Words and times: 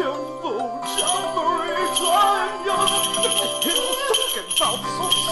Jumbo, 0.00 0.56
jamboree, 0.96 1.92
hills, 3.60 3.98
talking 4.56 4.80
about 4.80 4.80
talking 4.80 5.26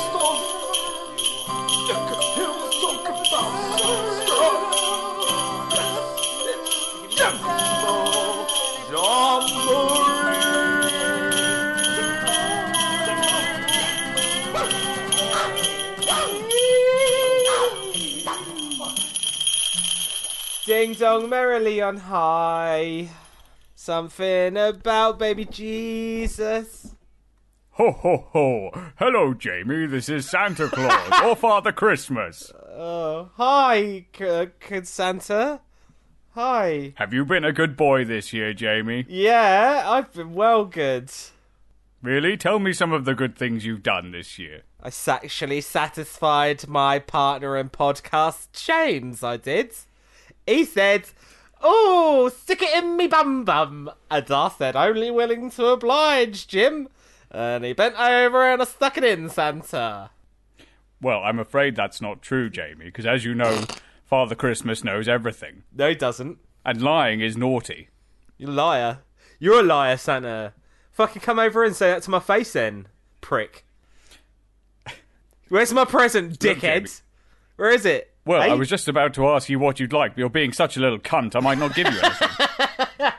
about. 18.77 18.99
Ding 20.67 20.93
dong 20.93 21.31
merrily 21.31 21.81
on 21.81 21.97
high. 21.97 23.09
Something 23.89 24.59
about 24.59 25.19
baby 25.19 25.47
Jesus. 25.47 26.95
Ho 27.71 27.91
ho 27.91 28.29
ho! 28.33 28.71
Hello, 28.97 29.33
Jamie. 29.33 29.87
This 29.87 30.11
is 30.11 30.29
Santa 30.29 30.69
Claus 30.69 31.25
or 31.25 31.35
Father 31.41 31.73
Christmas. 31.73 32.53
Oh, 32.69 33.31
hi, 33.39 34.05
C- 34.15 34.49
C- 34.69 34.85
Santa. 34.85 35.61
Hi. 36.35 36.93
Have 36.97 37.15
you 37.15 37.25
been 37.25 37.47
a 37.47 37.51
good 37.55 37.79
boy 37.79 38.05
this 38.05 38.35
year, 38.35 38.53
Jamie? 38.53 39.07
Yeah, 39.09 39.85
I've 39.87 40.13
been 40.13 40.35
well 40.35 40.67
good. 40.67 41.11
Really? 42.03 42.37
Tell 42.37 42.59
me 42.59 42.75
some 42.75 42.93
of 42.93 43.07
the 43.07 43.15
good 43.15 43.39
things 43.39 43.65
you've 43.65 43.83
done 43.83 44.11
this 44.11 44.39
year. 44.39 44.65
I 44.83 44.91
actually 45.11 45.63
satisfied 45.63 46.69
my 46.69 46.99
partner 46.99 47.57
in 47.57 47.71
podcast, 47.71 48.49
James, 48.53 49.25
I 49.25 49.39
did. 49.39 49.73
He 50.47 50.67
said, 50.67 51.05
Oh, 51.63 52.31
stick 52.35 52.63
it 52.63 52.83
in 52.83 52.97
me 52.97 53.07
bum 53.07 53.45
bum. 53.45 53.91
And 54.11 54.31
I 54.31 54.49
said, 54.49 54.77
Only 54.77 55.11
willing 55.11 55.51
to 55.53 55.67
oblige, 55.67 56.47
Jim. 56.47 56.89
And 57.31 57.65
he 57.65 57.73
bent 57.73 57.99
over 57.99 58.51
and 58.51 58.63
I 58.63 58.65
stuck 58.65 58.97
it 58.97 59.05
in, 59.05 59.29
Santa. 59.29 60.11
Well, 61.01 61.21
I'm 61.23 61.39
afraid 61.39 61.77
that's 61.77 62.01
not 62.01 62.23
true, 62.23 62.51
Jamie, 62.51 62.87
because 62.87 63.07
as 63.07 63.25
you 63.25 63.35
know, 63.35 63.65
Father 64.05 64.35
Christmas 64.35 64.83
knows 64.83 65.09
everything. 65.09 65.63
No, 65.75 65.91
he 65.91 65.95
doesn't. 65.95 66.39
And 66.65 66.83
lying 66.83 67.21
is 67.21 67.37
naughty. 67.37 67.89
You 68.37 68.49
liar. 68.49 69.01
You're 69.39 69.61
a 69.61 69.63
liar, 69.63 69.97
Santa. 69.97 70.55
Fucking 70.93 71.23
come 71.23 71.39
over 71.39 71.63
and 71.63 71.77
say 71.77 71.91
that 71.91 72.03
to 72.05 72.11
my 72.11 72.19
face 72.19 72.53
then, 72.53 72.89
prick. 73.21 73.65
Where's 75.49 75.73
my 75.73 75.85
present, 75.85 76.39
dickhead? 76.39 77.01
Where 77.57 77.71
is 77.71 77.85
it? 77.87 78.13
Well, 78.25 78.43
Hey? 78.43 78.51
I 78.51 78.55
was 78.55 78.69
just 78.69 78.89
about 78.89 79.15
to 79.15 79.27
ask 79.29 79.49
you 79.49 79.59
what 79.59 79.81
you'd 79.81 79.93
like, 79.93 80.13
but 80.13 80.19
you're 80.19 80.29
being 80.29 80.53
such 80.53 80.77
a 80.77 80.81
little 80.81 80.99
cunt, 80.99 81.35
I 81.35 81.41
might 81.41 81.59
not 81.59 81.75
give 81.75 81.87
you 81.93 81.99
anything. 82.01 82.29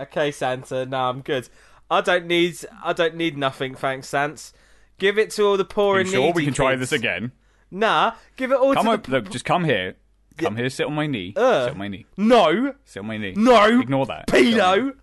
Okay, 0.00 0.30
Santa. 0.30 0.86
No, 0.86 0.96
I'm 1.08 1.22
good. 1.22 1.48
I 1.90 2.00
don't 2.02 2.26
need. 2.26 2.56
I 2.84 2.92
don't 2.92 3.16
need 3.16 3.36
nothing, 3.36 3.74
thanks, 3.74 4.08
Sans. 4.08 4.52
Give 4.98 5.18
it 5.18 5.30
to 5.32 5.42
all 5.44 5.56
the 5.56 5.64
poor 5.64 5.96
you 5.96 6.00
and 6.02 6.08
sure 6.08 6.20
needy 6.20 6.32
we 6.36 6.44
can 6.44 6.54
try 6.54 6.76
this 6.76 6.92
again? 6.92 7.32
Nah, 7.72 8.12
give 8.36 8.52
it 8.52 8.58
all 8.58 8.74
Come 8.74 8.86
to 8.86 8.92
up, 8.92 9.02
the. 9.06 9.10
look, 9.10 9.30
just 9.30 9.44
come 9.44 9.64
here. 9.64 9.96
Come 10.36 10.54
here, 10.56 10.70
sit 10.70 10.86
on 10.86 10.92
my 10.94 11.08
knee. 11.08 11.32
Uh. 11.36 11.64
sit 11.64 11.72
on 11.72 11.78
my 11.78 11.88
knee. 11.88 12.06
No, 12.16 12.74
Sit 12.84 13.00
on 13.00 13.06
my 13.06 13.16
knee. 13.18 13.32
no, 13.36 13.80
Ignore 13.80 14.06
that. 14.06 14.30
Sit 14.30 14.36
on 14.38 14.56
my- 14.56 14.78
pedo, 14.78 14.94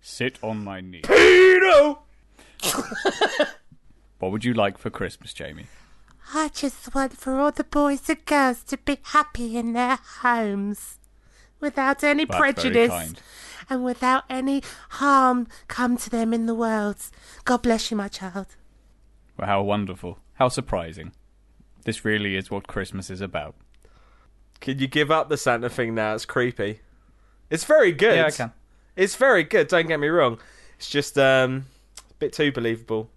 Sit 0.00 0.38
on 0.42 0.62
my 0.64 0.80
knee. 0.80 1.02
pedo. 1.02 1.98
What 4.20 4.30
would 4.32 4.44
you 4.44 4.54
like 4.54 4.78
for 4.78 4.90
Christmas, 4.90 5.34
Jamie? 5.34 5.66
I 6.34 6.48
just 6.48 6.94
want 6.94 7.16
for 7.16 7.38
all 7.38 7.52
the 7.52 7.64
boys 7.64 8.08
and 8.08 8.24
girls 8.24 8.62
to 8.64 8.78
be 8.78 8.98
happy 9.02 9.56
in 9.56 9.72
their 9.72 9.98
homes 10.20 10.98
without 11.60 12.02
any 12.02 12.24
That's 12.24 12.38
prejudice 12.38 13.14
and 13.70 13.84
without 13.84 14.24
any 14.28 14.62
harm 14.90 15.46
come 15.68 15.96
to 15.98 16.10
them 16.10 16.32
in 16.34 16.46
the 16.46 16.54
world. 16.54 16.96
God 17.44 17.62
bless 17.62 17.90
you, 17.90 17.96
my 17.96 18.08
child. 18.08 18.46
Well, 19.36 19.46
how 19.46 19.62
wonderful. 19.62 20.18
How 20.34 20.48
surprising. 20.48 21.12
This 21.84 22.04
really 22.04 22.36
is 22.36 22.50
what 22.50 22.66
Christmas 22.66 23.10
is 23.10 23.20
about. 23.20 23.54
Can 24.60 24.78
you 24.78 24.86
give 24.88 25.10
up 25.10 25.28
the 25.28 25.36
Santa 25.36 25.68
thing 25.68 25.94
now? 25.94 26.14
It's 26.14 26.24
creepy. 26.24 26.80
It's 27.50 27.64
very 27.64 27.92
good. 27.92 28.16
Yeah, 28.16 28.26
I 28.26 28.30
can. 28.30 28.52
It's 28.96 29.14
very 29.14 29.44
good. 29.44 29.68
Don't 29.68 29.86
get 29.86 30.00
me 30.00 30.08
wrong. 30.08 30.38
It's 30.78 30.88
just 30.88 31.18
um, 31.18 31.66
a 31.98 32.14
bit 32.18 32.32
too 32.32 32.50
believable. 32.50 33.10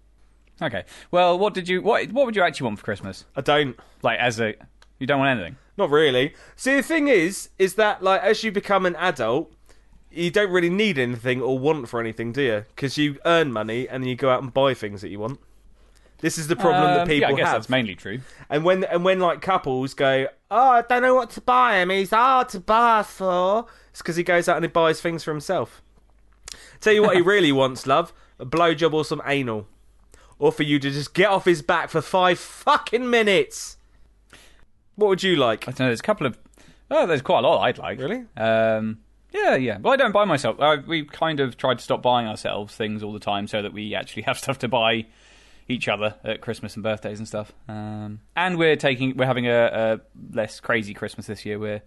Okay. 0.62 0.84
Well, 1.10 1.38
what 1.38 1.54
did 1.54 1.68
you 1.68 1.82
what 1.82 2.10
what 2.12 2.26
would 2.26 2.36
you 2.36 2.42
actually 2.42 2.66
want 2.66 2.78
for 2.78 2.84
Christmas? 2.84 3.24
I 3.36 3.40
don't. 3.40 3.78
Like 4.02 4.18
as 4.18 4.40
a 4.40 4.54
you 4.98 5.06
don't 5.06 5.18
want 5.18 5.38
anything. 5.38 5.56
Not 5.76 5.90
really. 5.90 6.34
See, 6.56 6.74
the 6.76 6.82
thing 6.82 7.08
is, 7.08 7.48
is 7.58 7.74
that 7.74 8.02
like 8.02 8.20
as 8.22 8.44
you 8.44 8.52
become 8.52 8.84
an 8.86 8.96
adult, 8.96 9.52
you 10.10 10.30
don't 10.30 10.50
really 10.50 10.68
need 10.70 10.98
anything 10.98 11.40
or 11.40 11.58
want 11.58 11.88
for 11.88 12.00
anything, 12.00 12.32
do 12.32 12.42
you? 12.42 12.64
Because 12.74 12.98
you 12.98 13.18
earn 13.24 13.52
money 13.52 13.88
and 13.88 14.06
you 14.06 14.14
go 14.16 14.28
out 14.30 14.42
and 14.42 14.52
buy 14.52 14.74
things 14.74 15.00
that 15.02 15.08
you 15.08 15.18
want. 15.20 15.40
This 16.18 16.36
is 16.36 16.48
the 16.48 16.56
problem 16.56 16.82
that 16.84 17.00
Um, 17.02 17.06
people 17.08 17.20
yeah, 17.30 17.34
I 17.34 17.38
guess 17.38 17.46
have. 17.46 17.54
that's 17.62 17.70
mainly 17.70 17.94
true. 17.94 18.20
And 18.50 18.62
when 18.62 18.84
and 18.84 19.02
when 19.04 19.20
like 19.20 19.40
couples 19.40 19.94
go, 19.94 20.26
oh, 20.50 20.70
I 20.70 20.82
don't 20.82 21.00
know 21.00 21.14
what 21.14 21.30
to 21.30 21.40
buy 21.40 21.76
him. 21.80 21.88
He's 21.88 22.10
hard 22.10 22.50
to 22.50 22.60
buy 22.60 23.02
for. 23.02 23.64
It's 23.90 24.02
because 24.02 24.16
he 24.16 24.22
goes 24.22 24.46
out 24.46 24.56
and 24.56 24.64
he 24.64 24.68
buys 24.68 25.00
things 25.00 25.24
for 25.24 25.30
himself. 25.30 25.80
Tell 26.80 26.92
you 26.92 27.02
what, 27.02 27.16
he 27.16 27.22
really 27.34 27.52
wants, 27.52 27.86
love, 27.86 28.12
a 28.38 28.44
blowjob 28.44 28.92
or 28.92 29.04
some 29.06 29.22
anal, 29.24 29.66
or 30.40 30.50
for 30.50 30.64
you 30.64 30.80
to 30.80 30.90
just 30.90 31.14
get 31.14 31.28
off 31.28 31.44
his 31.44 31.62
back 31.62 31.90
for 31.90 32.00
five 32.00 32.38
fucking 32.40 33.08
minutes. 33.08 33.76
What 34.96 35.08
would 35.08 35.22
you 35.22 35.36
like? 35.36 35.68
I 35.68 35.70
don't 35.70 35.80
know. 35.80 35.86
There's 35.86 36.00
a 36.00 36.02
couple 36.02 36.26
of 36.26 36.38
oh, 36.90 37.06
there's 37.06 37.22
quite 37.22 37.44
a 37.44 37.46
lot 37.46 37.62
I'd 37.62 37.78
like. 37.78 38.00
Really? 38.00 38.24
Um. 38.36 38.98
Yeah, 39.32 39.54
yeah. 39.54 39.78
Well, 39.78 39.92
I 39.92 39.96
don't 39.96 40.10
buy 40.10 40.24
myself. 40.24 40.58
Uh, 40.58 40.78
we 40.84 41.04
kind 41.04 41.38
of 41.38 41.56
tried 41.56 41.78
to 41.78 41.84
stop 41.84 42.02
buying 42.02 42.26
ourselves 42.26 42.74
things 42.74 43.00
all 43.00 43.12
the 43.12 43.20
time 43.20 43.46
so 43.46 43.62
that 43.62 43.72
we 43.72 43.94
actually 43.94 44.22
have 44.26 44.36
stuff 44.38 44.58
to 44.58 44.68
buy 44.68 45.06
each 45.68 45.86
other 45.86 46.16
at 46.24 46.40
Christmas 46.40 46.74
and 46.74 46.82
birthdays 46.82 47.18
and 47.18 47.28
stuff. 47.28 47.52
Um, 47.68 48.20
and 48.34 48.58
we're 48.58 48.74
taking 48.74 49.16
we're 49.16 49.26
having 49.26 49.46
a, 49.46 50.00
a 50.00 50.00
less 50.34 50.58
crazy 50.58 50.94
Christmas 50.94 51.26
this 51.26 51.44
year. 51.46 51.58
Where 51.58 51.82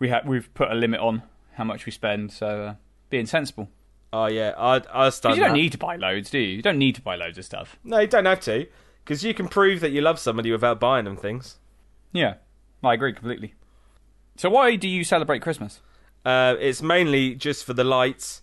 we 0.00 0.08
ha- 0.08 0.22
we've 0.24 0.52
put 0.54 0.72
a 0.72 0.74
limit 0.74 0.98
on 1.00 1.22
how 1.54 1.64
much 1.64 1.86
we 1.86 1.92
spend. 1.92 2.32
So 2.32 2.64
uh, 2.64 2.74
being 3.10 3.26
sensible. 3.26 3.68
Oh 4.12 4.26
yeah, 4.26 4.52
I 4.58 4.76
I 4.92 5.10
done 5.10 5.34
you 5.34 5.40
don't 5.40 5.50
that. 5.50 5.52
need 5.52 5.72
to 5.72 5.78
buy 5.78 5.96
loads, 5.96 6.30
do 6.30 6.38
you? 6.38 6.56
You 6.56 6.62
don't 6.62 6.78
need 6.78 6.94
to 6.96 7.02
buy 7.02 7.16
loads 7.16 7.38
of 7.38 7.44
stuff. 7.44 7.76
No, 7.82 7.98
you 8.00 8.06
don't 8.06 8.26
have 8.26 8.40
to, 8.40 8.66
because 9.04 9.24
you 9.24 9.32
can 9.34 9.48
prove 9.48 9.80
that 9.80 9.90
you 9.90 10.00
love 10.02 10.18
somebody 10.18 10.50
without 10.52 10.78
buying 10.78 11.04
them 11.06 11.16
things. 11.16 11.58
Yeah, 12.12 12.34
I 12.84 12.92
agree 12.94 13.12
completely. 13.14 13.54
So 14.36 14.50
why 14.50 14.76
do 14.76 14.88
you 14.88 15.02
celebrate 15.04 15.40
Christmas? 15.40 15.80
Uh, 16.24 16.56
it's 16.60 16.82
mainly 16.82 17.34
just 17.34 17.64
for 17.64 17.72
the 17.72 17.84
lights, 17.84 18.42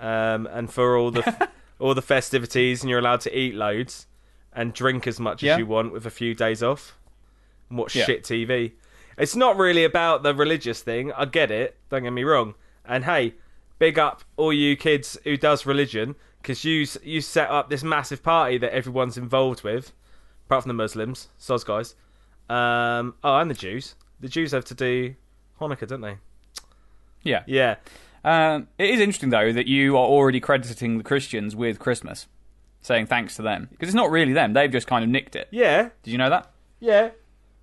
um, 0.00 0.46
and 0.50 0.72
for 0.72 0.96
all 0.96 1.10
the 1.12 1.48
all 1.78 1.94
the 1.94 2.02
festivities, 2.02 2.82
and 2.82 2.90
you're 2.90 2.98
allowed 2.98 3.20
to 3.22 3.38
eat 3.38 3.54
loads 3.54 4.06
and 4.52 4.72
drink 4.72 5.06
as 5.06 5.18
much 5.20 5.42
Yeah. 5.42 5.54
as 5.54 5.58
you 5.60 5.66
want 5.66 5.92
with 5.92 6.06
a 6.06 6.10
few 6.10 6.34
days 6.34 6.62
off, 6.62 6.96
and 7.68 7.78
watch 7.78 7.94
Yeah. 7.94 8.04
shit 8.04 8.24
TV. 8.24 8.72
It's 9.16 9.36
not 9.36 9.56
really 9.56 9.84
about 9.84 10.24
the 10.24 10.34
religious 10.34 10.82
thing. 10.82 11.12
I 11.12 11.24
get 11.24 11.52
it. 11.52 11.76
Don't 11.88 12.02
get 12.02 12.10
me 12.12 12.24
wrong. 12.24 12.54
And 12.84 13.04
hey, 13.04 13.34
big 13.84 13.98
up 13.98 14.24
all 14.38 14.50
you 14.50 14.74
kids 14.76 15.18
who 15.24 15.36
does 15.36 15.66
religion, 15.66 16.14
because 16.40 16.64
you 16.64 16.86
you 17.02 17.20
set 17.20 17.50
up 17.50 17.68
this 17.68 17.82
massive 17.84 18.22
party 18.22 18.56
that 18.56 18.72
everyone's 18.72 19.18
involved 19.18 19.62
with, 19.62 19.92
apart 20.46 20.62
from 20.62 20.70
the 20.70 20.74
Muslims, 20.74 21.28
soz 21.38 21.66
guys. 21.66 21.94
Um, 22.48 23.14
oh, 23.22 23.36
and 23.36 23.50
the 23.50 23.54
Jews. 23.54 23.94
The 24.20 24.28
Jews 24.30 24.52
have 24.52 24.64
to 24.66 24.74
do 24.74 25.14
Hanukkah, 25.60 25.86
don't 25.86 26.00
they? 26.00 26.16
Yeah. 27.22 27.42
Yeah. 27.46 27.76
Um, 28.24 28.68
it 28.78 28.88
is 28.88 29.00
interesting 29.00 29.28
though 29.28 29.52
that 29.52 29.66
you 29.66 29.98
are 29.98 30.06
already 30.06 30.40
crediting 30.40 30.96
the 30.96 31.04
Christians 31.04 31.54
with 31.54 31.78
Christmas, 31.78 32.26
saying 32.80 33.04
thanks 33.08 33.36
to 33.36 33.42
them 33.42 33.68
because 33.70 33.88
it's 33.90 33.94
not 33.94 34.10
really 34.10 34.32
them. 34.32 34.54
They've 34.54 34.72
just 34.72 34.86
kind 34.86 35.04
of 35.04 35.10
nicked 35.10 35.36
it. 35.36 35.48
Yeah, 35.50 35.90
Did 36.02 36.10
you 36.10 36.16
know 36.16 36.30
that? 36.30 36.50
yeah. 36.80 37.10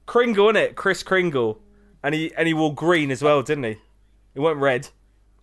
Kringle, 0.05 0.53
innit? 0.53 0.75
Chris 0.75 1.01
Kringle. 1.01 1.57
And 2.03 2.13
he 2.13 2.31
and 2.35 2.47
he 2.47 2.53
wore 2.53 2.75
green 2.75 3.09
as 3.09 3.23
well, 3.23 3.41
didn't 3.41 3.63
he? 3.63 3.77
It 4.35 4.39
weren't 4.39 4.59
red. 4.59 4.89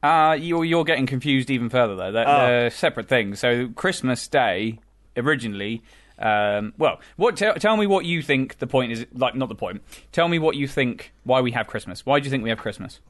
Uh, 0.03 0.37
you're 0.41 0.65
you're 0.65 0.85
getting 0.85 1.07
confused 1.07 1.51
even 1.51 1.69
further 1.69 1.97
though. 1.97 2.13
They're, 2.13 2.29
Oh. 2.29 2.47
they're 2.47 2.71
separate 2.71 3.09
things. 3.09 3.41
So 3.41 3.69
Christmas 3.69 4.27
Day 4.29 4.79
originally. 5.17 5.83
Um, 6.21 6.73
well, 6.79 7.01
what? 7.17 7.37
Tell, 7.37 7.55
tell 7.55 7.77
me 7.77 7.87
what 7.87 8.05
you 8.05 8.23
think 8.23 8.59
the 8.59 8.67
point 8.67 8.93
is. 8.93 9.07
Like, 9.13 9.35
not 9.37 9.49
the 9.49 9.55
point. 9.55 9.83
Tell 10.13 10.29
me 10.29 10.39
what 10.39 10.57
you 10.57 10.67
think. 10.67 11.13
Why 11.25 11.41
we 11.41 11.53
have 11.53 11.67
Christmas? 11.69 12.05
Why 12.05 12.19
do 12.21 12.25
you 12.25 12.31
think 12.31 12.43
we 12.43 12.49
have 12.51 12.59
Christmas? 12.59 13.01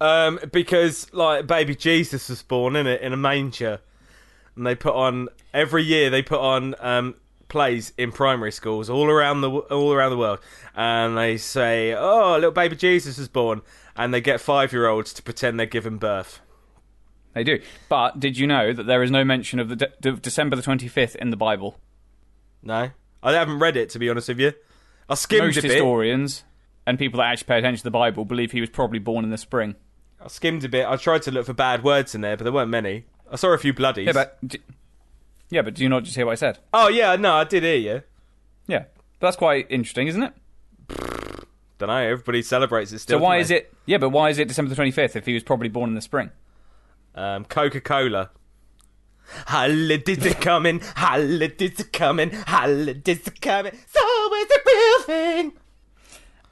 Um, 0.00 0.40
because 0.50 1.12
like 1.12 1.46
baby 1.46 1.76
Jesus 1.76 2.28
was 2.28 2.42
born 2.42 2.74
in 2.76 2.86
it 2.86 3.00
in 3.02 3.12
a 3.12 3.16
manger, 3.16 3.80
and 4.56 4.66
they 4.66 4.74
put 4.74 4.94
on 4.94 5.28
every 5.54 5.82
year 5.84 6.10
they 6.10 6.22
put 6.22 6.40
on 6.40 6.74
um 6.80 7.14
plays 7.48 7.92
in 7.98 8.10
primary 8.10 8.50
schools 8.50 8.88
all 8.90 9.08
around 9.10 9.42
the 9.42 9.50
all 9.50 9.92
around 9.92 10.10
the 10.10 10.16
world, 10.16 10.40
and 10.74 11.16
they 11.16 11.36
say, 11.36 11.94
"Oh, 11.94 12.34
little 12.34 12.50
baby 12.50 12.74
Jesus 12.76 13.16
was 13.18 13.28
born," 13.28 13.60
and 13.96 14.12
they 14.12 14.20
get 14.20 14.40
five 14.40 14.72
year 14.72 14.86
olds 14.86 15.12
to 15.14 15.22
pretend 15.22 15.58
they're 15.58 15.66
giving 15.66 15.98
birth. 15.98 16.40
They 17.34 17.44
do. 17.44 17.60
But 17.88 18.20
did 18.20 18.36
you 18.38 18.46
know 18.46 18.72
that 18.72 18.84
there 18.84 19.02
is 19.02 19.10
no 19.10 19.24
mention 19.24 19.58
of 19.58 19.68
the 19.68 19.76
de- 19.76 20.08
of 20.08 20.20
December 20.22 20.56
the 20.56 20.62
twenty 20.62 20.88
fifth 20.88 21.16
in 21.16 21.30
the 21.30 21.36
Bible? 21.36 21.78
No, 22.62 22.90
I 23.22 23.32
haven't 23.32 23.58
read 23.58 23.76
it 23.76 23.88
to 23.90 23.98
be 23.98 24.08
honest 24.10 24.28
with 24.28 24.38
you. 24.40 24.52
I 25.08 25.14
skimmed 25.14 25.46
Most 25.46 25.58
a 25.58 25.62
bit. 25.62 25.70
historians 25.72 26.44
and 26.86 26.98
people 26.98 27.18
that 27.18 27.26
actually 27.32 27.46
pay 27.46 27.58
attention 27.58 27.78
to 27.78 27.84
the 27.84 27.90
Bible 27.90 28.24
believe 28.24 28.52
he 28.52 28.60
was 28.60 28.70
probably 28.70 28.98
born 28.98 29.24
in 29.24 29.30
the 29.30 29.38
spring. 29.38 29.76
I 30.20 30.28
skimmed 30.28 30.62
a 30.64 30.68
bit. 30.68 30.86
I 30.86 30.96
tried 30.96 31.22
to 31.22 31.30
look 31.30 31.46
for 31.46 31.52
bad 31.54 31.82
words 31.82 32.14
in 32.14 32.20
there, 32.20 32.36
but 32.36 32.44
there 32.44 32.52
weren't 32.52 32.70
many. 32.70 33.04
I 33.30 33.36
saw 33.36 33.52
a 33.52 33.58
few 33.58 33.72
bloodies. 33.72 34.06
Yeah, 34.06 34.12
but 34.12 34.38
d- 34.46 34.60
yeah, 35.50 35.62
but 35.62 35.74
do 35.74 35.82
you 35.82 35.88
not 35.88 36.04
just 36.04 36.16
hear 36.16 36.26
what 36.26 36.32
I 36.32 36.36
said? 36.36 36.58
oh 36.72 36.88
yeah, 36.88 37.16
no, 37.16 37.34
I 37.34 37.44
did 37.44 37.62
hear 37.62 37.76
you. 37.76 38.02
Yeah, 38.66 38.84
but 39.18 39.26
that's 39.28 39.36
quite 39.36 39.66
interesting, 39.70 40.06
isn't 40.08 40.22
it? 40.22 40.32
Don't 41.82 41.88
know. 41.88 41.96
Everybody 41.96 42.42
celebrates 42.42 42.92
it 42.92 43.00
still. 43.00 43.18
So 43.18 43.24
why 43.24 43.38
is 43.38 43.50
it? 43.50 43.74
Yeah, 43.86 43.98
but 43.98 44.10
why 44.10 44.30
is 44.30 44.38
it 44.38 44.46
December 44.46 44.68
the 44.68 44.76
twenty 44.76 44.92
fifth 44.92 45.16
if 45.16 45.26
he 45.26 45.34
was 45.34 45.42
probably 45.42 45.68
born 45.68 45.90
in 45.90 45.96
the 45.96 46.00
spring? 46.00 46.30
Um, 47.16 47.44
Coca 47.44 47.80
Cola. 47.80 48.30
Holidays 49.48 50.24
are 50.24 50.34
coming, 50.34 50.78
holidays 50.94 51.80
are 51.80 51.84
coming, 51.84 52.30
holidays 52.30 53.26
are 53.26 53.32
coming. 53.32 53.72
So 53.88 54.34
is 54.36 54.50
a 54.52 54.60
real 54.64 55.02
thing. 55.02 55.52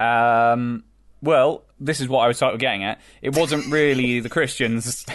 Um, 0.00 0.82
well, 1.22 1.62
this 1.78 2.00
is 2.00 2.08
what 2.08 2.22
I 2.22 2.26
was 2.26 2.36
sort 2.36 2.54
of 2.54 2.58
getting 2.58 2.82
at. 2.82 3.00
It 3.22 3.36
wasn't 3.36 3.70
really 3.72 4.18
the 4.18 4.30
Christians 4.30 5.06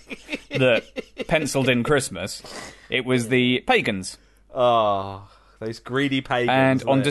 that 0.50 0.82
penciled 1.28 1.68
in 1.68 1.84
Christmas. 1.84 2.42
It 2.88 3.04
was 3.04 3.28
the 3.28 3.60
pagans. 3.68 4.18
Oh, 4.52 5.30
those 5.60 5.78
greedy 5.78 6.22
pagans. 6.22 6.82
And 6.82 6.90
on 6.90 7.02
innit? 7.02 7.04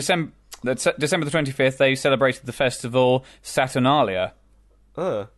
December 0.64 0.98
December 0.98 1.24
the 1.24 1.30
twenty 1.30 1.52
fifth, 1.52 1.78
they 1.78 1.94
celebrated 1.94 2.46
the 2.46 2.52
festival 2.52 3.24
Saturnalia. 3.42 4.34
Ugh. 4.96 5.28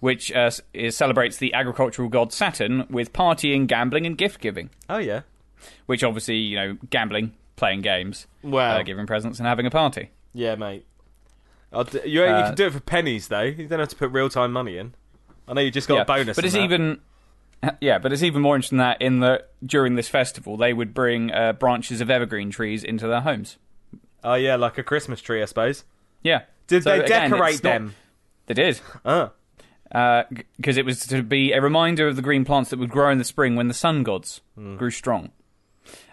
which 0.00 0.32
uh, 0.32 0.50
is, 0.74 0.96
celebrates 0.96 1.36
the 1.36 1.52
agricultural 1.54 2.08
god 2.08 2.32
Saturn 2.32 2.86
with 2.90 3.12
partying, 3.12 3.66
gambling, 3.66 4.06
and 4.06 4.16
gift 4.18 4.40
giving. 4.40 4.70
Oh 4.88 4.98
yeah. 4.98 5.22
Which 5.86 6.02
obviously, 6.04 6.36
you 6.36 6.56
know, 6.56 6.76
gambling, 6.90 7.32
playing 7.56 7.80
games, 7.82 8.26
Wow. 8.42 8.78
uh, 8.78 8.82
giving 8.82 9.06
presents, 9.06 9.38
and 9.38 9.46
having 9.46 9.66
a 9.66 9.70
party. 9.70 10.10
Yeah, 10.34 10.54
mate. 10.54 10.86
I'll 11.72 11.84
d- 11.84 12.00
you, 12.04 12.20
you 12.22 12.26
Uh, 12.26 12.46
can 12.46 12.54
do 12.54 12.66
it 12.66 12.72
for 12.72 12.80
pennies 12.80 13.28
though. 13.28 13.42
You 13.42 13.66
don't 13.68 13.80
have 13.80 13.88
to 13.88 13.96
put 13.96 14.10
real 14.10 14.28
time 14.28 14.52
money 14.52 14.76
in. 14.78 14.94
I 15.48 15.52
know 15.54 15.60
you 15.60 15.70
just 15.70 15.88
got 15.88 15.94
yeah, 15.96 16.02
a 16.02 16.04
bonus. 16.04 16.36
but 16.36 16.44
it's 16.44 16.54
that. 16.54 16.62
even. 16.62 17.00
Yeah, 17.80 17.98
but 17.98 18.12
it's 18.12 18.22
even 18.22 18.42
more 18.42 18.54
interesting 18.54 18.78
that 18.78 19.00
in 19.00 19.20
the 19.20 19.42
during 19.64 19.94
this 19.96 20.08
festival 20.08 20.56
they 20.58 20.72
would 20.74 20.92
bring 20.92 21.32
uh, 21.32 21.54
branches 21.54 22.00
of 22.02 22.10
evergreen 22.10 22.50
trees 22.50 22.84
into 22.84 23.08
their 23.08 23.22
homes. 23.22 23.56
Oh 24.24 24.34
yeah, 24.34 24.56
like 24.56 24.78
a 24.78 24.82
Christmas 24.82 25.20
tree, 25.20 25.42
I 25.42 25.44
suppose. 25.46 25.84
Yeah, 26.22 26.42
Did 26.66 26.82
So, 26.82 26.90
they 26.98 27.04
again, 27.04 27.30
decorate 27.30 27.54
it's 27.54 27.62
not- 27.62 27.70
them? 27.72 27.94
They 28.46 28.54
did 28.54 28.80
Uh. 29.04 29.28
because 30.56 30.76
it 30.76 30.84
was 30.84 31.06
to 31.06 31.22
be 31.22 31.52
a 31.52 31.60
reminder 31.60 32.08
of 32.08 32.16
the 32.16 32.22
green 32.22 32.44
plants 32.44 32.70
that 32.70 32.78
would 32.78 32.90
grow 32.90 33.10
in 33.10 33.18
the 33.18 33.24
spring 33.24 33.54
when 33.56 33.68
the 33.68 33.74
sun 33.74 34.02
gods 34.02 34.40
Hmm. 34.56 34.76
grew 34.76 34.90
strong. 34.90 35.30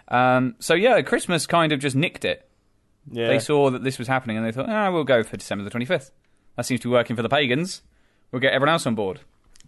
Um, 0.08 0.54
so 0.60 0.74
yeah, 0.74 1.00
Christmas 1.02 1.46
kind 1.46 1.72
of 1.72 1.80
just 1.80 1.96
nicked 1.96 2.24
it. 2.24 2.48
Yeah. 3.10 3.28
They 3.28 3.38
saw 3.40 3.70
that 3.70 3.82
this 3.84 3.98
was 3.98 4.06
happening 4.08 4.36
and 4.36 4.46
they 4.46 4.52
thought, 4.52 4.68
ah, 4.68 4.90
we'll 4.90 5.04
go 5.04 5.22
for 5.22 5.36
December 5.36 5.64
the 5.64 5.70
25th. 5.70 6.10
That 6.56 6.66
seems 6.66 6.80
to 6.82 6.88
be 6.88 6.92
working 6.92 7.16
for 7.16 7.22
the 7.22 7.28
pagans. 7.28 7.82
We'll 8.30 8.40
get 8.40 8.52
everyone 8.52 8.72
else 8.74 8.86
on 8.86 8.94
board. 8.94 9.20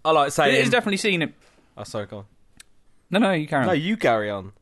I 0.04 0.12
like 0.12 0.28
It 0.28 0.32
saying. 0.32 0.54
is 0.62 0.70
definitely 0.70 0.98
seen 0.98 1.22
it. 1.22 1.34
oh, 1.76 1.84
sorry, 1.84 2.06
go 2.06 2.18
on. 2.18 2.24
No, 3.10 3.18
no, 3.18 3.32
you 3.32 3.46
carry 3.48 3.62
on. 3.62 3.66
No, 3.68 3.72
you 3.72 3.96
carry 3.96 4.30
on. 4.30 4.52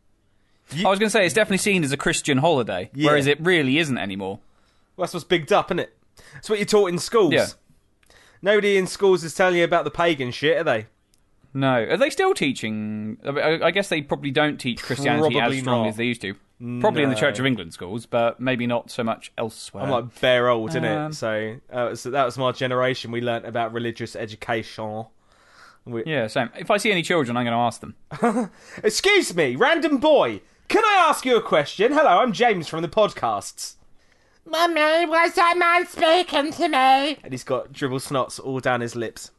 I 0.72 0.88
was 0.88 0.99
going 0.99 1.06
to 1.06 1.11
say 1.11 1.25
it's 1.25 1.34
definitely 1.34 1.58
seen 1.58 1.84
as 1.84 1.93
a 1.93 1.96
Christian 1.96 2.38
holiday, 2.38 2.90
Yeah. 2.94 3.11
whereas 3.11 3.26
it 3.26 3.38
really 3.40 3.78
isn't 3.78 3.99
anymore. 3.99 4.40
Well, 4.96 5.05
that's 5.05 5.14
what's 5.14 5.25
bigged 5.25 5.52
up, 5.52 5.69
isn't 5.69 5.78
it? 5.81 5.96
That's 6.34 6.49
what 6.50 6.58
you're 6.58 6.66
taught 6.66 6.88
in 6.88 6.99
schools. 6.99 7.32
Yeah. 7.34 7.46
Nobody 8.43 8.76
in 8.76 8.87
schools 8.87 9.25
is 9.25 9.34
telling 9.34 9.56
you 9.58 9.64
about 9.64 9.84
the 9.84 9.90
pagan 9.90 10.31
shit, 10.31 10.56
are 10.58 10.64
they? 10.64 10.87
No, 11.52 11.84
are 11.84 11.96
they 11.96 12.11
still 12.11 12.34
teaching? 12.34 13.19
I- 13.25 13.28
I 13.31 13.66
I 13.66 13.70
guess 13.70 13.88
they 13.88 14.02
probably 14.02 14.31
don't 14.32 14.58
teach 14.58 14.82
Christianity 14.82 15.34
Probably 15.34 15.56
as 15.58 15.62
strongly 15.62 15.82
not. 15.84 15.88
as 15.90 15.96
they 15.96 16.05
used 16.05 16.20
to. 16.22 16.34
Probably 16.81 17.02
in 17.02 17.08
the 17.11 17.14
No. 17.14 17.20
Church 17.20 17.38
of 17.38 17.46
England 17.46 17.72
schools, 17.75 18.06
but 18.06 18.40
maybe 18.40 18.66
not 18.66 18.90
so 18.90 19.05
much 19.05 19.32
elsewhere. 19.37 19.84
I'm 19.84 19.90
like 19.90 20.20
bare 20.20 20.49
old, 20.49 20.70
innit? 20.70 20.96
Um, 21.06 21.12
So 21.12 21.56
uh, 21.72 21.88
was, 21.90 22.05
that 22.05 22.25
was 22.25 22.38
my 22.38 22.52
generation. 22.52 23.11
We 23.11 23.20
learnt 23.20 23.44
about 23.46 23.72
religious 23.72 24.16
education. 24.16 25.05
Yeah, 26.06 26.26
same. 26.28 26.50
If 26.56 26.70
I 26.70 26.78
see 26.78 26.90
any 26.90 27.02
children, 27.02 27.37
I'm 27.37 27.44
going 27.44 27.52
to 27.52 27.58
ask 27.58 27.81
them. 27.81 28.50
Excuse 28.82 29.34
me, 29.34 29.55
random 29.56 29.99
boy. 29.99 30.40
Can 30.69 30.84
I 30.84 31.06
ask 31.08 31.25
you 31.25 31.37
a 31.37 31.43
question? 31.43 31.93
Hello, 31.93 32.19
I'm 32.20 32.32
James 32.32 32.69
from 32.69 32.82
the 32.82 32.88
podcasts. 32.88 33.75
Mummy, 34.46 35.06
was 35.06 35.34
that 35.34 35.56
man 35.56 35.87
speaking 35.87 36.52
to 36.52 36.69
me? 36.69 37.19
And 37.22 37.32
he's 37.32 37.44
got 37.44 37.72
dribble 37.72 38.00
snots 38.00 38.38
all 38.38 38.61
down 38.61 38.81
his 38.81 38.94
lips. 38.96 39.31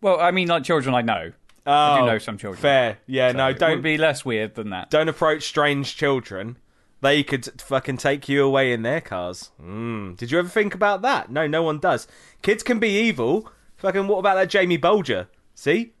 Well, 0.00 0.20
I 0.20 0.30
mean, 0.32 0.48
like 0.48 0.64
children 0.64 0.94
I 0.94 1.00
know. 1.02 1.32
Oh, 1.66 1.72
I 1.72 2.00
do 2.00 2.06
know 2.06 2.18
some 2.18 2.36
children. 2.36 2.60
Fair. 2.60 2.98
Yeah, 3.06 3.30
So 3.30 3.38
no, 3.38 3.52
don't 3.54 3.70
would 3.76 3.82
be 3.82 3.96
less 3.96 4.24
weird 4.24 4.54
than 4.54 4.70
that. 4.70 4.90
don't 4.90 5.08
approach 5.08 5.44
strange 5.44 5.96
children. 5.96 6.58
They 7.00 7.22
could 7.22 7.60
fucking 7.60 7.98
take 7.98 8.28
you 8.28 8.44
away 8.44 8.72
in 8.72 8.82
their 8.82 9.00
cars. 9.00 9.50
Mm. 9.62 10.16
Did 10.16 10.30
you 10.30 10.38
ever 10.38 10.48
think 10.48 10.74
about 10.74 11.02
that? 11.02 11.30
No, 11.30 11.46
no 11.46 11.62
one 11.62 11.78
does. 11.78 12.06
Kids 12.42 12.62
can 12.62 12.78
be 12.78 12.88
evil. 12.98 13.50
Fucking 13.76 14.06
what 14.08 14.18
about 14.18 14.34
that 14.36 14.50
Jamie 14.50 14.76
Bulger? 14.78 15.28
See? 15.54 15.92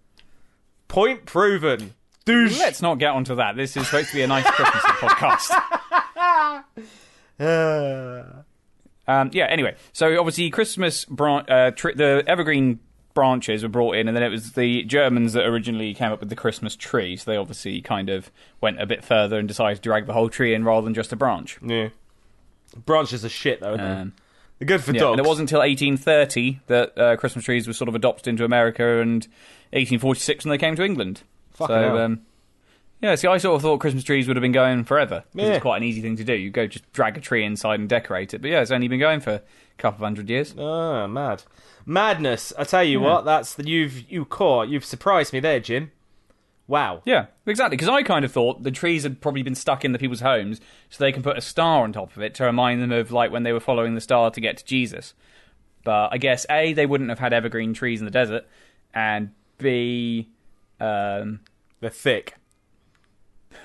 Point 0.88 1.24
proven. 1.26 1.94
Douche. 2.24 2.58
Let's 2.58 2.80
not 2.82 2.98
get 2.98 3.10
onto 3.10 3.34
that. 3.36 3.56
This 3.56 3.76
is 3.76 3.84
supposed 3.86 4.08
to 4.10 4.14
be 4.16 4.22
a 4.22 4.26
nice 4.26 4.44
Christmas 4.46 4.82
podcast. 5.00 6.62
Uh, 7.38 8.22
Um, 9.06 9.28
yeah. 9.34 9.44
Anyway, 9.50 9.76
so 9.92 10.18
obviously 10.18 10.48
Christmas 10.48 11.04
bran- 11.04 11.44
uh, 11.50 11.72
tr- 11.72 11.92
the 11.94 12.24
evergreen 12.26 12.78
branches 13.12 13.62
were 13.62 13.68
brought 13.68 13.96
in, 13.96 14.08
and 14.08 14.16
then 14.16 14.24
it 14.24 14.30
was 14.30 14.52
the 14.54 14.82
Germans 14.84 15.34
that 15.34 15.44
originally 15.44 15.92
came 15.92 16.10
up 16.10 16.20
with 16.20 16.30
the 16.30 16.36
Christmas 16.36 16.74
tree. 16.74 17.14
So 17.18 17.30
they 17.30 17.36
obviously 17.36 17.82
kind 17.82 18.08
of 18.08 18.30
went 18.62 18.80
a 18.80 18.86
bit 18.86 19.04
further 19.04 19.38
and 19.38 19.46
decided 19.46 19.76
to 19.76 19.82
drag 19.82 20.06
the 20.06 20.14
whole 20.14 20.30
tree 20.30 20.54
in 20.54 20.64
rather 20.64 20.86
than 20.86 20.94
just 20.94 21.12
a 21.12 21.16
branch. 21.16 21.58
yeah. 21.62 21.88
Branches 22.86 23.26
are 23.26 23.28
shit 23.28 23.60
though, 23.60 23.72
aren't 23.72 23.82
they? 23.82 23.86
Um, 23.88 24.12
They're 24.58 24.66
good 24.68 24.82
for 24.82 24.92
yeah, 24.92 25.00
dogs. 25.00 25.18
and 25.18 25.26
it 25.26 25.28
wasn't 25.28 25.50
until 25.50 25.60
1830 25.60 26.60
that 26.68 26.98
uh, 26.98 27.16
Christmas 27.18 27.44
trees 27.44 27.66
were 27.66 27.74
sort 27.74 27.88
of 27.90 27.94
adopted 27.94 28.26
into 28.28 28.44
America, 28.46 29.00
and 29.02 29.26
1846 29.72 30.46
when 30.46 30.50
they 30.50 30.56
came 30.58 30.74
to 30.76 30.82
England. 30.82 31.24
Fucking 31.54 31.74
so, 31.74 31.98
um, 31.98 32.20
yeah, 33.00 33.14
see, 33.16 33.28
I 33.28 33.36
sort 33.38 33.56
of 33.56 33.62
thought 33.62 33.78
Christmas 33.78 34.02
trees 34.04 34.26
would 34.28 34.36
have 34.36 34.42
been 34.42 34.52
going 34.52 34.84
forever 34.84 35.24
because 35.32 35.48
Yeah. 35.48 35.54
it's 35.56 35.62
quite 35.62 35.78
an 35.78 35.82
easy 35.82 36.00
thing 36.00 36.16
to 36.16 36.24
do. 36.24 36.34
You 36.34 36.50
go 36.50 36.66
just 36.66 36.90
drag 36.92 37.16
a 37.16 37.20
tree 37.20 37.44
inside 37.44 37.80
and 37.80 37.88
decorate 37.88 38.32
it, 38.34 38.40
but 38.40 38.50
yeah, 38.50 38.60
it's 38.60 38.70
only 38.70 38.88
been 38.88 39.00
going 39.00 39.20
for 39.20 39.32
a 39.32 39.42
couple 39.78 39.96
of 40.04 40.06
hundred 40.06 40.30
years. 40.30 40.54
Ah, 40.58 41.06
mad. 41.06 41.42
Madness. 41.86 42.52
I 42.58 42.64
tell 42.64 42.84
you 42.84 43.00
what, 43.00 43.24
that's 43.24 43.54
the 43.54 43.66
you've 43.68 44.10
you 44.10 44.24
caught. 44.24 44.68
You've 44.68 44.84
surprised 44.84 45.32
me 45.32 45.40
there, 45.40 45.60
Jim. 45.60 45.90
Wow. 46.66 47.02
Yeah, 47.04 47.26
exactly. 47.44 47.76
Because 47.76 47.90
I 47.90 48.02
kind 48.02 48.24
of 48.24 48.32
thought 48.32 48.62
the 48.62 48.70
trees 48.70 49.02
had 49.02 49.20
probably 49.20 49.42
been 49.42 49.54
stuck 49.54 49.84
in 49.84 49.92
the 49.92 49.98
people's 49.98 50.20
homes, 50.20 50.62
so 50.88 51.04
they 51.04 51.12
can 51.12 51.22
put 51.22 51.36
a 51.36 51.42
star 51.42 51.82
on 51.82 51.92
top 51.92 52.16
of 52.16 52.22
it 52.22 52.34
to 52.36 52.44
remind 52.44 52.80
them 52.80 52.90
of 52.90 53.12
like 53.12 53.30
when 53.30 53.42
they 53.42 53.52
were 53.52 53.60
following 53.60 53.94
the 53.94 54.00
star 54.00 54.30
to 54.30 54.40
get 54.40 54.56
to 54.56 54.64
Jesus. 54.64 55.12
But 55.84 56.08
I 56.10 56.16
guess 56.16 56.46
a 56.48 56.72
they 56.72 56.86
wouldn't 56.86 57.10
have 57.10 57.18
had 57.18 57.34
evergreen 57.34 57.74
trees 57.74 58.00
in 58.00 58.06
the 58.06 58.10
desert, 58.10 58.46
and 58.94 59.32
b 59.58 60.30
um, 60.84 61.40
They're 61.80 61.90
thick. 61.90 62.34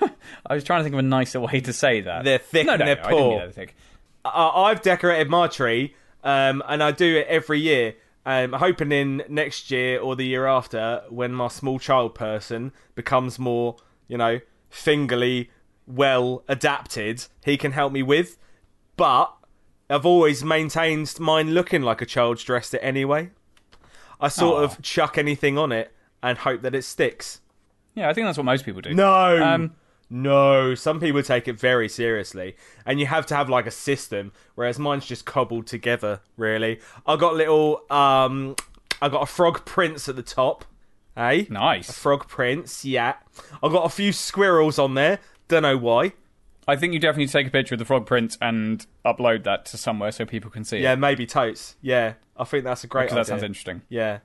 I 0.46 0.54
was 0.54 0.64
trying 0.64 0.80
to 0.80 0.84
think 0.84 0.94
of 0.94 0.98
a 1.00 1.02
nicer 1.02 1.40
way 1.40 1.60
to 1.60 1.72
say 1.72 2.00
that. 2.02 2.24
They're 2.24 2.38
thick 2.38 2.66
no, 2.66 2.74
and 2.74 2.80
no, 2.80 2.86
they're 2.86 2.96
no, 2.96 3.02
I 3.02 3.10
poor. 3.10 3.38
they're 3.40 3.50
thick. 3.50 3.76
I- 4.24 4.48
I've 4.70 4.82
decorated 4.82 5.28
my 5.28 5.46
tree, 5.48 5.94
um, 6.24 6.62
and 6.68 6.82
I 6.82 6.92
do 6.92 7.18
it 7.18 7.26
every 7.28 7.60
year. 7.60 7.94
Um, 8.26 8.52
hoping 8.52 8.92
in 8.92 9.22
next 9.28 9.70
year 9.70 9.98
or 9.98 10.14
the 10.14 10.26
year 10.26 10.46
after, 10.46 11.02
when 11.08 11.32
my 11.32 11.48
small 11.48 11.78
child 11.78 12.14
person 12.14 12.72
becomes 12.94 13.38
more, 13.38 13.76
you 14.08 14.18
know, 14.18 14.40
fingerly 14.68 15.50
well 15.86 16.44
adapted, 16.46 17.24
he 17.44 17.56
can 17.56 17.72
help 17.72 17.92
me 17.92 18.02
with. 18.02 18.36
But 18.96 19.32
I've 19.88 20.04
always 20.04 20.44
maintained 20.44 21.18
mine 21.18 21.52
looking 21.54 21.80
like 21.82 22.02
a 22.02 22.06
child's 22.06 22.44
dressed 22.44 22.74
it 22.74 22.80
anyway. 22.82 23.30
I 24.20 24.28
sort 24.28 24.58
Aw. 24.60 24.64
of 24.64 24.82
chuck 24.82 25.16
anything 25.16 25.56
on 25.56 25.72
it 25.72 25.90
and 26.22 26.38
hope 26.38 26.62
that 26.62 26.74
it 26.74 26.82
sticks. 26.84 27.40
Yeah, 27.94 28.08
I 28.08 28.14
think 28.14 28.26
that's 28.26 28.38
what 28.38 28.44
most 28.44 28.64
people 28.64 28.80
do. 28.80 28.94
No. 28.94 29.42
Um, 29.42 29.74
no, 30.12 30.74
some 30.74 30.98
people 31.00 31.22
take 31.22 31.46
it 31.46 31.58
very 31.58 31.88
seriously, 31.88 32.56
and 32.84 32.98
you 32.98 33.06
have 33.06 33.26
to 33.26 33.36
have 33.36 33.48
like 33.48 33.66
a 33.66 33.70
system. 33.70 34.32
Whereas 34.56 34.78
mine's 34.78 35.06
just 35.06 35.24
cobbled 35.24 35.66
together. 35.68 36.20
Really, 36.36 36.80
I 37.06 37.16
got 37.16 37.34
little. 37.36 37.82
Um, 37.90 38.56
I 39.00 39.08
got 39.08 39.22
a 39.22 39.26
frog 39.26 39.64
prince 39.64 40.08
at 40.08 40.16
the 40.16 40.22
top. 40.22 40.64
Hey, 41.16 41.46
a 41.48 41.52
Nice. 41.52 41.90
frog 41.96 42.28
prince. 42.28 42.84
Yeah, 42.84 43.14
I 43.62 43.68
got 43.68 43.84
a 43.84 43.88
few 43.88 44.12
squirrels 44.12 44.78
on 44.78 44.94
there. 44.94 45.20
Don't 45.48 45.62
know 45.62 45.76
why. 45.78 46.12
I 46.68 46.76
think 46.76 46.92
you 46.92 47.00
definitely 47.00 47.26
take 47.26 47.46
a 47.46 47.50
picture 47.50 47.74
of 47.74 47.78
the 47.80 47.84
frog 47.84 48.06
print 48.06 48.36
and 48.40 48.84
upload 49.04 49.42
that 49.44 49.64
to 49.66 49.76
somewhere 49.76 50.12
so 50.12 50.24
people 50.24 50.50
can 50.50 50.62
see 50.64 50.78
Yeah, 50.78 50.92
it. 50.92 50.96
maybe 50.98 51.26
totes. 51.26 51.76
Yeah, 51.82 52.14
I 52.36 52.44
think 52.44 52.64
that's 52.64 52.84
a 52.84 52.86
great 52.86 53.04
because 53.04 53.12
idea. 53.14 53.22
that 53.24 53.26
sounds 53.28 53.42
interesting. 53.42 53.82
Yeah. 53.88 54.18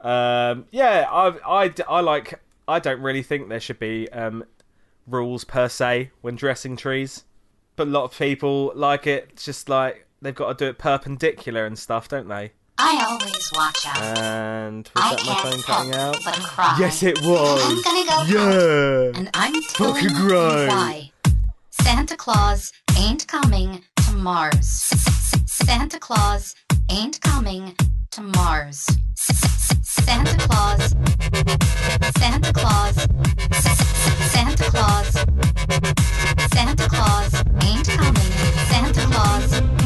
Um, 0.00 0.66
yeah, 0.70 1.06
I, 1.10 1.64
I, 1.64 1.74
I 1.88 2.00
like. 2.00 2.40
I 2.66 2.78
don't 2.78 3.00
really 3.00 3.22
think 3.22 3.48
there 3.48 3.60
should 3.60 3.78
be 3.78 4.08
um, 4.10 4.44
rules 5.06 5.44
per 5.44 5.68
se 5.68 6.10
when 6.20 6.36
dressing 6.36 6.76
trees, 6.76 7.24
but 7.76 7.88
a 7.88 7.90
lot 7.90 8.04
of 8.04 8.16
people 8.18 8.72
like 8.74 9.06
it. 9.06 9.28
It's 9.32 9.44
just 9.44 9.68
like 9.68 10.06
they've 10.22 10.34
got 10.34 10.56
to 10.58 10.64
do 10.64 10.70
it 10.70 10.78
perpendicular 10.78 11.66
and 11.66 11.78
stuff, 11.78 12.08
don't 12.08 12.28
they? 12.28 12.52
I 12.78 13.04
always 13.10 13.50
watch 13.54 13.86
out. 13.86 13.98
And 14.18 14.88
was 14.94 15.04
I 15.04 15.14
that 15.16 15.26
my 15.26 15.50
phone 15.50 15.62
cutting 15.62 15.94
out? 15.94 16.78
Yes, 16.78 17.02
it 17.02 17.20
was. 17.22 17.62
I'm 17.62 17.82
gonna 17.82 18.06
go 18.06 19.12
Yeah. 19.12 19.18
and 19.18 19.30
I'm 19.34 19.62
telling 19.64 19.94
Fucking 20.08 20.16
you 20.16 20.34
why. 20.34 21.10
Santa 21.70 22.16
Claus 22.16 22.72
ain't 22.96 23.26
coming 23.26 23.82
to 24.06 24.12
Mars. 24.12 24.66
Santa 25.46 25.98
Claus 25.98 26.54
ain't 26.90 27.20
coming 27.20 27.76
to 28.12 28.22
Mars. 28.22 28.86
Santa 30.10 30.36
Claus. 30.48 30.94
Santa 32.18 32.52
Claus. 32.52 32.96
Santa 34.32 34.70
Claus. 34.72 35.12
Santa 36.52 36.88
Claus 36.88 37.32
ain't 37.62 37.86
coming. 37.86 38.32
Santa 38.68 39.06
Claus 39.06 39.79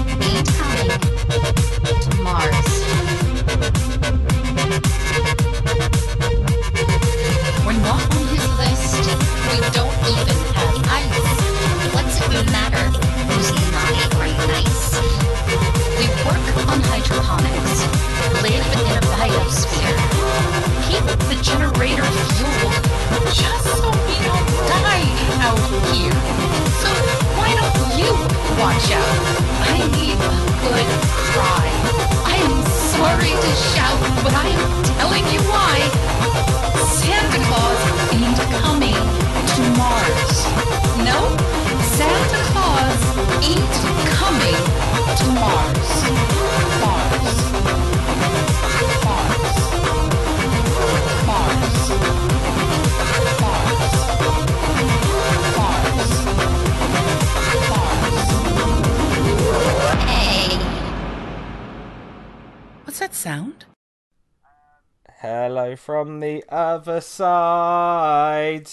other 66.88 67.00
side. 67.00 68.68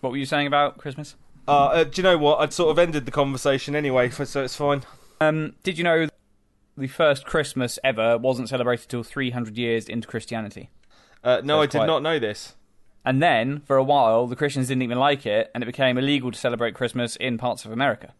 What 0.00 0.10
were 0.10 0.16
you 0.16 0.24
saying 0.24 0.46
about 0.46 0.78
Christmas? 0.78 1.14
Uh, 1.46 1.66
uh, 1.66 1.84
do 1.84 2.00
you 2.00 2.02
know 2.02 2.16
what? 2.16 2.40
I'd 2.40 2.52
sort 2.52 2.70
of 2.70 2.78
ended 2.78 3.04
the 3.04 3.10
conversation 3.10 3.76
anyway, 3.76 4.08
so 4.10 4.42
it's 4.42 4.56
fine. 4.56 4.82
Um, 5.20 5.54
did 5.62 5.76
you 5.76 5.84
know 5.84 6.08
the 6.76 6.86
first 6.86 7.26
Christmas 7.26 7.78
ever 7.84 8.16
wasn't 8.16 8.48
celebrated 8.48 8.88
till 8.88 9.02
300 9.02 9.58
years 9.58 9.88
into 9.88 10.08
Christianity? 10.08 10.70
Uh, 11.22 11.42
no, 11.44 11.60
I 11.60 11.66
did 11.66 11.78
quite- 11.78 11.86
not 11.86 12.02
know 12.02 12.18
this. 12.18 12.54
And 13.04 13.20
then, 13.22 13.60
for 13.66 13.76
a 13.76 13.82
while, 13.82 14.26
the 14.28 14.36
Christians 14.36 14.68
didn't 14.68 14.82
even 14.82 14.98
like 14.98 15.26
it, 15.26 15.50
and 15.54 15.62
it 15.62 15.66
became 15.66 15.98
illegal 15.98 16.30
to 16.30 16.38
celebrate 16.38 16.74
Christmas 16.74 17.16
in 17.16 17.36
parts 17.36 17.64
of 17.64 17.72
America 17.72 18.14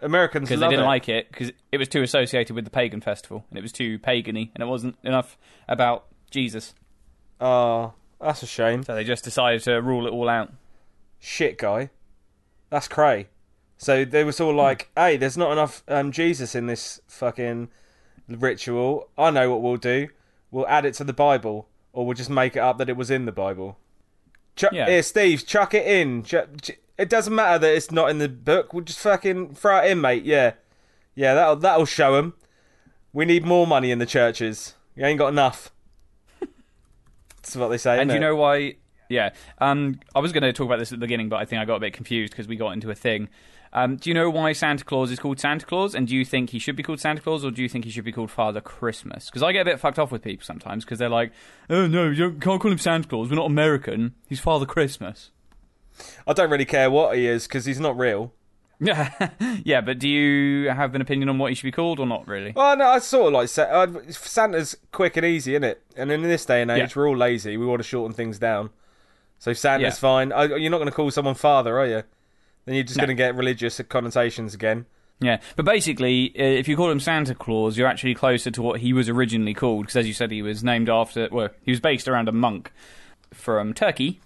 Americans 0.00 0.48
because 0.48 0.60
they 0.60 0.68
didn't 0.68 0.84
it. 0.84 0.88
like 0.88 1.08
it 1.10 1.30
because 1.30 1.52
it 1.70 1.76
was 1.76 1.88
too 1.88 2.02
associated 2.02 2.54
with 2.54 2.64
the 2.64 2.70
pagan 2.70 3.00
festival, 3.00 3.44
and 3.50 3.58
it 3.58 3.62
was 3.62 3.72
too 3.72 3.98
pagany, 3.98 4.50
and 4.54 4.62
it 4.62 4.66
wasn't 4.66 4.96
enough 5.02 5.36
about 5.68 6.06
Jesus. 6.30 6.74
Oh, 7.40 7.92
that's 8.20 8.42
a 8.42 8.46
shame. 8.46 8.82
So 8.84 8.94
they 8.94 9.04
just 9.04 9.24
decided 9.24 9.62
to 9.64 9.80
rule 9.80 10.06
it 10.06 10.10
all 10.12 10.28
out. 10.28 10.52
Shit, 11.18 11.58
guy. 11.58 11.90
That's 12.70 12.88
cray. 12.88 13.28
So 13.78 14.04
they 14.04 14.24
was 14.24 14.40
all 14.40 14.54
like, 14.54 14.90
"Hey, 14.96 15.16
there's 15.16 15.36
not 15.36 15.52
enough 15.52 15.82
um, 15.88 16.12
Jesus 16.12 16.54
in 16.54 16.66
this 16.66 17.00
fucking 17.06 17.68
ritual. 18.28 19.08
I 19.18 19.30
know 19.30 19.50
what 19.50 19.62
we'll 19.62 19.76
do. 19.76 20.08
We'll 20.50 20.68
add 20.68 20.84
it 20.84 20.94
to 20.94 21.04
the 21.04 21.12
Bible, 21.12 21.68
or 21.92 22.04
we'll 22.06 22.14
just 22.16 22.30
make 22.30 22.56
it 22.56 22.60
up 22.60 22.78
that 22.78 22.88
it 22.88 22.96
was 22.96 23.10
in 23.10 23.24
the 23.24 23.32
Bible." 23.32 23.78
Ch- 24.56 24.64
Yeah. 24.72 24.86
Here, 24.86 25.02
Steve, 25.02 25.46
chuck 25.46 25.74
it 25.74 25.86
in. 25.86 26.22
Ch- 26.24 26.34
ch- 26.62 26.78
it 26.98 27.08
doesn't 27.08 27.34
matter 27.34 27.58
that 27.58 27.74
it's 27.74 27.90
not 27.90 28.10
in 28.10 28.18
the 28.18 28.28
book. 28.28 28.74
We'll 28.74 28.84
just 28.84 28.98
fucking 28.98 29.54
throw 29.54 29.78
it 29.78 29.90
in, 29.90 30.00
mate. 30.00 30.24
Yeah, 30.24 30.52
yeah. 31.14 31.34
That'll 31.34 31.56
that'll 31.56 31.86
show 31.86 32.16
them. 32.16 32.34
We 33.12 33.24
need 33.24 33.44
more 33.44 33.66
money 33.66 33.90
in 33.90 33.98
the 33.98 34.06
churches. 34.06 34.74
You 34.94 35.04
ain't 35.06 35.18
got 35.18 35.28
enough. 35.28 35.72
That's 37.42 37.56
what 37.56 37.68
they 37.68 37.78
say. 37.78 38.00
And 38.00 38.10
innit? 38.10 38.14
you 38.14 38.20
know 38.20 38.36
why? 38.36 38.76
Yeah. 39.08 39.30
Um, 39.58 40.00
I 40.14 40.20
was 40.20 40.32
going 40.32 40.42
to 40.42 40.52
talk 40.52 40.66
about 40.66 40.78
this 40.78 40.92
at 40.92 40.98
the 40.98 41.04
beginning, 41.04 41.28
but 41.28 41.36
I 41.36 41.44
think 41.44 41.60
I 41.60 41.64
got 41.64 41.76
a 41.76 41.80
bit 41.80 41.92
confused 41.92 42.32
because 42.32 42.46
we 42.46 42.56
got 42.56 42.70
into 42.70 42.90
a 42.90 42.94
thing. 42.94 43.28
Um, 43.72 43.96
do 43.96 44.10
you 44.10 44.14
know 44.14 44.28
why 44.30 44.52
Santa 44.52 44.84
Claus 44.84 45.12
is 45.12 45.18
called 45.18 45.38
Santa 45.38 45.64
Claus? 45.64 45.94
And 45.94 46.06
do 46.08 46.16
you 46.16 46.24
think 46.24 46.50
he 46.50 46.58
should 46.58 46.76
be 46.76 46.82
called 46.82 47.00
Santa 47.00 47.20
Claus, 47.20 47.44
or 47.44 47.50
do 47.50 47.62
you 47.62 47.68
think 47.68 47.84
he 47.84 47.90
should 47.90 48.04
be 48.04 48.12
called 48.12 48.30
Father 48.30 48.60
Christmas? 48.60 49.26
Because 49.26 49.42
I 49.42 49.52
get 49.52 49.62
a 49.62 49.64
bit 49.64 49.80
fucked 49.80 49.98
off 49.98 50.10
with 50.10 50.22
people 50.22 50.44
sometimes 50.44 50.84
because 50.84 50.98
they're 50.98 51.08
like, 51.08 51.32
"Oh 51.68 51.86
no, 51.86 52.08
you 52.10 52.32
can't 52.32 52.60
call 52.60 52.72
him 52.72 52.78
Santa 52.78 53.06
Claus. 53.08 53.30
We're 53.30 53.36
not 53.36 53.46
American. 53.46 54.14
He's 54.28 54.40
Father 54.40 54.66
Christmas." 54.66 55.30
I 56.26 56.32
don't 56.32 56.50
really 56.50 56.64
care 56.64 56.90
what 56.90 57.16
he 57.16 57.26
is 57.26 57.46
because 57.46 57.64
he's 57.64 57.80
not 57.80 57.96
real. 57.96 58.32
Yeah. 59.64 59.80
But 59.82 59.98
do 59.98 60.08
you 60.08 60.70
have 60.70 60.94
an 60.94 61.00
opinion 61.02 61.28
on 61.28 61.38
what 61.38 61.50
he 61.50 61.54
should 61.54 61.64
be 61.64 61.72
called, 61.72 62.00
or 62.00 62.06
not 62.06 62.26
really? 62.26 62.52
Well, 62.56 62.76
no, 62.76 62.86
I 62.86 62.98
sort 62.98 63.28
of 63.28 63.32
like 63.34 63.48
Sa- 63.48 63.62
uh, 63.62 63.86
Santa's 64.10 64.76
quick 64.92 65.16
and 65.16 65.26
easy, 65.26 65.54
isn't 65.54 65.64
it? 65.64 65.82
And 65.96 66.10
in 66.10 66.22
this 66.22 66.44
day 66.46 66.62
and 66.62 66.70
age, 66.70 66.78
Yeah. 66.78 66.88
we're 66.96 67.08
all 67.08 67.16
lazy. 67.16 67.56
We 67.56 67.66
want 67.66 67.80
to 67.80 67.88
shorten 67.88 68.14
things 68.14 68.38
down. 68.38 68.70
So 69.38 69.52
Santa's 69.52 69.94
Yeah. 69.96 70.00
fine. 70.00 70.28
You're 70.30 70.70
not 70.70 70.78
going 70.78 70.88
to 70.88 70.94
call 70.94 71.10
someone 71.10 71.34
father, 71.34 71.78
are 71.78 71.86
you? 71.86 72.02
Then 72.66 72.74
you're 72.74 72.84
just 72.84 72.96
No. 72.98 73.02
going 73.02 73.16
to 73.16 73.20
get 73.22 73.34
religious 73.34 73.80
connotations 73.88 74.54
again. 74.54 74.86
Yeah, 75.22 75.40
but 75.56 75.66
basically, 75.66 76.32
uh, 76.38 76.42
if 76.42 76.66
you 76.66 76.76
call 76.76 76.90
him 76.90 76.98
Santa 77.00 77.34
Claus, 77.34 77.76
you're 77.76 77.86
actually 77.88 78.14
closer 78.14 78.50
to 78.50 78.62
what 78.62 78.80
he 78.80 78.94
was 78.94 79.06
originally 79.10 79.52
called. 79.52 79.82
Because 79.82 79.96
as 79.96 80.06
you 80.06 80.14
said, 80.14 80.30
he 80.30 80.40
was 80.40 80.64
named 80.64 80.88
after, 80.88 81.28
well, 81.30 81.50
he 81.62 81.70
was 81.70 81.80
based 81.80 82.08
around 82.08 82.28
a 82.28 82.32
monk 82.32 82.72
from 83.32 83.74
Turkey 83.74 84.20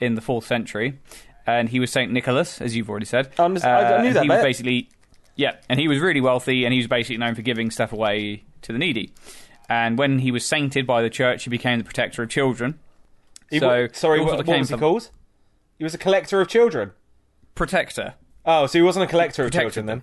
in 0.00 0.16
the 0.16 0.20
fourth 0.20 0.44
century, 0.46 0.98
and 1.46 1.68
he 1.68 1.80
was 1.80 1.90
Saint 1.90 2.12
Nicholas, 2.12 2.60
as 2.60 2.74
you've 2.76 2.88
already 2.90 3.06
said. 3.06 3.30
I 3.38 3.44
under- 3.44 3.66
I- 3.66 4.02
knew 4.02 4.12
that 4.12 4.22
He 4.22 4.28
was 4.28 4.38
bit. 4.38 4.42
basically, 4.44 4.88
yeah, 5.36 5.56
and 5.68 5.78
he 5.80 5.88
was 5.88 5.98
really 6.00 6.20
wealthy, 6.20 6.64
and 6.64 6.72
he 6.72 6.78
was 6.78 6.86
basically 6.86 7.16
known 7.18 7.34
for 7.34 7.42
giving 7.42 7.70
stuff 7.70 7.92
away 7.92 8.44
to 8.62 8.72
the 8.72 8.78
needy. 8.78 9.12
And 9.68 9.96
when 9.98 10.18
he 10.20 10.30
was 10.30 10.44
sainted 10.44 10.86
by 10.86 11.00
the 11.02 11.10
church, 11.10 11.44
he 11.44 11.50
became 11.50 11.78
the 11.78 11.84
protector 11.84 12.22
of 12.22 12.28
children. 12.28 12.78
He 13.50 13.58
So, 13.58 13.66
wa- 13.82 13.88
sorry, 13.92 14.20
what, 14.20 14.46
what 14.46 14.58
was 14.58 14.68
he 14.68 14.76
called? 14.76 15.10
He 15.78 15.84
was 15.84 15.94
a 15.94 15.98
collector 15.98 16.40
of 16.40 16.48
children. 16.48 16.92
Protector. 17.54 18.14
Oh, 18.44 18.66
so 18.66 18.78
he 18.78 18.82
wasn't 18.82 19.04
a 19.04 19.08
collector 19.08 19.42
of 19.44 19.48
Protected 19.52 19.72
children 19.74 19.86
then? 19.86 20.02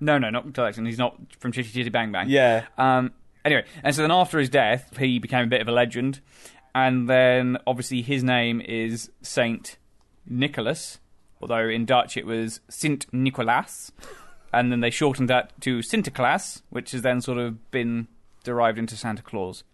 No, 0.00 0.18
no, 0.18 0.30
not 0.30 0.52
collection. 0.54 0.86
He's 0.86 0.98
not 0.98 1.16
from 1.38 1.52
Chitty 1.52 1.70
Chitty 1.70 1.90
Bang 1.90 2.10
Bang. 2.10 2.28
Yeah. 2.28 2.64
Um, 2.78 3.12
anyway, 3.44 3.64
and 3.84 3.94
so 3.94 4.02
then 4.02 4.10
after 4.10 4.38
his 4.38 4.48
death, 4.48 4.96
he 4.98 5.18
became 5.18 5.44
a 5.44 5.46
bit 5.46 5.60
of 5.60 5.68
a 5.68 5.72
legend, 5.72 6.20
and 6.74 7.08
then 7.08 7.58
obviously 7.66 8.02
his 8.02 8.24
name 8.24 8.60
is 8.60 9.10
Saint 9.22 9.76
Nicholas, 10.26 10.98
although 11.40 11.68
in 11.68 11.84
Dutch 11.84 12.16
it 12.16 12.26
was 12.26 12.60
Sint 12.68 13.06
Nicolaas, 13.12 13.90
and 14.52 14.70
then 14.70 14.80
they 14.80 14.90
shortened 14.90 15.28
that 15.28 15.58
to 15.62 15.78
Sinterklaas, 15.78 16.62
which 16.70 16.92
has 16.92 17.02
then 17.02 17.20
sort 17.20 17.38
of 17.38 17.70
been 17.70 18.08
derived 18.44 18.78
into 18.78 18.96
Santa 18.96 19.22
Claus. 19.22 19.64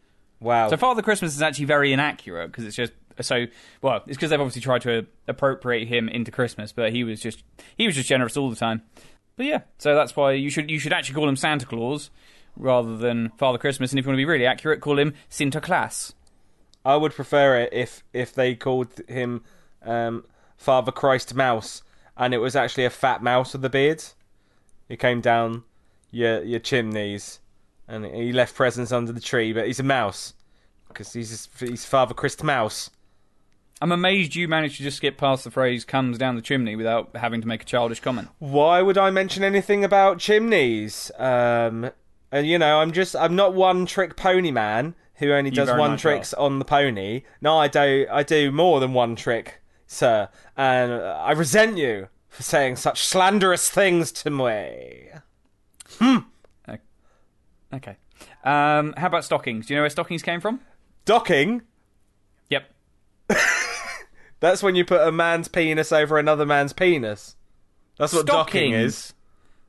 Wow. 0.40 0.68
So 0.68 0.76
Father 0.76 1.02
Christmas 1.02 1.34
is 1.34 1.42
actually 1.42 1.64
very 1.64 1.92
inaccurate 1.92 2.48
because 2.48 2.64
it's 2.64 2.76
just 2.76 2.92
so 3.20 3.46
well. 3.82 4.02
It's 4.06 4.16
because 4.16 4.30
they've 4.30 4.40
obviously 4.40 4.62
tried 4.62 4.82
to 4.82 5.06
appropriate 5.26 5.88
him 5.88 6.08
into 6.08 6.30
Christmas, 6.30 6.72
but 6.72 6.92
he 6.92 7.04
was 7.04 7.20
just 7.20 7.42
he 7.76 7.86
was 7.86 7.96
just 7.96 8.08
generous 8.08 8.36
all 8.36 8.50
the 8.50 8.56
time. 8.56 8.82
But 9.36 9.46
yeah, 9.46 9.60
so 9.78 9.94
that's 9.94 10.16
why 10.16 10.32
you 10.32 10.50
should 10.50 10.70
you 10.70 10.78
should 10.78 10.92
actually 10.92 11.14
call 11.16 11.28
him 11.28 11.36
Santa 11.36 11.66
Claus 11.66 12.10
rather 12.56 12.96
than 12.96 13.30
Father 13.30 13.58
Christmas. 13.58 13.92
And 13.92 13.98
if 13.98 14.04
you 14.04 14.10
want 14.10 14.16
to 14.16 14.20
be 14.20 14.24
really 14.24 14.46
accurate, 14.46 14.80
call 14.80 14.98
him 14.98 15.14
Sinterklaas. 15.30 16.14
I 16.84 16.96
would 16.96 17.12
prefer 17.12 17.60
it 17.60 17.72
if 17.72 18.04
if 18.12 18.32
they 18.34 18.54
called 18.54 18.88
him 19.08 19.42
um, 19.84 20.24
Father 20.58 20.92
Christ 20.92 21.34
Mouse, 21.34 21.82
and 22.16 22.34
it 22.34 22.38
was 22.38 22.54
actually 22.54 22.84
a 22.84 22.90
fat 22.90 23.22
mouse 23.22 23.54
with 23.54 23.64
a 23.64 23.70
beard. 23.70 24.04
He 24.88 24.96
came 24.96 25.22
down 25.22 25.64
your 26.10 26.42
your 26.42 26.60
chimneys, 26.60 27.40
and 27.86 28.04
he 28.04 28.32
left 28.32 28.54
presents 28.54 28.92
under 28.92 29.12
the 29.12 29.20
tree. 29.20 29.52
But 29.54 29.66
he's 29.66 29.80
a 29.80 29.84
mouse 29.84 30.34
because 30.88 31.12
he's 31.14 31.48
he's 31.58 31.86
Father 31.86 32.12
Christ 32.12 32.42
Mouse. 32.44 32.90
I'm 33.80 33.92
amazed 33.92 34.34
you 34.34 34.48
managed 34.48 34.78
to 34.78 34.82
just 34.82 34.96
skip 34.96 35.16
past 35.16 35.44
the 35.44 35.50
phrase 35.50 35.84
"comes 35.84 36.18
down 36.18 36.34
the 36.34 36.42
chimney" 36.42 36.74
without 36.74 37.16
having 37.16 37.40
to 37.40 37.48
make 37.48 37.62
a 37.62 37.64
childish 37.64 38.00
comment. 38.00 38.28
Why 38.40 38.82
would 38.82 38.98
I 38.98 39.10
mention 39.10 39.44
anything 39.44 39.84
about 39.84 40.18
chimneys? 40.18 41.12
Um, 41.18 41.90
and 42.32 42.46
you 42.46 42.58
know, 42.58 42.80
I'm 42.80 42.92
just 42.92 43.14
I'm 43.14 43.36
not 43.36 43.54
one 43.54 43.86
trick 43.86 44.16
pony 44.16 44.50
man 44.50 44.94
who 45.14 45.32
only 45.32 45.50
does 45.50 45.68
one 45.70 45.96
tricks 45.96 46.34
on 46.34 46.58
the 46.58 46.64
pony. 46.64 47.22
No, 47.40 47.58
I 47.58 47.68
do 47.68 48.06
I 48.10 48.22
do 48.22 48.50
more 48.50 48.80
than 48.80 48.92
one 48.92 49.14
trick, 49.14 49.60
sir, 49.88 50.28
and 50.56 50.92
I 50.92 51.32
resent 51.32 51.76
you 51.76 52.06
for 52.28 52.44
saying 52.44 52.76
such 52.76 53.04
slanderous 53.04 53.68
things 53.68 54.12
to 54.12 54.30
me. 54.30 55.08
Hmm. 55.98 56.18
Okay. 57.72 57.96
Um, 58.44 58.94
how 58.96 59.06
about 59.08 59.24
stockings? 59.24 59.66
Do 59.66 59.74
you 59.74 59.78
know 59.78 59.82
where 59.82 59.90
stockings 59.90 60.22
came 60.22 60.40
from? 60.40 60.60
Docking. 61.04 61.62
Yep. 62.48 62.70
That's 64.40 64.62
when 64.62 64.74
you 64.74 64.84
put 64.84 65.06
a 65.06 65.12
man's 65.12 65.48
penis 65.48 65.92
over 65.92 66.18
another 66.18 66.46
man's 66.46 66.72
penis. 66.72 67.36
That's 67.98 68.12
what 68.12 68.26
docking 68.26 68.72
is. 68.72 69.14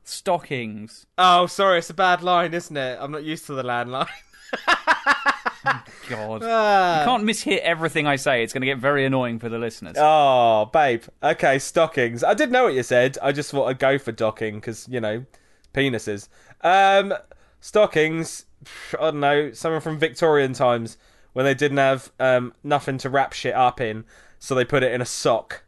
Stockings. 0.04 1.06
Oh, 1.18 1.46
sorry, 1.46 1.78
it's 1.78 1.90
a 1.90 1.94
bad 1.94 2.22
line, 2.22 2.54
isn't 2.54 2.76
it? 2.76 2.98
I'm 3.00 3.10
not 3.10 3.24
used 3.24 3.46
to 3.46 3.54
the 3.54 3.64
landline. 3.64 4.08
God. 6.08 6.42
Ah. 6.44 7.00
you 7.00 7.04
can't 7.06 7.24
mishit 7.24 7.58
everything 7.58 8.06
I 8.06 8.16
say. 8.16 8.42
It's 8.42 8.52
going 8.52 8.62
to 8.62 8.66
get 8.66 8.78
very 8.78 9.04
annoying 9.04 9.38
for 9.38 9.48
the 9.48 9.58
listeners. 9.58 9.96
Oh, 9.98 10.70
babe. 10.72 11.04
Okay, 11.22 11.58
stockings. 11.58 12.24
I 12.24 12.34
did 12.34 12.50
know 12.50 12.64
what 12.64 12.74
you 12.74 12.82
said. 12.82 13.18
I 13.22 13.32
just 13.32 13.50
thought 13.50 13.66
I'd 13.66 13.78
go 13.78 13.98
for 13.98 14.12
docking 14.12 14.56
because 14.56 14.88
you 14.88 15.00
know, 15.00 15.24
penises. 15.74 16.28
Um, 16.62 17.14
stockings. 17.60 18.46
I 18.98 19.10
don't 19.10 19.20
know. 19.20 19.52
Something 19.52 19.80
from 19.80 19.98
Victorian 19.98 20.52
times 20.52 20.96
when 21.32 21.44
they 21.44 21.54
didn't 21.54 21.78
have 21.78 22.10
um 22.18 22.52
nothing 22.62 22.98
to 22.98 23.10
wrap 23.10 23.32
shit 23.32 23.54
up 23.54 23.80
in, 23.80 24.04
so 24.38 24.54
they 24.54 24.64
put 24.64 24.82
it 24.82 24.92
in 24.92 25.00
a 25.00 25.06
sock. 25.06 25.64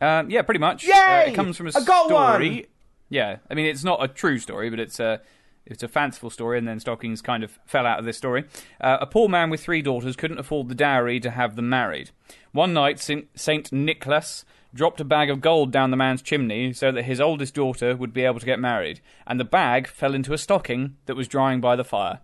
Um, 0.00 0.30
yeah, 0.30 0.42
pretty 0.42 0.60
much. 0.60 0.84
Yay! 0.84 0.92
Uh, 0.92 1.30
it 1.30 1.34
comes 1.34 1.56
from 1.56 1.66
a 1.66 1.72
I 1.74 1.80
story. 1.80 2.68
Yeah, 3.08 3.38
I 3.50 3.54
mean 3.54 3.66
it's 3.66 3.84
not 3.84 4.02
a 4.02 4.08
true 4.08 4.38
story, 4.38 4.70
but 4.70 4.78
it's 4.78 5.00
a 5.00 5.20
it's 5.68 5.82
a 5.82 5.88
fanciful 5.88 6.30
story, 6.30 6.58
and 6.58 6.66
then 6.66 6.80
stockings 6.80 7.22
kind 7.22 7.44
of 7.44 7.58
fell 7.66 7.86
out 7.86 7.98
of 7.98 8.04
this 8.04 8.16
story. 8.18 8.44
Uh, 8.80 8.98
a 9.00 9.06
poor 9.06 9.28
man 9.28 9.50
with 9.50 9.60
three 9.60 9.82
daughters 9.82 10.16
couldn't 10.16 10.38
afford 10.38 10.68
the 10.68 10.74
dowry 10.74 11.20
to 11.20 11.30
have 11.30 11.54
them 11.56 11.68
married. 11.68 12.10
One 12.52 12.72
night, 12.74 12.98
Saint, 12.98 13.28
Saint 13.38 13.72
Nicholas 13.72 14.44
dropped 14.74 15.00
a 15.00 15.04
bag 15.04 15.30
of 15.30 15.40
gold 15.40 15.70
down 15.70 15.90
the 15.90 15.96
man's 15.96 16.20
chimney 16.22 16.72
so 16.72 16.92
that 16.92 17.04
his 17.04 17.20
oldest 17.20 17.54
daughter 17.54 17.96
would 17.96 18.12
be 18.12 18.24
able 18.24 18.40
to 18.40 18.46
get 18.46 18.58
married, 18.58 19.00
and 19.26 19.38
the 19.38 19.44
bag 19.44 19.86
fell 19.86 20.14
into 20.14 20.32
a 20.32 20.38
stocking 20.38 20.96
that 21.06 21.16
was 21.16 21.28
drying 21.28 21.60
by 21.60 21.76
the 21.76 21.84
fire. 21.84 22.20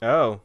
Oh, 0.00 0.40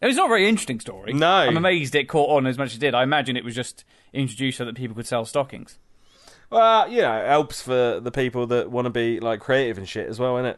It's 0.00 0.16
not 0.16 0.26
a 0.26 0.28
very 0.28 0.48
interesting 0.48 0.80
story. 0.80 1.12
No. 1.12 1.28
I'm 1.28 1.56
amazed 1.56 1.94
it 1.94 2.08
caught 2.08 2.36
on 2.36 2.46
as 2.46 2.58
much 2.58 2.70
as 2.70 2.76
it 2.76 2.80
did. 2.80 2.94
I 2.94 3.02
imagine 3.04 3.36
it 3.36 3.44
was 3.44 3.54
just 3.54 3.84
introduced 4.12 4.58
so 4.58 4.64
that 4.64 4.74
people 4.74 4.96
could 4.96 5.06
sell 5.06 5.24
stockings. 5.24 5.78
well, 6.50 6.88
you 6.90 7.00
know, 7.02 7.16
it 7.16 7.28
helps 7.28 7.62
for 7.62 8.00
the 8.00 8.10
people 8.10 8.46
that 8.48 8.70
want 8.70 8.86
to 8.86 8.90
be 8.90 9.20
like 9.20 9.38
creative 9.40 9.78
and 9.78 9.88
shit 9.88 10.08
as 10.08 10.18
well, 10.18 10.34
innit? 10.34 10.56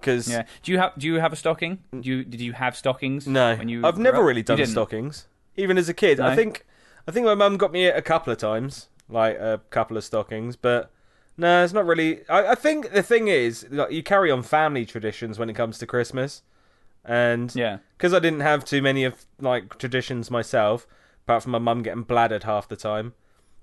Because 0.00 0.28
Yeah. 0.30 0.44
Do 0.62 0.72
you 0.72 0.78
have 0.78 0.92
Do 0.98 1.06
you 1.06 1.14
have 1.20 1.32
a 1.32 1.36
stocking? 1.36 1.78
Do 1.92 2.08
you 2.08 2.24
Did 2.24 2.40
you 2.40 2.52
have 2.52 2.76
stockings? 2.76 3.26
No, 3.26 3.56
When 3.56 3.68
you 3.68 3.84
I've 3.86 3.98
never 3.98 4.18
up? 4.18 4.24
really 4.24 4.42
done 4.42 4.64
stockings, 4.66 5.26
even 5.56 5.76
as 5.78 5.88
a 5.88 5.94
kid. 5.94 6.20
I 6.20 6.34
think, 6.36 6.64
I 7.06 7.10
think 7.12 7.26
my 7.26 7.34
mum 7.34 7.56
got 7.56 7.72
me 7.72 7.86
it 7.86 7.96
a 7.96 8.02
couple 8.02 8.32
of 8.32 8.38
times, 8.38 8.88
like 9.08 9.36
a 9.38 9.60
couple 9.70 9.96
of 9.96 10.04
stockings, 10.04 10.56
but 10.56 10.90
no, 11.36 11.62
it's 11.64 11.72
not 11.72 11.86
really. 11.86 12.20
I, 12.28 12.48
I 12.52 12.54
think 12.54 12.92
the 12.92 13.02
thing 13.02 13.28
is, 13.28 13.66
like, 13.70 13.92
you 13.92 14.02
carry 14.02 14.30
on 14.30 14.42
family 14.42 14.84
traditions 14.84 15.38
when 15.38 15.48
it 15.48 15.54
comes 15.54 15.78
to 15.78 15.86
Christmas, 15.86 16.42
and 17.04 17.54
Yeah. 17.54 17.78
because 17.96 18.12
I 18.12 18.18
didn't 18.18 18.40
have 18.40 18.64
too 18.64 18.82
many 18.82 19.04
of 19.04 19.24
like 19.40 19.78
traditions 19.78 20.30
myself, 20.30 20.86
apart 21.24 21.42
from 21.44 21.52
my 21.52 21.58
mum 21.58 21.82
getting 21.82 22.04
bladdered 22.04 22.42
half 22.44 22.68
the 22.68 22.76
time. 22.76 23.14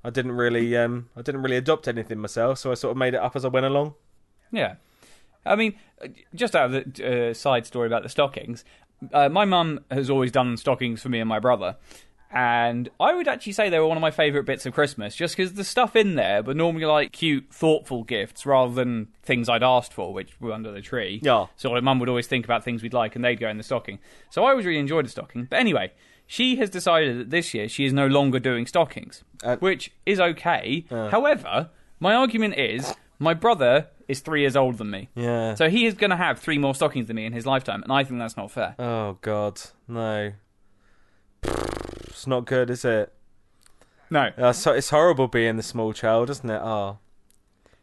I 0.04 0.10
didn't 0.10 0.34
really, 0.34 0.75
um, 0.77 1.10
I 1.18 1.22
didn't 1.22 1.42
really 1.42 1.58
adopt 1.58 1.88
anything 1.88 2.20
myself, 2.20 2.60
so 2.60 2.72
I 2.72 2.75
sort 2.75 2.92
of 2.92 2.98
made 2.98 3.13
it 3.13 3.20
up 3.22 3.36
as 3.36 3.44
I 3.44 3.48
went 3.50 3.65
along. 3.65 3.96
Yeah. 4.51 4.75
I 5.46 5.56
mean, 5.56 5.75
just 6.34 6.56
out 6.56 6.74
of 6.74 6.94
the 6.94 7.30
uh, 7.30 7.34
side 7.34 7.66
story 7.66 7.88
about 7.88 8.04
the 8.04 8.10
stockings, 8.10 8.66
uh, 9.14 9.30
my 9.30 9.46
mum 9.46 9.82
has 9.92 10.10
always 10.10 10.32
done 10.32 10.58
stockings 10.58 11.02
for 11.02 11.10
me 11.10 11.20
and 11.20 11.30
my 11.30 11.40
brother. 11.40 11.78
And 12.32 12.90
I 13.00 13.14
would 13.14 13.30
actually 13.30 13.54
say 13.54 13.70
they 13.70 13.80
were 13.80 13.88
one 13.88 13.96
of 13.98 14.02
my 14.02 14.12
favourite 14.12 14.46
bits 14.46 14.66
of 14.66 14.74
Christmas, 14.74 15.16
just 15.16 15.38
because 15.38 15.54
the 15.54 15.64
stuff 15.64 15.96
in 15.96 16.16
there 16.16 16.44
were 16.44 16.54
normally 16.54 16.86
like 16.86 17.14
cute, 17.14 17.48
thoughtful 17.54 18.04
gifts 18.04 18.46
rather 18.46 18.74
than 18.74 19.08
things 19.24 19.48
I'd 19.48 19.64
asked 19.64 19.94
for, 19.94 20.14
which 20.14 20.40
were 20.42 20.52
under 20.52 20.72
the 20.72 20.82
tree. 20.82 21.22
Yeah. 21.24 21.46
So 21.56 21.70
my 21.70 21.80
mum 21.80 22.00
would 22.00 22.10
always 22.10 22.28
think 22.28 22.44
about 22.44 22.64
things 22.64 22.84
we'd 22.84 22.94
like, 22.94 23.16
and 23.16 23.24
they'd 23.24 23.40
go 23.40 23.48
in 23.48 23.58
the 23.58 23.64
stocking. 23.64 24.00
So 24.32 24.44
I 24.44 24.50
always 24.50 24.66
really 24.66 24.80
enjoyed 24.80 25.06
the 25.06 25.10
stocking. 25.10 25.46
But 25.46 25.60
anyway, 25.60 25.94
she 26.28 26.58
has 26.58 26.70
decided 26.70 27.20
that 27.20 27.30
this 27.30 27.54
year 27.54 27.70
she 27.70 27.86
is 27.86 27.94
no 27.94 28.08
longer 28.08 28.40
doing 28.40 28.66
stockings, 28.66 29.24
Uh, 29.42 29.56
which 29.58 29.94
is 30.06 30.20
okay. 30.20 30.86
However, 30.90 31.70
my 32.02 32.16
argument 32.16 32.58
is 32.58 32.96
my 33.18 33.34
brother 33.34 33.88
is 34.08 34.20
three 34.20 34.42
years 34.42 34.56
older 34.56 34.77
than 34.77 34.90
me. 34.92 35.10
Yeah. 35.16 35.56
So 35.56 35.70
he 35.70 35.86
is 35.86 35.94
going 35.96 36.12
to 36.12 36.16
have 36.16 36.40
three 36.40 36.58
more 36.58 36.75
stockings 36.75 37.08
than 37.08 37.16
me 37.16 37.25
in 37.25 37.34
his 37.34 37.46
lifetime, 37.46 37.82
and 37.84 37.92
I 37.92 38.03
think 38.03 38.20
that's 38.20 38.38
not 38.38 38.51
fair. 38.51 38.75
oh 38.79 39.18
God, 39.22 39.60
no. 39.88 40.34
It's 41.44 42.27
not 42.27 42.46
good, 42.46 42.70
is 42.70 42.86
it? 42.86 43.12
No. 44.10 44.29
Uh, 44.38 44.53
so 44.53 44.72
it's 44.74 44.90
horrible 44.90 45.27
being 45.27 45.58
the 45.58 45.64
small 45.64 45.94
child, 45.94 46.29
isn't 46.29 46.50
it? 46.50 46.62
Oh, 46.62 47.00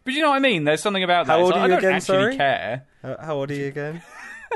But 0.04 0.14
you 0.14 0.22
know 0.22 0.30
what 0.30 0.36
I 0.36 0.40
mean? 0.40 0.64
There's 0.64 0.80
something 0.80 1.02
about 1.04 1.26
that. 1.26 1.32
How 1.32 1.38
It's 1.40 1.44
old 1.44 1.52
like, 1.54 1.62
are 1.62 1.68
you 1.68 1.74
I 1.76 1.76
don't 1.76 1.78
again, 1.78 1.94
actually 1.96 2.06
sorry? 2.22 2.36
care. 2.36 2.86
how, 3.02 3.16
how 3.20 3.34
old 3.36 3.50
are 3.50 3.54
you 3.54 3.66
again? 3.66 4.02